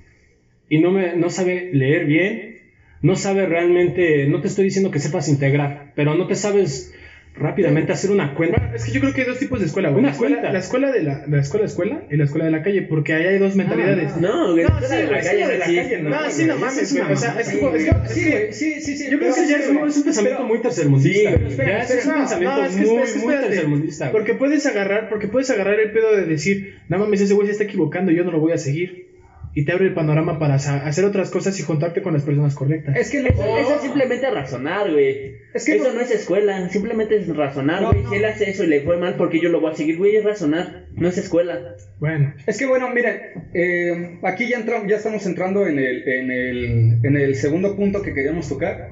y 0.68 0.80
no, 0.80 0.90
me, 0.90 1.16
no 1.16 1.30
sabe 1.30 1.70
leer 1.74 2.06
bien, 2.06 2.58
no 3.04 3.16
sabe 3.16 3.46
realmente, 3.46 4.26
no 4.26 4.42
te 4.42 4.48
estoy 4.48 4.66
diciendo 4.66 4.90
que 4.90 4.98
sepas 4.98 5.30
integrar, 5.30 5.92
pero 5.96 6.16
no 6.16 6.26
te 6.26 6.34
sabes 6.34 6.92
rápidamente 7.36 7.92
hacer 7.94 8.12
una 8.12 8.34
cuenta. 8.36 8.58
Bueno, 8.60 8.76
es 8.76 8.84
que 8.86 8.92
yo 8.92 9.00
creo 9.00 9.14
que 9.14 9.22
hay 9.22 9.28
dos 9.28 9.40
tipos 9.40 9.60
de 9.60 9.66
escuela, 9.66 9.90
güey. 9.90 10.00
Una 10.00 10.10
La 10.10 10.14
escuela, 10.14 10.36
cuenta. 10.38 10.52
la 10.54 10.60
escuela 10.60 10.92
de 10.92 11.04
la, 11.04 11.26
la 11.28 11.40
escuela 11.40 11.66
escuela 11.66 12.04
y 12.12 12.18
la 12.18 12.24
escuela 12.26 12.46
de 12.46 12.52
la 12.52 12.62
calle, 12.62 12.82
porque 12.84 13.14
ahí 13.14 13.26
hay 13.26 13.38
dos 13.40 13.56
mentalidades. 13.56 14.18
No, 14.18 14.52
güey, 14.52 14.64
No, 14.66 14.70
fuera 14.72 14.88
sí, 14.88 14.96
de 14.96 15.04
la 15.04 15.10
güey, 15.10 15.22
calle 15.24 15.32
sí, 15.38 15.42
no 15.44 15.48
de 15.50 15.58
la 15.58 15.66
existe, 15.66 15.84
calle, 15.92 16.04
no, 16.04 16.10
no, 16.10 16.30
sí, 16.32 16.46
no 16.46 16.58
mames, 16.58 16.94
güey. 16.94 17.12
O 17.12 17.16
sea, 17.18 17.40
es 17.40 17.50
como, 17.52 17.76
es 17.76 17.86
güey. 17.86 18.02
que- 18.04 18.14
Sí, 18.14 18.30
güey, 18.30 18.54
sí, 18.54 18.82
sí, 18.82 18.98
sí. 18.98 19.10
Yo 19.12 19.18
creo 19.20 19.34
que 19.34 19.48
ya 19.48 19.58
es, 19.58 19.70
un- 19.70 19.88
es 19.88 19.98
un 19.98 20.04
pensamiento 20.04 20.38
Pero- 20.40 20.48
muy 20.48 20.60
tercermundista. 20.62 21.30
Sí, 21.32 21.36
güey. 21.36 21.52
espera, 21.52 21.70
ya 21.70 21.84
ese 21.84 21.98
es 22.00 22.06
un 22.06 22.12
espera, 22.12 22.20
pensamiento 22.20 22.56
no, 22.58 22.66
es 22.66 22.76
que, 22.76 22.82
muy, 22.82 23.02
es 23.04 23.12
que 23.14 23.20
muy 23.20 23.28
espérate, 23.34 23.48
tercermundista. 23.54 24.06
güey. 24.06 24.12
Porque 24.12 24.34
puedes 24.36 24.66
agarrar, 24.66 25.10
porque 25.10 25.28
puedes 25.28 25.50
agarrar 25.50 25.80
el 25.80 25.92
pedo 25.92 26.16
de 26.16 26.26
decir, 26.26 26.76
no 26.90 27.00
mames, 27.00 27.22
ese 27.22 27.34
güey 27.34 27.48
se 27.48 27.54
está 27.54 27.64
equivocando, 27.64 28.12
yo 28.12 28.24
no 28.24 28.32
lo 28.32 28.40
voy 28.40 28.52
a 28.52 28.58
seguir. 28.58 29.11
Y 29.54 29.66
te 29.66 29.74
abre 29.74 29.88
el 29.88 29.94
panorama 29.94 30.40
para 30.40 30.60
sa- 30.60 30.86
hacer 30.88 31.04
otras 31.04 31.30
cosas 31.30 31.60
y 31.60 31.64
juntarte 31.64 32.02
con 32.02 32.14
las 32.14 32.24
personas 32.24 32.56
correctas. 32.56 32.96
Es 32.96 33.10
que 33.12 33.18
Eso, 33.18 33.58
eso 33.58 33.76
es 33.76 33.82
simplemente 33.82 34.30
razonar, 34.32 34.90
güey. 34.92 35.36
Es 35.54 35.66
que 35.66 35.76
eso 35.76 35.90
no- 35.90 35.94
no, 35.96 36.00
es 36.02 36.12
escuela, 36.12 36.70
simplemente 36.70 37.18
es 37.18 37.28
razonar, 37.36 37.82
No, 37.82 37.92
güey. 37.92 38.04
no. 38.04 38.10
Si 38.10 38.16
él 38.16 38.26
hace 38.26 38.50
eso 38.50 38.64
y 38.64 38.68
le 38.68 38.82
fue 38.82 38.98
mal, 38.98 39.16
porque 39.18 39.42
yo 39.42 39.50
lo 39.50 39.60
voy 39.60 39.72
a 39.72 39.76
seguir, 39.76 39.98
güey, 39.98 40.16
es 40.16 40.24
razonar, 40.24 40.86
no 40.94 41.08
es 41.10 41.18
escuela. 41.18 41.76
Bueno, 42.00 42.34
Es 42.48 42.58
que 42.58 42.66
bueno, 42.66 42.90
miren, 42.94 43.20
eh, 43.54 44.20
aquí 44.24 44.48
ya, 44.48 44.58
entramos, 44.58 44.88
ya 44.90 44.96
estamos 44.96 45.26
entrando 45.26 45.68
en 45.68 45.80
el, 45.80 46.08
en, 46.08 46.32
el, 46.32 47.00
en 47.04 47.18
el 47.18 47.36
segundo 47.36 47.76
punto 47.76 48.02
que 48.02 48.14
queríamos 48.14 48.48
tocar, 48.48 48.88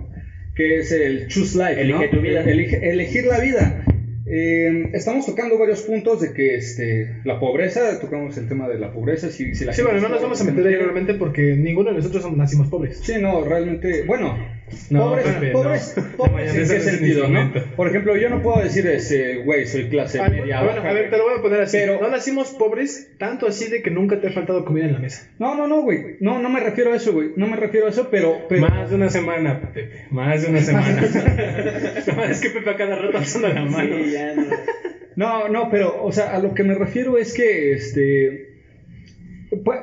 que 0.56 0.80
es 0.80 0.92
el 0.92 1.28
choose 1.30 1.58
life. 1.58 1.80
Elige 1.82 2.06
¿no? 2.06 2.10
tu 2.12 2.20
vida. 2.22 2.44
Elige- 2.44 2.80
elegir 2.90 3.26
la 3.26 3.40
vida. 3.40 3.86
Eh, 4.32 4.92
estamos 4.94 5.26
tocando 5.26 5.58
varios 5.58 5.82
puntos 5.82 6.22
de 6.22 6.34
que 6.34 6.56
este, 6.56 7.16
la 7.24 7.40
pobreza, 7.40 8.00
tocamos 8.00 8.38
el 8.38 8.48
tema 8.48 8.70
de 8.70 8.78
la 8.78 8.94
pobreza. 8.94 9.30
Si, 9.32 9.56
si 9.56 9.66
la 9.66 9.74
sí, 9.74 9.82
bueno, 9.82 10.00
no 10.00 10.10
nos 10.10 10.22
vamos 10.22 10.40
a 10.40 10.44
meter 10.44 10.68
ahí 10.68 10.76
realmente 10.76 11.16
porque 11.16 11.56
ninguno 11.56 11.90
de 11.90 11.98
nosotros 11.98 12.32
nacimos 12.38 12.68
pobres. 12.68 13.00
Sí, 13.02 13.14
no, 13.20 13.44
realmente, 13.44 14.04
bueno, 14.04 14.38
No, 14.90 15.10
pobres, 15.10 15.26
Pepe, 15.26 15.52
pobres, 15.54 15.94
no. 15.98 16.18
pobres 16.18 16.54
en 16.54 16.62
mayonesa 16.62 16.74
qué 16.74 16.80
no 16.80 16.80
es 16.80 16.86
un 16.86 16.92
sentido, 17.00 17.28
¿no? 17.28 17.76
Por 17.76 17.88
ejemplo, 17.88 18.16
yo 18.18 18.30
no 18.30 18.42
puedo 18.42 18.62
decir, 18.62 18.88
ese, 18.88 19.38
güey, 19.44 19.66
soy 19.68 19.90
clase 19.90 20.20
Ah, 20.20 20.30
media 20.30 20.62
bueno, 20.64 20.78
baja, 20.78 20.90
a 20.90 20.94
ver, 20.94 21.10
te 21.10 21.18
lo 21.18 21.24
voy 21.26 21.40
a 21.40 21.42
poner 21.42 21.62
así. 21.62 21.78
Pero- 21.78 22.02
no 22.02 22.10
nacimos 22.10 22.52
pobres, 22.52 23.12
tanto 23.18 23.48
así 23.48 23.70
de 23.70 23.82
que 23.82 23.92
nunca 23.92 24.20
te 24.20 24.28
ha 24.28 24.32
faltado 24.32 24.66
comida 24.66 24.86
en 24.86 24.94
la 24.94 25.00
mesa. 25.00 25.30
No, 25.40 25.56
no, 25.56 25.68
no, 25.68 25.82
güey, 25.82 26.18
no, 26.20 26.40
no 26.40 26.50
me 26.50 26.60
refiero 26.60 26.94
a 26.94 26.96
eso, 26.96 27.14
güey, 27.14 27.32
no 27.36 27.48
me 27.48 27.56
refiero 27.56 27.88
a 27.88 27.90
eso, 27.90 28.10
pero... 28.10 28.46
pero 28.50 28.62
Más 28.62 28.90
de 28.90 28.96
una 28.96 29.10
semana, 29.10 29.62
Pepe. 29.62 29.90
Más 30.12 30.42
de 30.44 30.50
una 30.50 30.60
semana. 30.62 31.02
no, 32.16 32.24
es 32.26 32.42
que 32.42 32.50
Pepe 32.50 32.70
a 32.70 32.76
cada 32.76 32.96
rato 32.96 33.18
alzando 33.18 33.48
la 33.50 33.66
mano. 33.66 33.96
Sí, 34.04 34.12
ya 34.12 34.36
no. 34.36 34.44
No, 35.16 35.50
no, 35.50 35.70
pero, 35.70 36.02
o 36.02 36.12
sea, 36.14 36.34
a 36.34 36.40
lo 36.40 36.54
que 36.54 36.64
me 36.64 36.76
refiero 36.76 37.18
es 37.18 37.34
que, 37.34 37.74
este, 37.74 38.49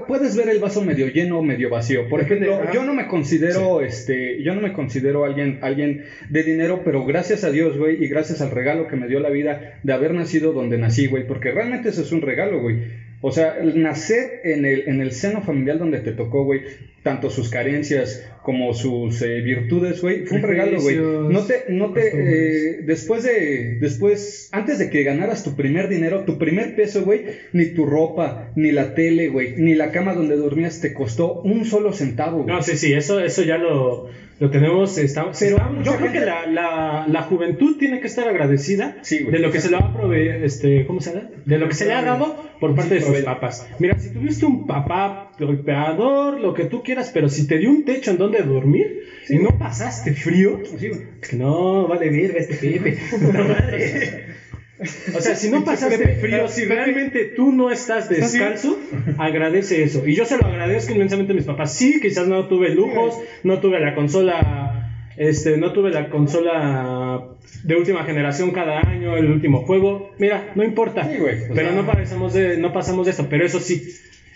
puedes 0.07 0.37
ver 0.37 0.49
el 0.49 0.61
vaso 0.61 0.83
medio 0.83 1.09
lleno 1.09 1.39
o 1.39 1.43
medio 1.43 1.71
vacío. 1.71 2.09
Por 2.09 2.21
ejemplo, 2.21 2.73
yo 2.73 2.85
no 2.85 2.95
me 2.95 3.09
considero, 3.09 3.81
este, 3.81 4.43
yo 4.43 4.55
no 4.55 4.61
me 4.61 4.73
considero 4.73 5.25
alguien, 5.25 5.59
alguien 5.63 6.05
de 6.31 6.43
dinero, 6.43 6.83
pero 6.85 7.05
gracias 7.05 7.45
a 7.45 7.51
Dios, 7.51 7.77
güey, 7.77 8.03
y 8.03 8.09
gracias 8.09 8.41
al 8.41 8.51
regalo 8.51 8.87
que 8.87 8.97
me 8.97 9.09
dio 9.09 9.21
la 9.21 9.31
vida 9.31 9.79
de 9.83 9.93
haber 9.93 10.15
nacido 10.15 10.53
donde 10.53 10.79
nací, 10.79 11.07
güey, 11.07 11.27
porque 11.27 11.51
realmente 11.51 11.89
eso 11.89 12.03
es 12.03 12.13
un 12.13 12.23
regalo, 12.23 12.61
güey. 12.61 13.06
O 13.23 13.33
sea, 13.33 13.57
el 13.59 13.83
nacer 13.83 14.41
en 14.45 14.65
el, 14.65 14.89
en 14.89 15.01
el 15.01 15.13
seno 15.13 15.41
familiar 15.43 15.79
donde 15.79 16.01
te 16.01 16.13
tocó, 16.13 16.45
güey, 16.45 16.61
tanto 17.03 17.31
sus 17.31 17.49
carencias 17.51 18.29
como 18.43 18.75
sus 18.75 19.23
eh, 19.23 19.41
virtudes, 19.41 20.03
güey, 20.03 20.27
fue 20.27 20.39
un 20.39 20.45
regalo, 20.45 20.81
güey. 20.81 20.97
No 20.97 21.41
te, 21.45 21.65
no 21.69 21.93
te, 21.93 22.09
eh, 22.09 22.81
después 22.85 23.23
de, 23.23 23.79
después, 23.81 24.49
antes 24.53 24.79
de 24.79 24.91
que 24.91 25.03
ganaras 25.03 25.43
tu 25.45 25.57
primer 25.57 25.89
dinero, 25.89 26.25
tu 26.25 26.37
primer 26.39 26.77
peso, 26.77 27.05
güey, 27.05 27.25
ni 27.53 27.67
tu 27.67 27.87
ropa, 27.87 28.51
ni 28.55 28.71
la 28.71 28.95
tele, 28.95 29.29
güey, 29.29 29.55
ni 29.57 29.75
la 29.75 29.91
cama 29.93 30.15
donde 30.15 30.37
dormías 30.37 30.81
te 30.81 30.93
costó 30.93 31.41
un 31.43 31.65
solo 31.65 31.93
centavo, 31.93 32.43
güey. 32.43 32.55
No, 32.55 32.63
sí, 32.63 32.77
sí, 32.77 32.93
eso, 32.93 33.21
eso 33.21 33.43
ya 33.43 33.57
lo, 33.59 34.09
lo 34.39 34.51
tenemos. 34.51 34.99
Estamos, 34.99 35.39
Pero 35.41 35.57
estamos- 35.57 35.85
yo 35.87 35.97
creo 35.97 36.13
que 36.13 36.21
la, 36.21 36.47
la, 36.47 37.07
la 37.09 37.23
juventud 37.23 37.79
tiene 37.79 38.01
que 38.01 38.07
estar 38.09 38.29
agradecida 38.29 38.99
Sí, 39.03 39.25
de 39.25 39.39
lo 39.39 39.51
que 39.51 39.61
se 39.61 39.71
le 39.71 39.77
ha 39.77 40.45
este, 40.45 40.87
¿cómo 40.87 41.01
se 41.01 41.15
llama? 41.15 41.31
De 41.45 41.59
lo 41.59 41.69
que 41.69 41.75
se 41.75 41.87
le 41.87 41.93
ha 41.95 42.03
dado 42.03 42.46
por 42.61 42.75
parte 42.75 42.97
de 42.97 43.03
sus 43.03 43.19
papás. 43.21 43.69
Mira, 43.79 43.99
si 43.99 44.13
tuviste 44.13 44.47
un 44.47 44.67
papá 44.67 45.33
golpeador, 45.39 46.41
lo 46.41 46.55
que 46.55 46.65
tú 46.65 46.83
quieras, 46.83 47.11
pero 47.13 47.29
si 47.29 47.47
te 47.47 47.59
dio 47.59 47.71
un 47.71 47.85
techo 47.85 48.11
en 48.11 48.19
donde 48.19 48.43
dormir 48.43 49.03
y 49.29 49.39
no 49.39 49.59
pasaste 49.59 50.13
frío, 50.15 50.61
Sí, 50.79 50.91
no, 51.37 51.89
vale 51.89 52.11
verga 52.11 52.39
este 52.39 52.55
Pepe. 52.55 52.99
O 54.79 55.21
sea, 55.23 55.35
si 55.35 55.51
no 55.51 55.65
pasaste 55.65 56.17
frío, 56.17 56.49
si 56.49 56.67
realmente 56.67 57.25
tú 57.25 57.51
no 57.51 57.71
estás 57.71 58.11
descalzo, 58.11 58.79
agradece 59.17 59.83
eso. 59.83 60.07
Y 60.07 60.15
yo 60.15 60.27
se 60.27 60.37
lo 60.37 60.47
agradezco 60.47 60.93
inmensamente 60.93 61.33
a 61.33 61.37
mis 61.37 61.47
papás. 61.47 61.73
Sí, 61.75 61.99
quizás 62.01 62.29
no 62.29 62.47
tuve 62.47 62.75
lujos, 62.75 63.19
no 63.43 63.61
tuve 63.61 63.81
la 63.81 63.95
consola, 63.95 64.86
este, 65.17 65.57
no 65.57 65.73
tuve 65.73 65.91
la 65.91 66.11
consola 66.11 67.29
de 67.65 67.75
última 67.77 68.05
generación 68.05 68.51
cada 68.53 68.81
año, 68.81 69.17
el 69.17 69.31
último 69.31 69.63
juego. 69.65 70.13
Mira, 70.19 70.53
no 70.55 70.65
importa. 70.65 71.11
Sí, 71.11 71.19
güey, 71.19 71.37
Pero 71.55 71.71
sea- 71.71 71.83
no 71.83 71.87
pasamos 71.87 72.35
de, 72.35 72.59
no 72.59 72.73
pasamos 72.73 73.07
de 73.07 73.11
esto. 73.13 73.27
Pero 73.29 73.45
eso 73.45 73.61
sí, 73.61 73.83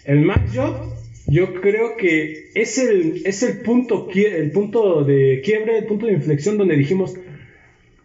el 0.05 0.21
Max 0.21 0.53
Job, 0.55 0.77
yo 1.27 1.61
creo 1.61 1.97
que 1.97 2.51
es 2.55 2.79
el, 2.79 3.23
es 3.25 3.43
el 3.43 3.59
punto, 3.61 4.09
el 4.15 4.51
punto 4.51 5.05
de 5.05 5.43
quiebre, 5.45 5.79
el 5.79 5.85
punto 5.85 6.07
de 6.07 6.13
inflexión 6.13 6.59
donde 6.59 6.77
dijimos 6.77 7.15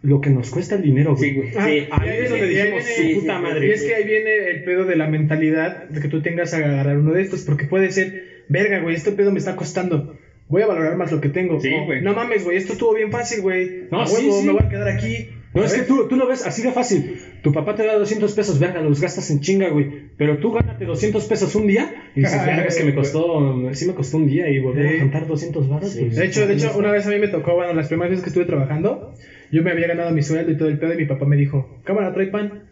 lo 0.02 0.20
que 0.20 0.30
nos 0.30 0.50
cuesta 0.50 0.76
el 0.76 0.82
dinero, 0.82 1.16
güey. 1.16 1.30
Sí, 1.30 1.36
güey. 1.36 1.50
Sí. 1.50 1.88
Ahí 1.90 2.08
es 2.20 2.30
donde 2.30 2.46
dijimos, 2.46 2.84
ahí 2.84 3.14
su 3.14 3.20
puta 3.20 3.36
sí, 3.36 3.42
madre. 3.42 3.66
Y 3.66 3.70
es 3.72 3.82
que 3.82 3.94
ahí 3.94 4.04
viene 4.04 4.50
el 4.50 4.62
pedo 4.64 4.84
de 4.84 4.94
la 4.96 5.08
mentalidad 5.08 5.88
de 5.88 6.00
que 6.00 6.08
tú 6.08 6.22
tengas 6.22 6.54
a 6.54 6.58
agarrar 6.58 6.98
uno 6.98 7.12
de 7.12 7.22
estos, 7.22 7.42
porque 7.42 7.64
puede 7.64 7.90
ser, 7.90 8.44
verga, 8.48 8.78
güey, 8.80 8.94
este 8.94 9.10
pedo 9.12 9.32
me 9.32 9.38
está 9.38 9.56
costando. 9.56 10.16
Voy 10.48 10.62
a 10.62 10.66
valorar 10.66 10.96
más 10.96 11.10
lo 11.12 11.20
que 11.20 11.28
tengo. 11.28 11.60
Sí, 11.60 11.70
güey. 11.86 12.02
no 12.02 12.14
mames, 12.14 12.44
güey, 12.44 12.56
esto 12.56 12.72
estuvo 12.74 12.94
bien 12.94 13.10
fácil, 13.10 13.40
güey. 13.42 13.84
No, 13.90 14.02
A 14.02 14.06
sí, 14.06 14.26
huevo, 14.26 14.40
sí. 14.40 14.46
me 14.46 14.52
voy 14.52 14.62
a 14.64 14.68
quedar 14.68 14.88
aquí. 14.88 15.28
No, 15.54 15.64
es 15.64 15.72
que 15.72 15.82
tú, 15.82 16.06
tú 16.06 16.16
lo 16.16 16.26
ves 16.28 16.46
así 16.46 16.60
de 16.62 16.70
fácil. 16.70 17.18
Tu 17.42 17.50
papá 17.50 17.74
te 17.74 17.86
da 17.86 17.96
200 17.98 18.30
pesos, 18.34 18.58
verga, 18.60 18.82
los 18.82 19.00
gastas 19.00 19.30
en 19.30 19.40
chinga, 19.40 19.70
güey. 19.70 20.10
Pero 20.18 20.36
tú 20.38 20.52
gánate 20.52 20.84
200 20.84 21.24
pesos 21.24 21.54
un 21.54 21.66
día 21.66 21.90
y 22.14 22.20
dices, 22.20 22.38
verga, 22.46 22.64
es 22.64 22.76
que 22.76 22.84
me 22.84 22.94
costó, 22.94 23.72
sí 23.72 23.86
me 23.86 23.94
costó 23.94 24.18
un 24.18 24.26
día 24.26 24.50
y 24.50 24.60
volver 24.60 24.86
Sí. 24.90 24.96
a 24.96 25.00
juntar 25.00 25.26
200 25.26 25.68
baros. 25.68 25.96
pues, 25.98 26.14
De 26.14 26.26
hecho, 26.26 26.46
de 26.46 26.54
hecho, 26.54 26.72
una 26.76 26.92
vez 26.92 27.06
a 27.06 27.10
mí 27.10 27.18
me 27.18 27.28
tocó, 27.28 27.54
bueno, 27.54 27.72
las 27.72 27.88
primeras 27.88 28.10
veces 28.10 28.22
que 28.24 28.28
estuve 28.30 28.44
trabajando, 28.44 29.14
yo 29.50 29.62
me 29.62 29.70
había 29.70 29.88
ganado 29.88 30.10
mi 30.10 30.22
sueldo 30.22 30.52
y 30.52 30.58
todo 30.58 30.68
el 30.68 30.78
pedo 30.78 30.92
y 30.92 30.98
mi 30.98 31.06
papá 31.06 31.24
me 31.24 31.36
dijo, 31.36 31.80
cámara, 31.84 32.12
trae 32.12 32.26
pan. 32.26 32.64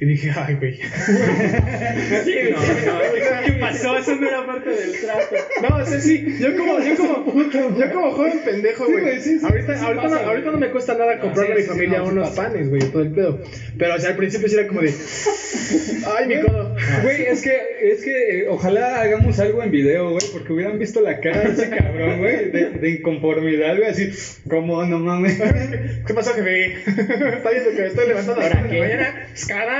Y 0.00 0.06
dije, 0.06 0.30
ay, 0.36 0.54
güey. 0.54 0.78
Sí, 2.24 2.34
no, 2.50 2.58
no, 2.60 3.44
¿qué 3.44 3.52
pasó? 3.60 3.96
Eso 3.98 4.14
no 4.16 4.28
era 4.28 4.46
parte 4.46 4.70
del 4.70 4.92
trato. 5.00 5.36
No, 5.68 5.76
o 5.76 5.86
sea, 5.86 6.00
sí, 6.00 6.36
yo 6.38 6.56
como, 6.56 6.78
yo 6.80 6.96
como, 6.96 7.50
yo 7.76 7.92
como 7.92 8.10
joven 8.12 8.40
pendejo, 8.44 8.84
güey. 8.86 9.00
güey, 9.00 9.20
sí, 9.20 9.38
sí, 9.38 9.44
ahorita, 9.44 9.76
sí 9.78 9.84
ahorita, 9.84 10.02
pasa, 10.04 10.22
no, 10.22 10.28
ahorita 10.28 10.50
no 10.52 10.58
me 10.58 10.70
cuesta 10.70 10.94
nada 10.94 11.18
comprarle 11.18 11.46
sí, 11.46 11.52
a 11.52 11.56
mi 11.56 11.62
sí, 11.62 11.68
familia 11.68 12.02
unos 12.02 12.30
panes, 12.30 12.68
güey, 12.68 12.80
todo 12.82 13.02
el 13.02 13.10
pedo. 13.10 13.42
Pero, 13.76 13.94
o 13.94 13.98
sea, 13.98 14.10
al 14.10 14.16
principio 14.16 14.48
sí 14.48 14.54
era 14.56 14.68
como 14.68 14.82
de, 14.82 14.92
ay, 16.16 16.26
mi 16.28 16.40
codo. 16.42 16.76
Güey, 17.02 17.22
es 17.22 17.42
que, 17.42 17.56
es 17.82 18.04
que 18.04 18.40
eh, 18.40 18.46
ojalá 18.48 19.00
hagamos 19.00 19.38
algo 19.40 19.62
en 19.62 19.70
video, 19.70 20.10
güey, 20.10 20.24
porque 20.32 20.52
hubieran 20.52 20.78
visto 20.78 21.00
la 21.00 21.20
cara 21.20 21.40
de 21.40 21.52
ese 21.52 21.70
cabrón, 21.70 22.18
güey, 22.18 22.50
de, 22.50 22.70
de 22.70 22.90
inconformidad, 22.90 23.76
güey, 23.76 23.88
así, 23.88 24.10
como, 24.48 24.84
no 24.84 24.98
mames. 25.00 25.40
¿Qué 26.06 26.14
pasó, 26.14 26.32
jefe? 26.34 26.74
Está 26.76 27.50
viendo 27.50 27.70
que 27.70 27.80
me 27.80 27.86
estoy 27.86 28.08
levantando 28.08 28.40
a 28.40 28.44
las 28.44 28.54
¿Ahora 28.54 28.66
nueve 28.68 28.86
de 28.88 28.96
la 28.96 28.96
qué? 28.96 28.96
mañana. 28.96 29.28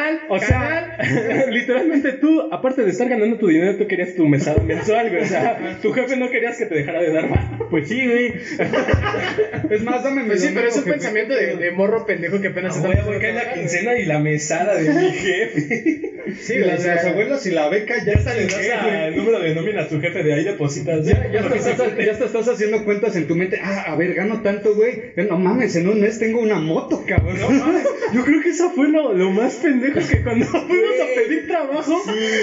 Canal, 0.09 0.21
O 0.29 0.39
sea, 0.39 0.97
literalmente 1.51 2.13
tú, 2.13 2.49
aparte 2.53 2.83
de 2.83 2.91
estar 2.91 3.09
ganando 3.09 3.37
tu 3.39 3.49
dinero, 3.49 3.77
tú 3.77 3.87
querías 3.87 4.15
tu 4.15 4.27
mesada 4.27 4.63
mensual, 4.63 5.11
güey. 5.11 5.23
O 5.23 5.27
sea, 5.27 5.79
tu 5.83 5.93
jefe 5.93 6.17
no 6.17 6.31
querías 6.31 6.57
que 6.57 6.67
te 6.67 6.77
dejara 6.77 7.03
de 7.03 7.13
dar. 7.13 7.29
Pues 7.71 7.89
sí, 7.89 8.07
güey. 8.07 8.35
Es 9.71 9.83
más, 9.83 10.03
dame 10.03 10.25
Pues 10.25 10.41
sí, 10.41 10.51
pero 10.55 10.69
es 10.69 10.77
un 10.77 10.85
pensamiento 10.85 11.35
de, 11.35 11.57
de 11.57 11.71
morro 11.73 12.07
pendejo 12.07 12.41
que 12.41 12.49
apenas 12.49 12.77
Ah, 12.79 12.89
a 12.89 13.05
buscar 13.05 13.35
la 13.35 13.53
quincena 13.53 13.99
y 13.99 14.05
la 14.05 14.19
mesada 14.19 14.77
de 14.77 14.91
mi 14.93 15.11
jefe. 15.11 16.01
Sí, 16.39 16.55
Y 16.55 16.57
güey, 16.59 16.69
la 16.69 16.75
o 16.75 16.77
de 16.77 16.83
sea, 16.83 16.95
los 16.97 17.05
abuelos 17.05 17.47
y 17.47 17.51
la 17.51 17.69
beca 17.69 17.95
ya 17.99 18.05
Ya 18.05 18.13
está 18.13 18.31
hasta 18.31 18.35
le 18.35 18.43
en 18.43 18.49
das 18.49 19.09
el 19.09 19.17
número 19.17 19.41
de 19.41 19.55
nómina 19.55 19.83
a 19.83 19.89
tu 19.89 20.01
jefe 20.01 20.23
de 20.23 20.33
ahí 20.35 20.45
depositas. 20.45 21.05
Ya, 21.07 21.31
ya, 21.31 21.41
estás, 21.41 21.97
ya 21.97 22.13
estás 22.13 22.49
haciendo 22.49 22.85
cuentas 22.85 23.17
en 23.17 23.27
tu 23.27 23.35
mente. 23.35 23.61
Ah, 23.63 23.85
a 23.89 23.97
ver, 23.97 24.15
gano 24.15 24.41
tanto, 24.43 24.75
güey. 24.75 25.13
No 25.17 25.39
mames, 25.39 25.77
en 25.77 25.89
un 25.89 26.01
mes 26.01 26.19
tengo 26.19 26.41
una 26.41 26.57
moto, 26.61 27.05
cabrón. 27.07 27.39
No 27.41 27.51
mames. 27.51 27.87
Yo 28.15 28.25
creo 28.25 28.41
que 28.43 28.51
eso 28.51 28.71
fue 28.71 28.89
lo, 28.89 29.13
lo 29.13 29.31
más 29.31 29.57
pendejo 29.57 29.98
que 30.07 30.23
cuando 30.23 30.47
fuimos 30.47 31.01
a 31.03 31.15
pedir 31.17 31.47
trabajo 31.49 32.03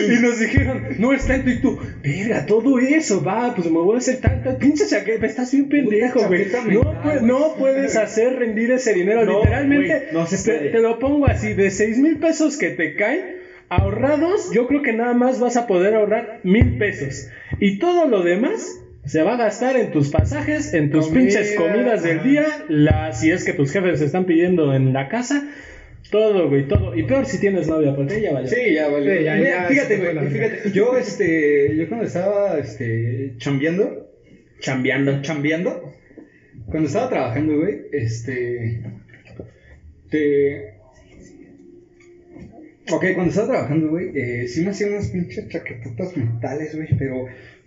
y 0.10 0.22
nos 0.22 0.40
dijeron, 0.40 0.84
no 0.98 1.14
es 1.14 1.26
tanto 1.26 1.50
y 1.50 1.60
tú, 1.62 1.80
verga, 2.04 2.46
todo 2.46 2.80
eso, 2.80 3.24
va, 3.24 3.54
pues 3.56 3.68
me 3.70 3.80
voy 3.80 3.96
a 3.96 3.98
hacer 4.00 4.18
tanta 4.22 4.58
pinche 4.58 4.86
chaqueta, 4.88 5.26
estás 5.26 5.52
bien 5.52 5.70
pendejo, 5.70 6.28
güey. 6.28 6.46
No, 6.46 6.62
mental, 6.62 6.72
pu- 6.72 7.04
güey. 7.04 7.24
no 7.24 7.56
puedes 7.58 7.96
hacer 7.96 8.36
rendir 8.38 8.72
ese 8.72 8.94
dinero, 8.94 9.26
No, 9.26 9.40
literalmente. 9.40 9.88
güey, 9.88 10.02
no 10.14 10.26
se 10.26 10.38
te, 10.52 10.70
te 10.70 10.80
lo 10.80 11.00
pongo 11.00 11.26
así, 11.28 11.54
de 11.54 11.70
6 11.72 12.00
mil 12.00 12.18
pesos 12.20 12.58
que 12.58 12.70
te 12.72 12.96
caen. 12.96 13.44
Ahorrados, 13.68 14.52
yo 14.54 14.68
creo 14.68 14.84
que 14.84 14.94
nada 14.94 15.14
más 15.14 15.40
vas 15.40 15.58
a 15.58 15.66
poder 15.66 15.96
ahorrar 15.96 16.40
mil 16.44 16.78
pesos. 16.78 17.30
Y 17.60 17.80
todo 17.80 18.08
lo 18.08 18.22
demás 18.22 18.80
se 19.06 19.22
va 19.24 19.34
a 19.34 19.38
gastar 19.38 19.76
en 19.76 19.92
tus 19.92 20.10
pasajes, 20.10 20.74
en 20.74 20.92
tus 20.92 21.08
Comida, 21.08 21.22
pinches 21.22 21.56
comidas 21.56 22.04
del 22.04 22.24
día, 22.24 22.46
la, 22.70 23.12
si 23.14 23.32
es 23.32 23.44
que 23.44 23.54
tus 23.54 23.72
jefes 23.72 24.02
están 24.02 24.26
pidiendo 24.26 24.74
en 24.76 24.94
la 24.94 25.10
casa, 25.10 25.48
todo, 26.12 26.50
güey, 26.50 26.68
todo. 26.68 26.96
Y 26.96 27.04
peor 27.04 27.26
si 27.26 27.40
tienes 27.40 27.68
novia, 27.68 27.96
porque 27.96 28.18
ella 28.18 28.34
vaya. 28.34 28.48
Sí, 28.48 28.74
ya 28.74 28.88
vale. 28.88 29.18
Sí, 29.18 29.24
ya, 29.24 29.36
Mira, 29.36 29.50
ya 29.64 29.68
fíjate, 29.68 29.98
güey, 29.98 30.28
fíjate. 30.30 30.72
Yo, 30.72 30.98
este, 30.98 31.76
yo 31.76 31.88
cuando 31.88 32.06
estaba, 32.06 32.60
este, 32.60 33.34
chambeando, 33.38 34.06
Chambeando. 34.60 35.22
chambeando, 35.22 35.94
cuando 36.66 36.88
estaba 36.88 37.10
trabajando, 37.10 37.58
güey, 37.58 37.82
este, 37.92 38.82
te... 40.10 40.76
Ok, 42.92 43.04
cuando 43.16 43.30
estaba 43.30 43.48
trabajando, 43.48 43.90
güey, 43.90 44.12
eh, 44.16 44.48
sí 44.48 44.64
me 44.64 44.70
hacía 44.70 44.88
unas 44.88 45.10
pinches 45.10 45.50
chaquetotas 45.50 46.16
mentales, 46.16 46.76
güey, 46.76 46.88
pero, 46.98 47.26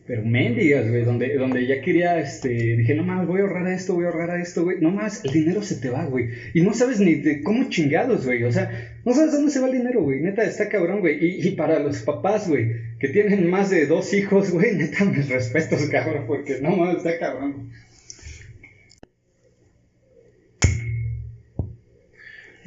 pero 0.09 0.25
mendigas, 0.25 0.89
güey, 0.89 1.05
donde, 1.05 1.35
donde 1.37 1.67
ya 1.67 1.83
quería, 1.83 2.19
este, 2.19 2.49
dije, 2.49 2.95
no 2.95 3.05
más, 3.05 3.27
voy 3.27 3.41
a 3.41 3.43
ahorrar 3.43 3.67
a 3.67 3.75
esto, 3.75 3.95
voy 3.95 4.07
a 4.07 4.09
ahorrar 4.09 4.31
a 4.31 4.43
esto, 4.43 4.65
güey, 4.65 4.79
no 4.81 4.91
más, 4.91 5.23
el 5.23 5.33
dinero 5.33 5.63
se 5.63 5.77
te 5.77 5.91
va, 5.91 6.07
güey, 6.07 6.31
y 6.55 6.63
no 6.63 6.73
sabes 6.73 6.99
ni 6.99 7.17
de 7.17 7.43
cómo 7.43 7.69
chingados, 7.69 8.25
güey, 8.25 8.43
o 8.43 8.51
sea, 8.51 8.71
no 9.05 9.13
sabes 9.13 9.33
dónde 9.33 9.53
se 9.53 9.61
va 9.61 9.67
el 9.67 9.75
dinero, 9.75 10.03
güey, 10.03 10.21
neta, 10.21 10.45
está 10.45 10.71
cabrón, 10.71 11.01
güey, 11.01 11.23
y, 11.23 11.47
y 11.47 11.51
para 11.51 11.79
los 11.79 12.01
papás, 12.01 12.49
güey, 12.49 12.73
que 12.99 13.09
tienen 13.09 13.51
más 13.51 13.69
de 13.69 13.85
dos 13.85 14.15
hijos, 14.15 14.51
güey, 14.51 14.77
neta, 14.77 15.05
mis 15.05 15.29
respetos, 15.29 15.85
cabrón, 15.91 16.25
porque 16.27 16.59
no 16.63 16.75
más, 16.75 16.97
está 16.97 17.19
cabrón. 17.19 17.71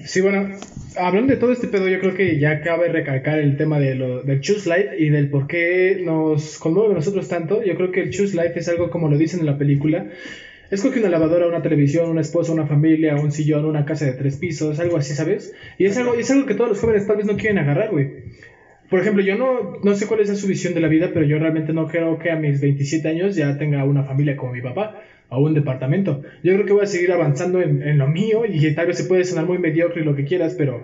Sí, 0.05 0.21
bueno, 0.21 0.49
hablando 0.97 1.33
de 1.33 1.39
todo 1.39 1.51
este 1.51 1.67
pedo, 1.67 1.87
yo 1.87 1.99
creo 1.99 2.13
que 2.13 2.39
ya 2.39 2.61
cabe 2.61 2.89
recalcar 2.89 3.39
el 3.39 3.57
tema 3.57 3.79
de 3.79 3.95
lo, 3.95 4.23
del 4.23 4.41
Choose 4.41 4.69
Life 4.69 4.95
y 4.97 5.09
del 5.09 5.29
por 5.29 5.47
qué 5.47 6.01
nos 6.03 6.57
conmueve 6.57 6.91
a 6.91 6.95
nosotros 6.95 7.27
tanto. 7.27 7.63
Yo 7.63 7.75
creo 7.75 7.91
que 7.91 8.01
el 8.01 8.09
Choose 8.11 8.35
Life 8.35 8.59
es 8.59 8.69
algo 8.69 8.89
como 8.89 9.09
lo 9.09 9.17
dicen 9.17 9.41
en 9.41 9.45
la 9.45 9.57
película. 9.57 10.07
Escoge 10.69 10.99
una 10.99 11.09
lavadora, 11.09 11.47
una 11.47 11.61
televisión, 11.61 12.09
una 12.09 12.21
esposa, 12.21 12.53
una 12.53 12.65
familia, 12.65 13.15
un 13.15 13.31
sillón, 13.31 13.65
una 13.65 13.85
casa 13.85 14.05
de 14.05 14.13
tres 14.13 14.37
pisos, 14.37 14.79
algo 14.79 14.97
así, 14.97 15.13
¿sabes? 15.13 15.53
Y 15.77 15.85
es 15.85 15.97
algo, 15.97 16.13
es 16.13 16.31
algo 16.31 16.45
que 16.45 16.55
todos 16.55 16.69
los 16.69 16.79
jóvenes 16.79 17.05
tal 17.05 17.17
vez 17.17 17.25
no 17.25 17.35
quieren 17.35 17.59
agarrar, 17.59 17.91
güey. 17.91 18.09
Por 18.89 18.99
ejemplo, 18.99 19.23
yo 19.23 19.37
no, 19.37 19.79
no 19.83 19.95
sé 19.95 20.07
cuál 20.07 20.21
es 20.21 20.37
su 20.39 20.47
visión 20.47 20.73
de 20.73 20.81
la 20.81 20.87
vida, 20.87 21.11
pero 21.13 21.25
yo 21.25 21.39
realmente 21.39 21.73
no 21.73 21.87
creo 21.87 22.19
que 22.19 22.31
a 22.31 22.35
mis 22.35 22.59
27 22.59 23.07
años 23.07 23.35
ya 23.35 23.57
tenga 23.57 23.83
una 23.85 24.03
familia 24.03 24.35
como 24.35 24.53
mi 24.53 24.61
papá 24.61 25.01
o 25.31 25.39
un 25.39 25.53
departamento. 25.53 26.21
Yo 26.43 26.53
creo 26.53 26.65
que 26.65 26.73
voy 26.73 26.83
a 26.83 26.87
seguir 26.87 27.11
avanzando 27.11 27.61
en, 27.61 27.97
lo 27.97 28.07
mío 28.07 28.43
y 28.45 28.73
tal 28.75 28.87
vez 28.87 28.97
se 28.97 29.05
puede 29.05 29.23
sonar 29.23 29.45
muy 29.45 29.57
mediocre 29.57 30.03
lo 30.03 30.15
que 30.15 30.25
quieras, 30.25 30.55
pero 30.57 30.83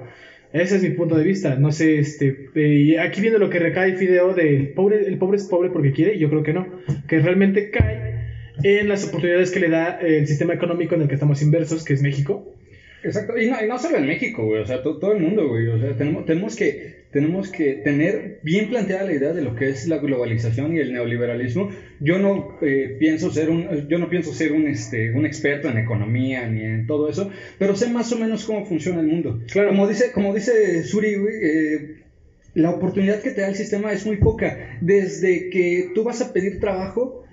ese 0.54 0.78
es 0.78 0.84
mi 0.84 0.92
punto 0.92 1.16
de 1.16 1.26
vista. 1.26 1.56
No 1.56 1.72
sé, 1.72 2.00
este, 2.00 2.50
eh, 2.56 3.00
aquí 3.00 3.20
viendo 3.20 3.40
lo 3.40 3.50
que 3.50 3.60
recae 3.60 3.96
Fideo 3.96 4.34
del 4.34 4.70
pobre, 4.70 5.06
el 5.06 5.18
pobre 5.18 5.38
es 5.38 5.46
pobre 5.46 5.70
porque 5.70 5.92
quiere, 5.92 6.18
yo 6.18 6.30
creo 6.30 6.44
que 6.44 6.54
no, 6.54 6.66
que 7.08 7.20
realmente 7.20 7.70
cae 7.70 8.08
en 8.64 8.88
las 8.88 9.06
oportunidades 9.08 9.52
que 9.52 9.60
le 9.60 9.70
da 9.70 10.00
el 10.00 10.26
sistema 10.28 10.54
económico 10.54 10.96
en 10.96 11.02
el 11.02 11.08
que 11.10 11.16
estamos 11.16 11.42
inversos, 11.42 11.84
que 11.84 11.94
es 11.94 12.02
México. 12.02 12.57
Exacto, 13.04 13.38
y 13.38 13.48
no, 13.48 13.62
y 13.64 13.68
no 13.68 13.78
solo 13.78 13.98
en 13.98 14.08
México, 14.08 14.44
güey, 14.46 14.62
o 14.62 14.66
sea, 14.66 14.82
to- 14.82 14.98
todo 14.98 15.14
el 15.14 15.22
mundo, 15.22 15.48
güey, 15.48 15.68
o 15.68 15.80
sea, 15.80 15.96
tenemos, 15.96 16.26
tenemos, 16.26 16.56
que, 16.56 17.06
tenemos 17.12 17.50
que 17.52 17.74
tener 17.76 18.40
bien 18.42 18.70
planteada 18.70 19.04
la 19.06 19.14
idea 19.14 19.34
de 19.34 19.44
lo 19.44 19.56
que 19.56 19.70
es 19.70 19.88
la 19.88 20.00
globalización 20.00 20.76
y 20.76 20.80
el 20.80 20.94
neoliberalismo. 20.94 21.70
Yo 22.00 22.18
no 22.18 22.58
eh, 22.62 22.96
pienso 23.00 23.30
ser 23.32 23.50
un, 23.52 23.88
yo 23.88 24.00
no 24.00 24.10
pienso 24.10 24.34
ser 24.34 24.52
un, 24.52 24.68
este, 24.68 25.12
un 25.12 25.26
experto 25.26 25.70
en 25.70 25.78
economía 25.78 26.48
ni 26.48 26.64
en 26.64 26.88
todo 26.88 27.08
eso, 27.08 27.32
pero 27.60 27.76
sé 27.76 27.88
más 27.90 28.12
o 28.14 28.18
menos 28.18 28.46
cómo 28.46 28.66
funciona 28.66 29.00
el 29.02 29.08
mundo. 29.08 29.42
Claro. 29.52 29.70
Como 29.70 29.88
dice, 29.88 30.12
como 30.12 30.34
dice 30.34 30.84
Suri, 30.84 31.16
güey, 31.16 31.36
eh, 31.42 31.96
la 32.56 32.72
oportunidad 32.72 33.22
que 33.22 33.30
te 33.32 33.42
da 33.42 33.50
el 33.50 33.56
sistema 33.56 33.92
es 33.94 34.06
muy 34.08 34.18
poca. 34.18 34.80
Desde 34.82 35.50
que 35.52 35.92
tú 35.94 36.04
vas 36.04 36.22
a 36.22 36.34
pedir 36.34 36.60
trabajo 36.60 37.24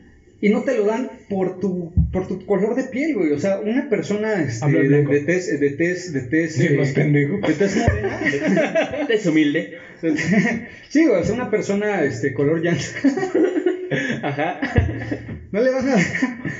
y 0.40 0.48
no 0.50 0.62
te 0.62 0.76
lo 0.76 0.84
dan 0.84 1.10
por 1.30 1.58
tu, 1.60 1.92
por 2.12 2.28
tu 2.28 2.44
color 2.44 2.74
de 2.74 2.84
piel, 2.84 3.14
güey. 3.14 3.32
O 3.32 3.38
sea, 3.38 3.60
una 3.60 3.88
persona 3.88 4.42
este, 4.42 4.70
de, 4.70 5.04
de 5.04 5.20
tez, 5.20 5.58
de 5.60 5.70
tez, 5.70 6.12
de 6.12 6.20
tez, 6.22 6.54
Sí, 6.54 6.66
eh, 6.66 6.76
más 6.76 6.90
pendejo. 6.90 7.38
de 7.46 7.54
tez 7.54 7.76
morena. 7.76 8.20
Es 9.08 9.26
humilde. 9.26 9.78
sí, 10.88 11.06
güey, 11.06 11.20
o 11.20 11.24
sea, 11.24 11.34
una 11.34 11.50
persona 11.50 12.04
este, 12.04 12.34
color 12.34 12.62
llanto. 12.62 12.84
Ajá. 14.22 14.60
No 15.52 15.60
le 15.60 15.70
van 15.70 15.88
a. 15.88 15.96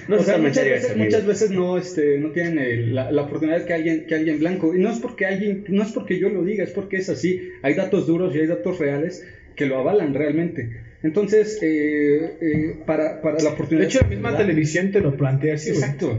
No 0.09 0.17
o 0.17 0.19
se 0.21 0.25
sea, 0.27 0.39
muchas 0.39 0.65
veces, 0.65 0.97
muchas 0.97 1.27
veces 1.27 1.51
no, 1.51 1.77
este, 1.79 2.19
no 2.19 2.31
tienen 2.31 2.59
el- 2.59 2.95
la, 2.95 3.11
la 3.11 3.23
oportunidad 3.23 3.65
que 3.65 3.75
alguien, 3.75 4.07
que 4.07 4.15
alguien 4.15 4.39
blanco. 4.39 4.75
Y 4.75 4.79
no 4.79 4.91
es 4.91 4.99
porque 5.01 5.27
alguien, 5.27 5.65
no 5.69 5.83
es 5.83 5.93
porque 5.93 6.19
yo 6.19 6.29
lo 6.29 6.45
diga, 6.45 6.63
es 6.65 6.71
porque 6.71 6.99
es 6.99 7.09
así. 7.09 7.51
Hay 7.63 7.75
datos 7.75 8.07
duros 8.07 8.35
y 8.35 8.39
hay 8.41 8.47
datos 8.47 8.79
reales 8.79 9.27
que 9.57 9.67
lo 9.67 9.79
avalan 9.79 10.15
realmente. 10.15 10.71
Entonces, 11.05 11.59
eh, 11.63 12.37
eh, 12.41 12.77
para, 12.87 13.21
para 13.23 13.39
la 13.41 13.51
oportunidad. 13.51 13.83
De 13.83 13.89
hecho, 13.89 14.01
la 14.01 14.09
misma 14.09 14.37
televisión 14.37 14.91
te 14.91 15.01
lo 15.01 15.17
plantea 15.17 15.55
así. 15.55 15.71
Exacto. 15.71 16.19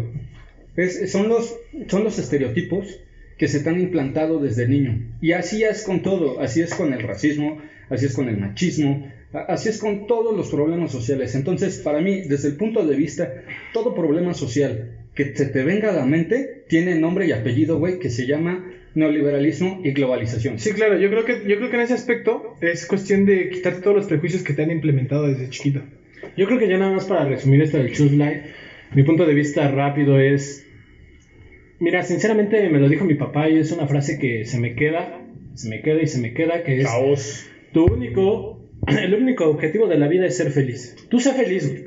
Es- 0.78 1.12
son, 1.12 1.28
los, 1.28 1.58
son 1.88 2.04
los 2.06 2.18
estereotipos 2.20 3.00
que 3.38 3.48
se 3.50 3.68
han 3.68 3.80
implantado 3.82 4.40
desde 4.40 4.68
niño. 4.68 5.18
Y 5.22 5.34
así 5.34 5.64
es 5.64 5.84
con 5.84 6.02
todo. 6.02 6.40
Así 6.40 6.62
es 6.62 6.74
con 6.74 6.94
el 6.94 7.02
racismo, 7.02 7.58
así 7.90 8.06
es 8.06 8.14
con 8.14 8.30
el 8.30 8.38
machismo, 8.38 9.12
así 9.34 9.70
es 9.70 9.80
con 9.80 10.08
todos 10.08 10.38
los 10.38 10.50
problemas 10.50 10.92
sociales. 10.92 11.36
Entonces, 11.36 11.80
para 11.80 12.00
mí, 12.00 12.22
desde 12.22 12.50
el 12.50 12.56
punto 12.56 12.86
de 12.86 12.96
vista, 12.96 13.34
todo 13.74 13.94
problema 13.96 14.34
social 14.34 14.92
que 15.16 15.36
se 15.36 15.48
te 15.48 15.64
venga 15.64 15.90
a 15.90 15.96
la 15.96 16.06
mente 16.06 16.64
tiene 16.70 16.96
nombre 16.96 17.26
y 17.28 17.32
apellido, 17.32 17.80
güey, 17.80 18.00
que 18.00 18.10
se 18.10 18.28
llama 18.28 18.72
neoliberalismo 18.96 19.82
y 19.84 19.92
globalización. 19.92 20.58
Sí, 20.58 20.72
claro, 20.74 20.98
yo 20.98 21.10
creo 21.10 21.26
que 21.26 21.44
yo 21.48 21.58
creo 21.58 21.70
que 21.70 21.76
en 21.76 21.82
ese 21.82 21.94
aspecto 21.94 22.56
es 22.62 22.86
cuestión 22.86 23.26
de 23.26 23.50
quitarte 23.50 23.82
todos 23.82 23.96
los 23.96 24.06
prejuicios 24.08 24.44
que 24.44 24.54
te 24.54 24.64
han 24.64 24.72
implementado 24.72 25.28
desde 25.28 25.50
chiquito. 25.50 25.82
Yo 26.38 26.48
creo 26.48 26.58
que 26.58 26.68
ya 26.68 26.78
nada 26.78 26.94
más 26.94 27.06
para 27.06 27.26
resumir 27.26 27.62
esto 27.62 27.78
del 27.78 27.94
Choose 27.94 28.16
Life, 28.16 28.44
mi 28.94 29.04
punto 29.04 29.26
de 29.26 29.34
vista 29.34 29.70
rápido 29.70 30.20
es, 30.20 30.66
mira, 31.80 32.04
sinceramente 32.04 32.68
me 32.70 32.80
lo 32.80 32.90
dijo 32.90 33.06
mi 33.06 33.16
papá 33.16 33.50
y 33.50 33.58
es 33.58 33.72
una 33.72 33.88
frase 33.88 34.18
que 34.18 34.46
se 34.46 34.60
me 34.60 34.76
queda, 34.76 35.22
se 35.54 35.70
me 35.70 35.82
queda 35.82 36.02
y 36.02 36.08
se 36.08 36.20
me 36.20 36.34
queda, 36.34 36.64
que 36.64 36.82
es, 36.82 37.50
tu 37.74 37.86
único 37.86 38.62
el 38.88 39.14
único 39.14 39.46
objetivo 39.46 39.88
de 39.88 39.98
la 39.98 40.08
vida 40.08 40.26
es 40.26 40.38
ser 40.38 40.52
feliz. 40.52 40.96
Tú 41.10 41.20
sé 41.20 41.34
feliz. 41.34 41.86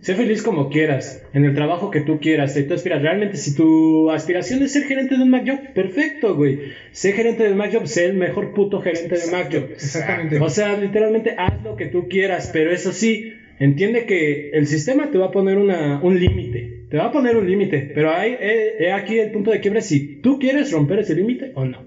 Sé 0.00 0.14
feliz 0.14 0.42
como 0.42 0.70
quieras, 0.70 1.26
en 1.34 1.44
el 1.44 1.54
trabajo 1.54 1.90
que 1.90 2.00
tú 2.00 2.20
quieras. 2.20 2.54
Si 2.54 2.62
tú 2.64 2.74
aspiras, 2.74 3.02
realmente, 3.02 3.36
si 3.36 3.56
tu 3.56 4.10
aspiración 4.10 4.62
es 4.62 4.72
ser 4.72 4.84
gerente 4.84 5.16
de 5.16 5.24
un 5.24 5.30
MacJob, 5.30 5.72
perfecto, 5.74 6.36
güey. 6.36 6.60
Sé 6.92 7.12
gerente 7.12 7.42
del 7.42 7.56
MacJob, 7.56 7.86
sé 7.86 8.06
el 8.06 8.14
mejor 8.14 8.54
puto 8.54 8.80
gerente 8.80 9.16
de 9.18 9.30
MacJob. 9.30 9.72
Exactamente. 9.72 10.38
O 10.38 10.48
sea, 10.50 10.76
literalmente 10.78 11.34
haz 11.36 11.62
lo 11.64 11.74
que 11.74 11.86
tú 11.86 12.08
quieras, 12.08 12.50
pero 12.52 12.70
eso 12.70 12.92
sí, 12.92 13.32
entiende 13.58 14.06
que 14.06 14.50
el 14.50 14.68
sistema 14.68 15.10
te 15.10 15.18
va 15.18 15.26
a 15.26 15.30
poner 15.32 15.58
una, 15.58 16.00
un 16.00 16.18
límite. 16.18 16.84
Te 16.90 16.96
va 16.96 17.06
a 17.06 17.12
poner 17.12 17.36
un 17.36 17.46
límite, 17.46 17.90
pero 17.92 18.12
hay 18.14 18.36
he, 18.40 18.84
he 18.84 18.92
aquí 18.92 19.18
el 19.18 19.32
punto 19.32 19.50
de 19.50 19.60
quiebre 19.60 19.82
si 19.82 20.20
tú 20.22 20.38
quieres 20.38 20.70
romper 20.72 21.00
ese 21.00 21.14
límite 21.14 21.52
o 21.54 21.64
no. 21.64 21.84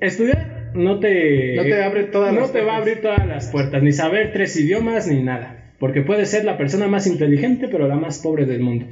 Estudiar 0.00 0.72
no 0.74 0.98
te, 0.98 1.54
No 1.54 1.62
te 1.62 1.82
abre 1.82 2.04
todas 2.04 2.34
no 2.34 2.40
las 2.40 2.52
te 2.52 2.62
va 2.62 2.74
a 2.74 2.76
abrir 2.78 3.00
todas 3.00 3.26
las 3.26 3.50
puertas, 3.50 3.82
ni 3.82 3.92
saber 3.92 4.32
tres 4.32 4.56
idiomas 4.56 5.06
ni 5.06 5.22
nada. 5.22 5.57
Porque 5.78 6.02
puedes 6.02 6.30
ser 6.30 6.44
la 6.44 6.58
persona 6.58 6.88
más 6.88 7.06
inteligente, 7.06 7.68
pero 7.70 7.86
la 7.86 7.96
más 7.96 8.18
pobre 8.18 8.46
del 8.46 8.60
mundo. 8.60 8.86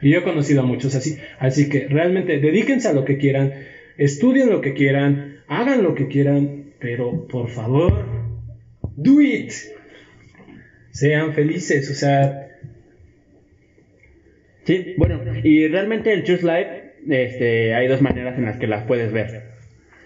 Y 0.00 0.10
yo 0.10 0.18
he 0.18 0.22
conocido 0.22 0.62
a 0.62 0.66
muchos 0.66 0.94
así. 0.94 1.18
Así 1.38 1.68
que 1.68 1.86
realmente 1.88 2.38
dedíquense 2.38 2.88
a 2.88 2.92
lo 2.92 3.04
que 3.04 3.18
quieran, 3.18 3.52
estudien 3.96 4.50
lo 4.50 4.60
que 4.60 4.74
quieran, 4.74 5.36
hagan 5.46 5.82
lo 5.82 5.94
que 5.94 6.08
quieran, 6.08 6.72
pero 6.80 7.26
por 7.28 7.48
favor, 7.48 8.04
do 8.96 9.20
it. 9.20 9.52
Sean 10.90 11.32
felices, 11.32 11.90
o 11.90 11.94
sea, 11.94 12.42
Sí, 14.64 14.94
bueno, 14.96 15.20
y 15.42 15.66
realmente 15.66 16.12
el 16.12 16.22
Choose 16.22 16.46
Life, 16.46 16.92
este, 17.08 17.74
hay 17.74 17.88
dos 17.88 18.00
maneras 18.00 18.38
en 18.38 18.44
las 18.44 18.58
que 18.58 18.68
las 18.68 18.84
puedes 18.84 19.12
ver. 19.12 19.42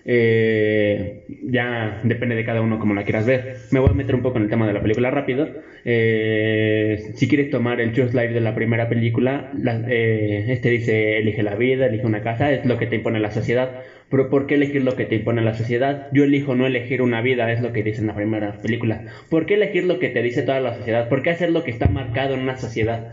Eh, 0.09 1.25
ya 1.43 1.99
depende 2.05 2.37
de 2.37 2.45
cada 2.45 2.61
uno 2.63 2.79
como 2.79 2.95
la 2.95 3.03
quieras 3.05 3.27
ver. 3.27 3.57
Me 3.71 3.81
voy 3.81 3.91
a 3.91 3.95
meter 3.95 4.15
un 4.15 4.23
poco 4.23 4.39
en 4.39 4.45
el 4.45 4.51
tema 4.51 4.67
de 4.67 4.73
la 4.73 4.81
película 4.81 5.11
rápido. 5.11 5.51
Eh, 5.85 6.97
si 7.15 7.27
quieres 7.29 7.51
tomar 7.51 7.81
el 7.81 7.93
Choose 7.93 8.17
Life 8.17 8.33
de 8.33 8.41
la 8.41 8.55
primera 8.55 8.89
película, 8.89 9.49
la- 9.53 9.83
eh, 9.87 10.45
este 10.49 10.71
dice 10.71 11.19
elige 11.19 11.43
la 11.43 11.57
vida, 11.57 11.87
elige 11.87 12.07
una 12.07 12.21
casa, 12.21 12.53
es 12.53 12.65
lo 12.65 12.77
que 12.77 12.87
te 12.87 12.95
impone 12.97 13.19
la 13.21 13.31
sociedad. 13.33 13.75
Pero 14.09 14.29
¿por 14.29 14.47
qué 14.47 14.55
elegir 14.55 14.83
lo 14.83 14.95
que 14.95 15.07
te 15.07 15.17
impone 15.17 15.43
la 15.43 15.55
sociedad? 15.55 16.07
Yo 16.13 16.23
elijo 16.25 16.55
no 16.55 16.67
elegir 16.67 17.03
una 17.03 17.21
vida, 17.21 17.51
es 17.51 17.61
lo 17.61 17.73
que 17.73 17.83
dice 17.83 18.01
en 18.01 18.07
la 18.07 18.15
primera 18.15 18.53
película. 18.63 19.03
¿Por 19.29 19.47
qué 19.47 19.55
elegir 19.55 19.85
lo 19.85 19.99
que 19.99 20.09
te 20.11 20.23
dice 20.23 20.43
toda 20.45 20.61
la 20.61 20.73
sociedad? 20.73 21.09
¿Por 21.09 21.23
qué 21.23 21.31
hacer 21.31 21.51
lo 21.51 21.65
que 21.65 21.71
está 21.73 21.89
marcado 21.89 22.35
en 22.35 22.41
una 22.41 22.57
sociedad? 22.57 23.09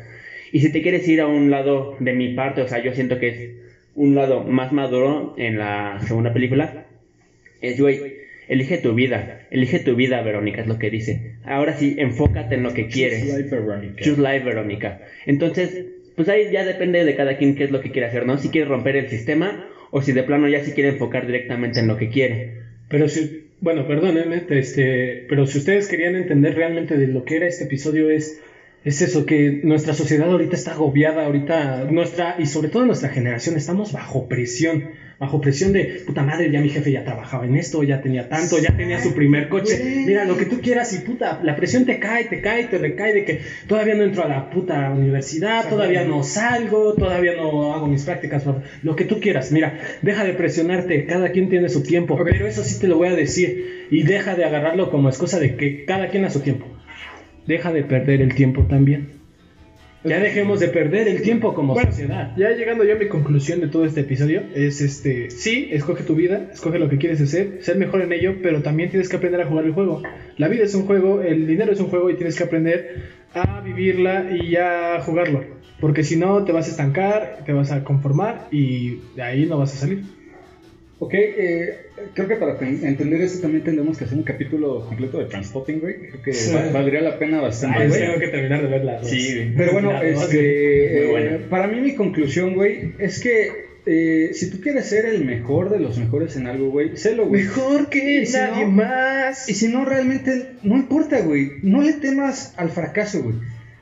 Y 0.51 0.59
si 0.59 0.71
te 0.71 0.81
quieres 0.81 1.07
ir 1.07 1.21
a 1.21 1.27
un 1.27 1.49
lado 1.49 1.95
de 1.99 2.13
mi 2.13 2.29
parte, 2.29 2.61
o 2.61 2.67
sea, 2.67 2.79
yo 2.79 2.93
siento 2.93 3.17
que 3.19 3.27
es 3.29 3.49
un 3.95 4.15
lado 4.15 4.43
más 4.43 4.71
maduro 4.71 5.33
en 5.37 5.57
la 5.57 5.99
segunda 6.01 6.33
película, 6.33 6.82
es, 7.63 7.79
güey, 7.79 7.99
elige 8.47 8.77
tu 8.77 8.93
vida, 8.93 9.47
elige 9.51 9.79
tu 9.79 9.95
vida, 9.95 10.21
Verónica, 10.21 10.61
es 10.61 10.67
lo 10.67 10.77
que 10.77 10.89
dice. 10.89 11.35
Ahora 11.43 11.77
sí, 11.77 11.95
enfócate 11.97 12.55
en 12.55 12.63
lo 12.63 12.73
que 12.73 12.87
quieres. 12.87 13.23
Choose 13.97 14.21
life, 14.21 14.45
Verónica. 14.45 15.01
Entonces, 15.25 15.85
pues 16.15 16.29
ahí 16.29 16.51
ya 16.51 16.65
depende 16.65 17.03
de 17.05 17.15
cada 17.15 17.37
quien 17.37 17.55
qué 17.55 17.63
es 17.63 17.71
lo 17.71 17.81
que 17.81 17.91
quiere 17.91 18.07
hacer, 18.07 18.25
¿no? 18.25 18.37
Si 18.37 18.49
quiere 18.49 18.67
romper 18.67 18.95
el 18.97 19.09
sistema 19.09 19.67
o 19.91 20.01
si 20.01 20.11
de 20.11 20.23
plano 20.23 20.47
ya 20.47 20.63
si 20.63 20.71
quiere 20.71 20.89
enfocar 20.89 21.25
directamente 21.25 21.79
en 21.79 21.87
lo 21.87 21.97
que 21.97 22.09
quiere. 22.09 22.63
Pero 22.89 23.09
si, 23.09 23.45
bueno, 23.61 23.87
perdónenme, 23.87 24.43
este, 24.49 25.25
pero 25.29 25.47
si 25.47 25.57
ustedes 25.59 25.87
querían 25.87 26.15
entender 26.15 26.55
realmente 26.55 26.97
de 26.97 27.07
lo 27.07 27.23
que 27.23 27.37
era 27.37 27.47
este 27.47 27.65
episodio 27.65 28.09
es, 28.09 28.41
es 28.83 29.01
eso, 29.01 29.25
que 29.25 29.61
nuestra 29.63 29.93
sociedad 29.93 30.29
ahorita 30.29 30.55
está 30.55 30.73
agobiada, 30.73 31.25
ahorita 31.25 31.85
nuestra, 31.89 32.35
y 32.39 32.45
sobre 32.45 32.67
todo 32.67 32.85
nuestra 32.85 33.09
generación, 33.09 33.55
estamos 33.55 33.93
bajo 33.93 34.27
presión, 34.27 34.89
bajo 35.19 35.41
presión 35.41 35.73
de, 35.73 36.03
puta 36.05 36.23
madre, 36.23 36.51
ya 36.51 36.61
mi 36.61 36.69
jefe 36.69 36.91
ya 36.91 37.03
trabajaba 37.03 37.45
en 37.45 37.55
esto, 37.55 37.83
ya 37.83 38.01
tenía 38.01 38.29
tanto, 38.29 38.57
ya 38.59 38.75
tenía 38.75 39.01
su 39.01 39.13
primer 39.13 39.49
coche, 39.49 40.03
mira, 40.05 40.25
lo 40.25 40.37
que 40.37 40.45
tú 40.45 40.61
quieras 40.61 40.93
y 40.93 40.99
puta, 40.99 41.39
la 41.43 41.55
presión 41.55 41.85
te 41.85 41.99
cae, 41.99 42.25
te 42.25 42.41
cae, 42.41 42.65
te 42.65 42.77
recae 42.77 43.13
de 43.13 43.25
que 43.25 43.41
todavía 43.67 43.95
no 43.95 44.03
entro 44.03 44.23
a 44.23 44.27
la 44.27 44.49
puta 44.49 44.89
universidad, 44.91 45.69
todavía 45.69 46.03
no 46.03 46.23
salgo, 46.23 46.93
todavía 46.93 47.35
no 47.35 47.73
hago 47.73 47.87
mis 47.87 48.03
prácticas, 48.03 48.43
lo 48.81 48.95
que 48.95 49.05
tú 49.05 49.19
quieras, 49.19 49.51
mira, 49.51 49.79
deja 50.01 50.23
de 50.23 50.33
presionarte, 50.33 51.05
cada 51.05 51.31
quien 51.31 51.49
tiene 51.49 51.69
su 51.69 51.83
tiempo, 51.83 52.19
pero 52.23 52.47
eso 52.47 52.63
sí 52.63 52.79
te 52.79 52.87
lo 52.87 52.97
voy 52.97 53.09
a 53.09 53.15
decir, 53.15 53.87
y 53.89 54.03
deja 54.03 54.35
de 54.35 54.45
agarrarlo 54.45 54.89
como 54.89 55.09
excusa 55.09 55.39
de 55.39 55.55
que 55.55 55.85
cada 55.85 56.09
quien 56.09 56.25
a 56.25 56.29
su 56.29 56.41
tiempo. 56.41 56.65
Deja 57.47 57.73
de 57.73 57.83
perder 57.83 58.21
el 58.21 58.35
tiempo 58.35 58.63
también. 58.63 59.22
Ya 60.03 60.19
dejemos 60.19 60.59
de 60.59 60.67
perder 60.67 61.07
el 61.07 61.21
tiempo 61.21 61.53
como 61.53 61.73
Bueno, 61.73 61.89
sociedad. 61.89 62.35
Ya 62.35 62.51
llegando 62.51 62.83
yo 62.83 62.95
a 62.95 62.97
mi 62.97 63.07
conclusión 63.07 63.61
de 63.61 63.67
todo 63.67 63.85
este 63.85 64.01
episodio, 64.01 64.43
es 64.53 64.81
este, 64.81 65.29
sí, 65.29 65.69
escoge 65.71 66.03
tu 66.03 66.15
vida, 66.15 66.49
escoge 66.51 66.77
lo 66.77 66.89
que 66.89 66.97
quieres 66.97 67.21
hacer, 67.21 67.59
ser 67.61 67.77
mejor 67.77 68.01
en 68.01 68.11
ello, 68.11 68.35
pero 68.41 68.61
también 68.61 68.89
tienes 68.89 69.07
que 69.07 69.15
aprender 69.15 69.41
a 69.41 69.45
jugar 69.45 69.65
el 69.65 69.71
juego. 69.71 70.03
La 70.37 70.49
vida 70.49 70.63
es 70.65 70.75
un 70.75 70.85
juego, 70.85 71.21
el 71.21 71.47
dinero 71.47 71.71
es 71.71 71.79
un 71.79 71.87
juego 71.87 72.09
y 72.09 72.15
tienes 72.15 72.37
que 72.37 72.43
aprender 72.43 73.03
a 73.33 73.61
vivirla 73.61 74.35
y 74.35 74.55
a 74.57 74.99
jugarlo. 75.01 75.45
Porque 75.79 76.03
si 76.03 76.17
no, 76.17 76.43
te 76.43 76.51
vas 76.51 76.67
a 76.67 76.71
estancar, 76.71 77.39
te 77.45 77.53
vas 77.53 77.71
a 77.71 77.83
conformar 77.83 78.47
y 78.51 78.99
de 79.15 79.21
ahí 79.21 79.45
no 79.45 79.57
vas 79.57 79.73
a 79.73 79.77
salir. 79.77 80.03
Ok, 81.05 81.13
eh, 81.15 81.75
creo 82.13 82.27
que 82.27 82.35
para 82.37 82.57
ten- 82.57 82.79
entender 82.83 83.21
esto 83.21 83.41
también 83.41 83.63
tendremos 83.63 83.97
que 83.97 84.05
hacer 84.05 84.17
un 84.17 84.23
capítulo 84.23 84.85
completo 84.87 85.17
de 85.19 85.25
Transpotting, 85.25 85.79
güey. 85.79 85.95
Creo 86.09 86.21
que 86.21 86.31
va- 86.53 86.71
valdría 86.71 87.01
la 87.01 87.19
pena 87.19 87.41
bastante, 87.41 87.79
Ay, 87.79 87.87
güey. 87.89 87.99
tengo 88.01 88.19
que 88.19 88.27
terminar 88.29 88.61
de 88.61 88.67
verla. 88.69 89.01
Pero 89.57 89.73
bueno, 89.73 89.91
La 89.93 90.03
dos, 90.03 90.23
este, 90.23 91.03
eh, 91.05 91.07
buena. 91.09 91.37
para 91.49 91.67
mí 91.67 91.81
mi 91.81 91.95
conclusión, 91.95 92.53
güey, 92.55 92.93
es 92.99 93.19
que 93.19 93.73
eh, 93.85 94.29
si 94.33 94.49
tú 94.49 94.61
quieres 94.61 94.85
ser 94.85 95.05
el 95.05 95.25
mejor 95.25 95.69
de 95.69 95.79
los 95.79 95.97
mejores 95.97 96.37
en 96.37 96.47
algo, 96.47 96.69
güey, 96.69 96.95
sélo, 96.95 97.25
güey. 97.27 97.43
Mejor 97.43 97.89
que 97.89 98.25
si 98.25 98.37
nadie 98.37 98.63
no- 98.65 98.71
más. 98.71 99.49
Y 99.49 99.55
si 99.55 99.67
no, 99.67 99.83
realmente, 99.83 100.51
no 100.63 100.77
importa, 100.77 101.19
güey. 101.19 101.51
No 101.63 101.81
le 101.81 101.91
temas 101.93 102.53
al 102.55 102.69
fracaso, 102.69 103.21
güey. 103.23 103.35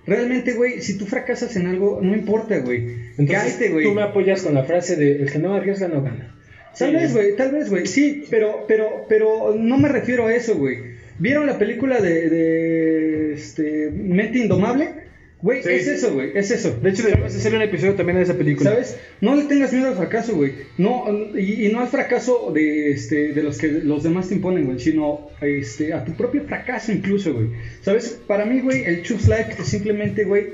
Realmente, 0.08 0.54
güey, 0.54 0.82
si 0.82 0.98
tú 0.98 1.06
fracasas 1.06 1.56
en 1.56 1.68
algo, 1.68 2.00
no 2.02 2.16
importa, 2.16 2.58
güey. 2.58 2.80
Entonces, 3.20 3.38
Cállate, 3.38 3.70
güey. 3.70 3.86
tú 3.86 3.94
me 3.94 4.02
apoyas 4.02 4.42
con 4.42 4.56
la 4.56 4.64
frase 4.64 4.96
de 4.96 5.18
el 5.22 5.32
que 5.32 5.38
no 5.38 5.54
arriesga 5.54 5.88
no 5.88 6.02
gana. 6.02 6.36
Tal 6.78 6.94
vez, 6.94 7.14
güey, 7.14 7.36
tal 7.36 7.52
vez, 7.52 7.70
güey. 7.70 7.86
Sí, 7.86 8.26
pero, 8.30 8.66
pero, 8.68 9.06
pero 9.10 9.56
no 9.58 9.78
me 9.78 9.90
refiero 9.90 10.28
a 10.28 10.34
eso, 10.36 10.56
güey. 10.58 11.00
¿Vieron 11.20 11.46
la 11.46 11.58
película 11.60 12.00
de, 12.02 12.30
de 12.30 13.34
este, 13.34 13.92
Mente 13.92 14.40
Indomable? 14.40 15.02
Güey, 15.42 15.64
Sí, 15.64 15.70
es 15.70 15.86
sí. 15.86 15.92
eso, 15.92 16.14
güey, 16.14 16.32
es 16.36 16.52
eso. 16.52 16.78
De 16.82 16.92
hecho, 16.92 17.02
deberíamos 17.02 17.36
hacer 17.36 17.56
un 17.56 17.64
episodio 17.64 17.96
también 17.96 18.18
de 18.18 18.24
esa 18.24 18.36
película. 18.36 18.72
¿Sabes? 18.72 18.98
No 19.22 19.36
le 19.36 19.44
tengas 19.46 19.74
miedo 19.74 19.88
al 19.88 19.96
fracaso, 19.96 20.36
güey. 20.36 20.54
No, 20.78 21.06
y, 21.36 21.66
y 21.66 21.72
no 21.72 21.82
al 21.82 21.88
fracaso 21.88 22.52
de, 22.54 22.92
este, 22.92 23.34
de 23.34 23.42
los 23.44 23.58
que 23.58 23.68
los 23.70 24.04
demás 24.04 24.30
te 24.30 24.36
imponen, 24.36 24.66
güey, 24.66 24.80
sino 24.80 25.30
este, 25.42 25.94
a 25.94 26.06
tu 26.06 26.14
propio 26.14 26.44
fracaso 26.44 26.92
incluso, 26.92 27.34
güey. 27.34 27.48
¿Sabes? 27.82 28.20
Para 28.28 28.46
mí, 28.46 28.62
güey, 28.62 28.84
el 28.84 29.02
Choose 29.02 29.28
Life 29.30 29.56
es 29.60 29.68
simplemente, 29.68 30.26
güey, 30.26 30.46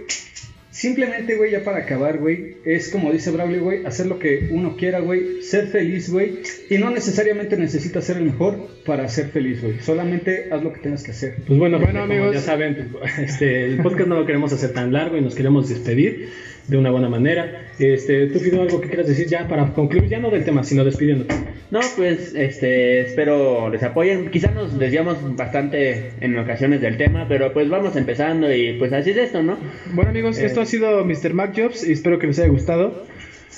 simplemente, 0.78 1.36
güey, 1.36 1.51
ya 1.51 1.63
para 1.63 1.80
acabar, 1.80 2.19
güey, 2.19 2.57
es 2.63 2.89
como 2.89 3.11
dice 3.11 3.32
Brawley, 3.32 3.59
güey, 3.59 3.86
hacer 3.86 4.05
lo 4.05 4.19
que 4.19 4.47
uno 4.51 4.78
quiera, 4.78 4.99
güey, 4.99 5.41
ser 5.41 5.67
feliz, 5.67 6.11
güey, 6.11 6.39
y 6.69 6.78
no 6.78 6.91
necesariamente 6.91 7.57
necesitas 7.57 8.05
ser 8.05 8.17
el 8.17 8.25
mejor 8.25 8.55
para 8.86 9.09
ser 9.09 9.30
feliz, 9.30 9.61
güey. 9.61 9.80
Solamente 9.80 10.49
haz 10.51 10.63
lo 10.63 10.71
que 10.73 10.80
tengas 10.80 11.03
que 11.03 11.11
hacer. 11.11 11.36
Pues 11.47 11.57
bueno, 11.57 11.80
Bueno, 11.80 12.03
amigos. 12.03 12.34
ya 12.36 12.41
saben, 12.41 12.89
este, 13.19 13.65
el 13.65 13.82
podcast 13.82 14.07
no 14.07 14.15
lo 14.19 14.25
queremos 14.28 14.53
hacer 14.53 14.71
tan 14.73 14.93
largo 14.93 15.17
y 15.17 15.21
nos 15.21 15.34
queremos 15.34 15.67
despedir 15.67 16.30
de 16.68 16.78
una 16.78 16.91
buena 16.91 17.09
manera. 17.09 17.63
Este, 17.80 18.28
¿Tú, 18.28 18.39
Fido, 18.39 18.61
algo 18.61 18.82
que 18.82 18.88
quieras 18.88 19.07
decir 19.07 19.28
ya 19.28 19.47
para 19.47 19.74
concluir, 19.74 20.09
ya 20.09 20.20
no 20.20 20.30
del 20.30 20.43
tema, 20.43 20.63
sino 20.63 20.84
despidiéndote? 20.84 21.34
No, 21.72 21.80
pues 21.95 22.34
este, 22.36 23.01
espero 23.01 23.70
les 23.70 23.84
apoyen. 23.84 24.30
Quizás 24.30 24.53
nos 24.53 24.78
desviamos 24.78 25.18
bastante 25.36 26.11
en 26.22 26.38
ocasiones 26.38 26.82
del 26.82 26.97
tema, 26.97 27.26
pero 27.28 27.53
pues 27.53 27.70
vamos 27.70 27.95
empezando 27.95 28.53
y 28.53 28.74
pues 28.74 28.93
así 28.93 29.11
es 29.11 29.18
esto, 29.18 29.43
¿no? 29.43 29.57
Bueno 29.93 30.09
amigos, 30.11 30.38
esto 30.38 30.61
ha 30.61 30.65
sido 30.65 31.05
Mr. 31.05 31.34
Mac 31.34 31.53
Jobs 31.55 31.88
y 31.88 31.91
espero 31.91 32.20
que 32.20 32.28
les 32.28 32.39
haya 32.39 32.49
gustado. 32.49 33.05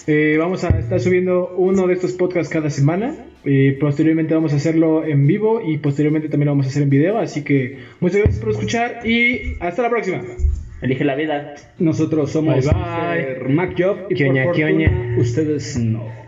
Eh, 0.08 0.38
vamos 0.40 0.64
a 0.64 0.70
estar 0.70 1.00
subiendo 1.00 1.54
uno 1.58 1.86
de 1.88 1.94
estos 1.94 2.14
podcasts 2.14 2.52
cada 2.52 2.70
semana 2.70 3.16
y 3.44 3.72
posteriormente 3.72 4.34
vamos 4.34 4.54
a 4.54 4.56
hacerlo 4.56 5.06
en 5.06 5.28
vivo 5.28 5.62
y 5.66 5.78
posteriormente 5.78 6.30
también 6.30 6.48
lo 6.48 6.54
vamos 6.54 6.66
a 6.66 6.70
hacer 6.70 6.84
en 6.84 6.90
video. 6.90 7.18
Así 7.20 7.44
que 7.44 7.78
muchas 8.00 8.22
gracias 8.22 8.40
por 8.40 8.52
escuchar 8.52 9.08
y 9.08 9.56
hasta 9.60 9.84
la 9.84 9.90
próxima. 9.90 10.22
Elige 10.82 11.04
la 11.04 11.16
vida. 11.16 11.56
Nosotros 11.78 12.32
somos 12.32 12.66
Bye, 12.66 13.38
bye. 13.44 13.54
Mac 13.54 13.76
Job 13.78 13.98
y 14.10 14.24
por 14.24 14.44
fortuna, 14.44 15.16
ustedes 15.18 15.78
no. 15.78 16.19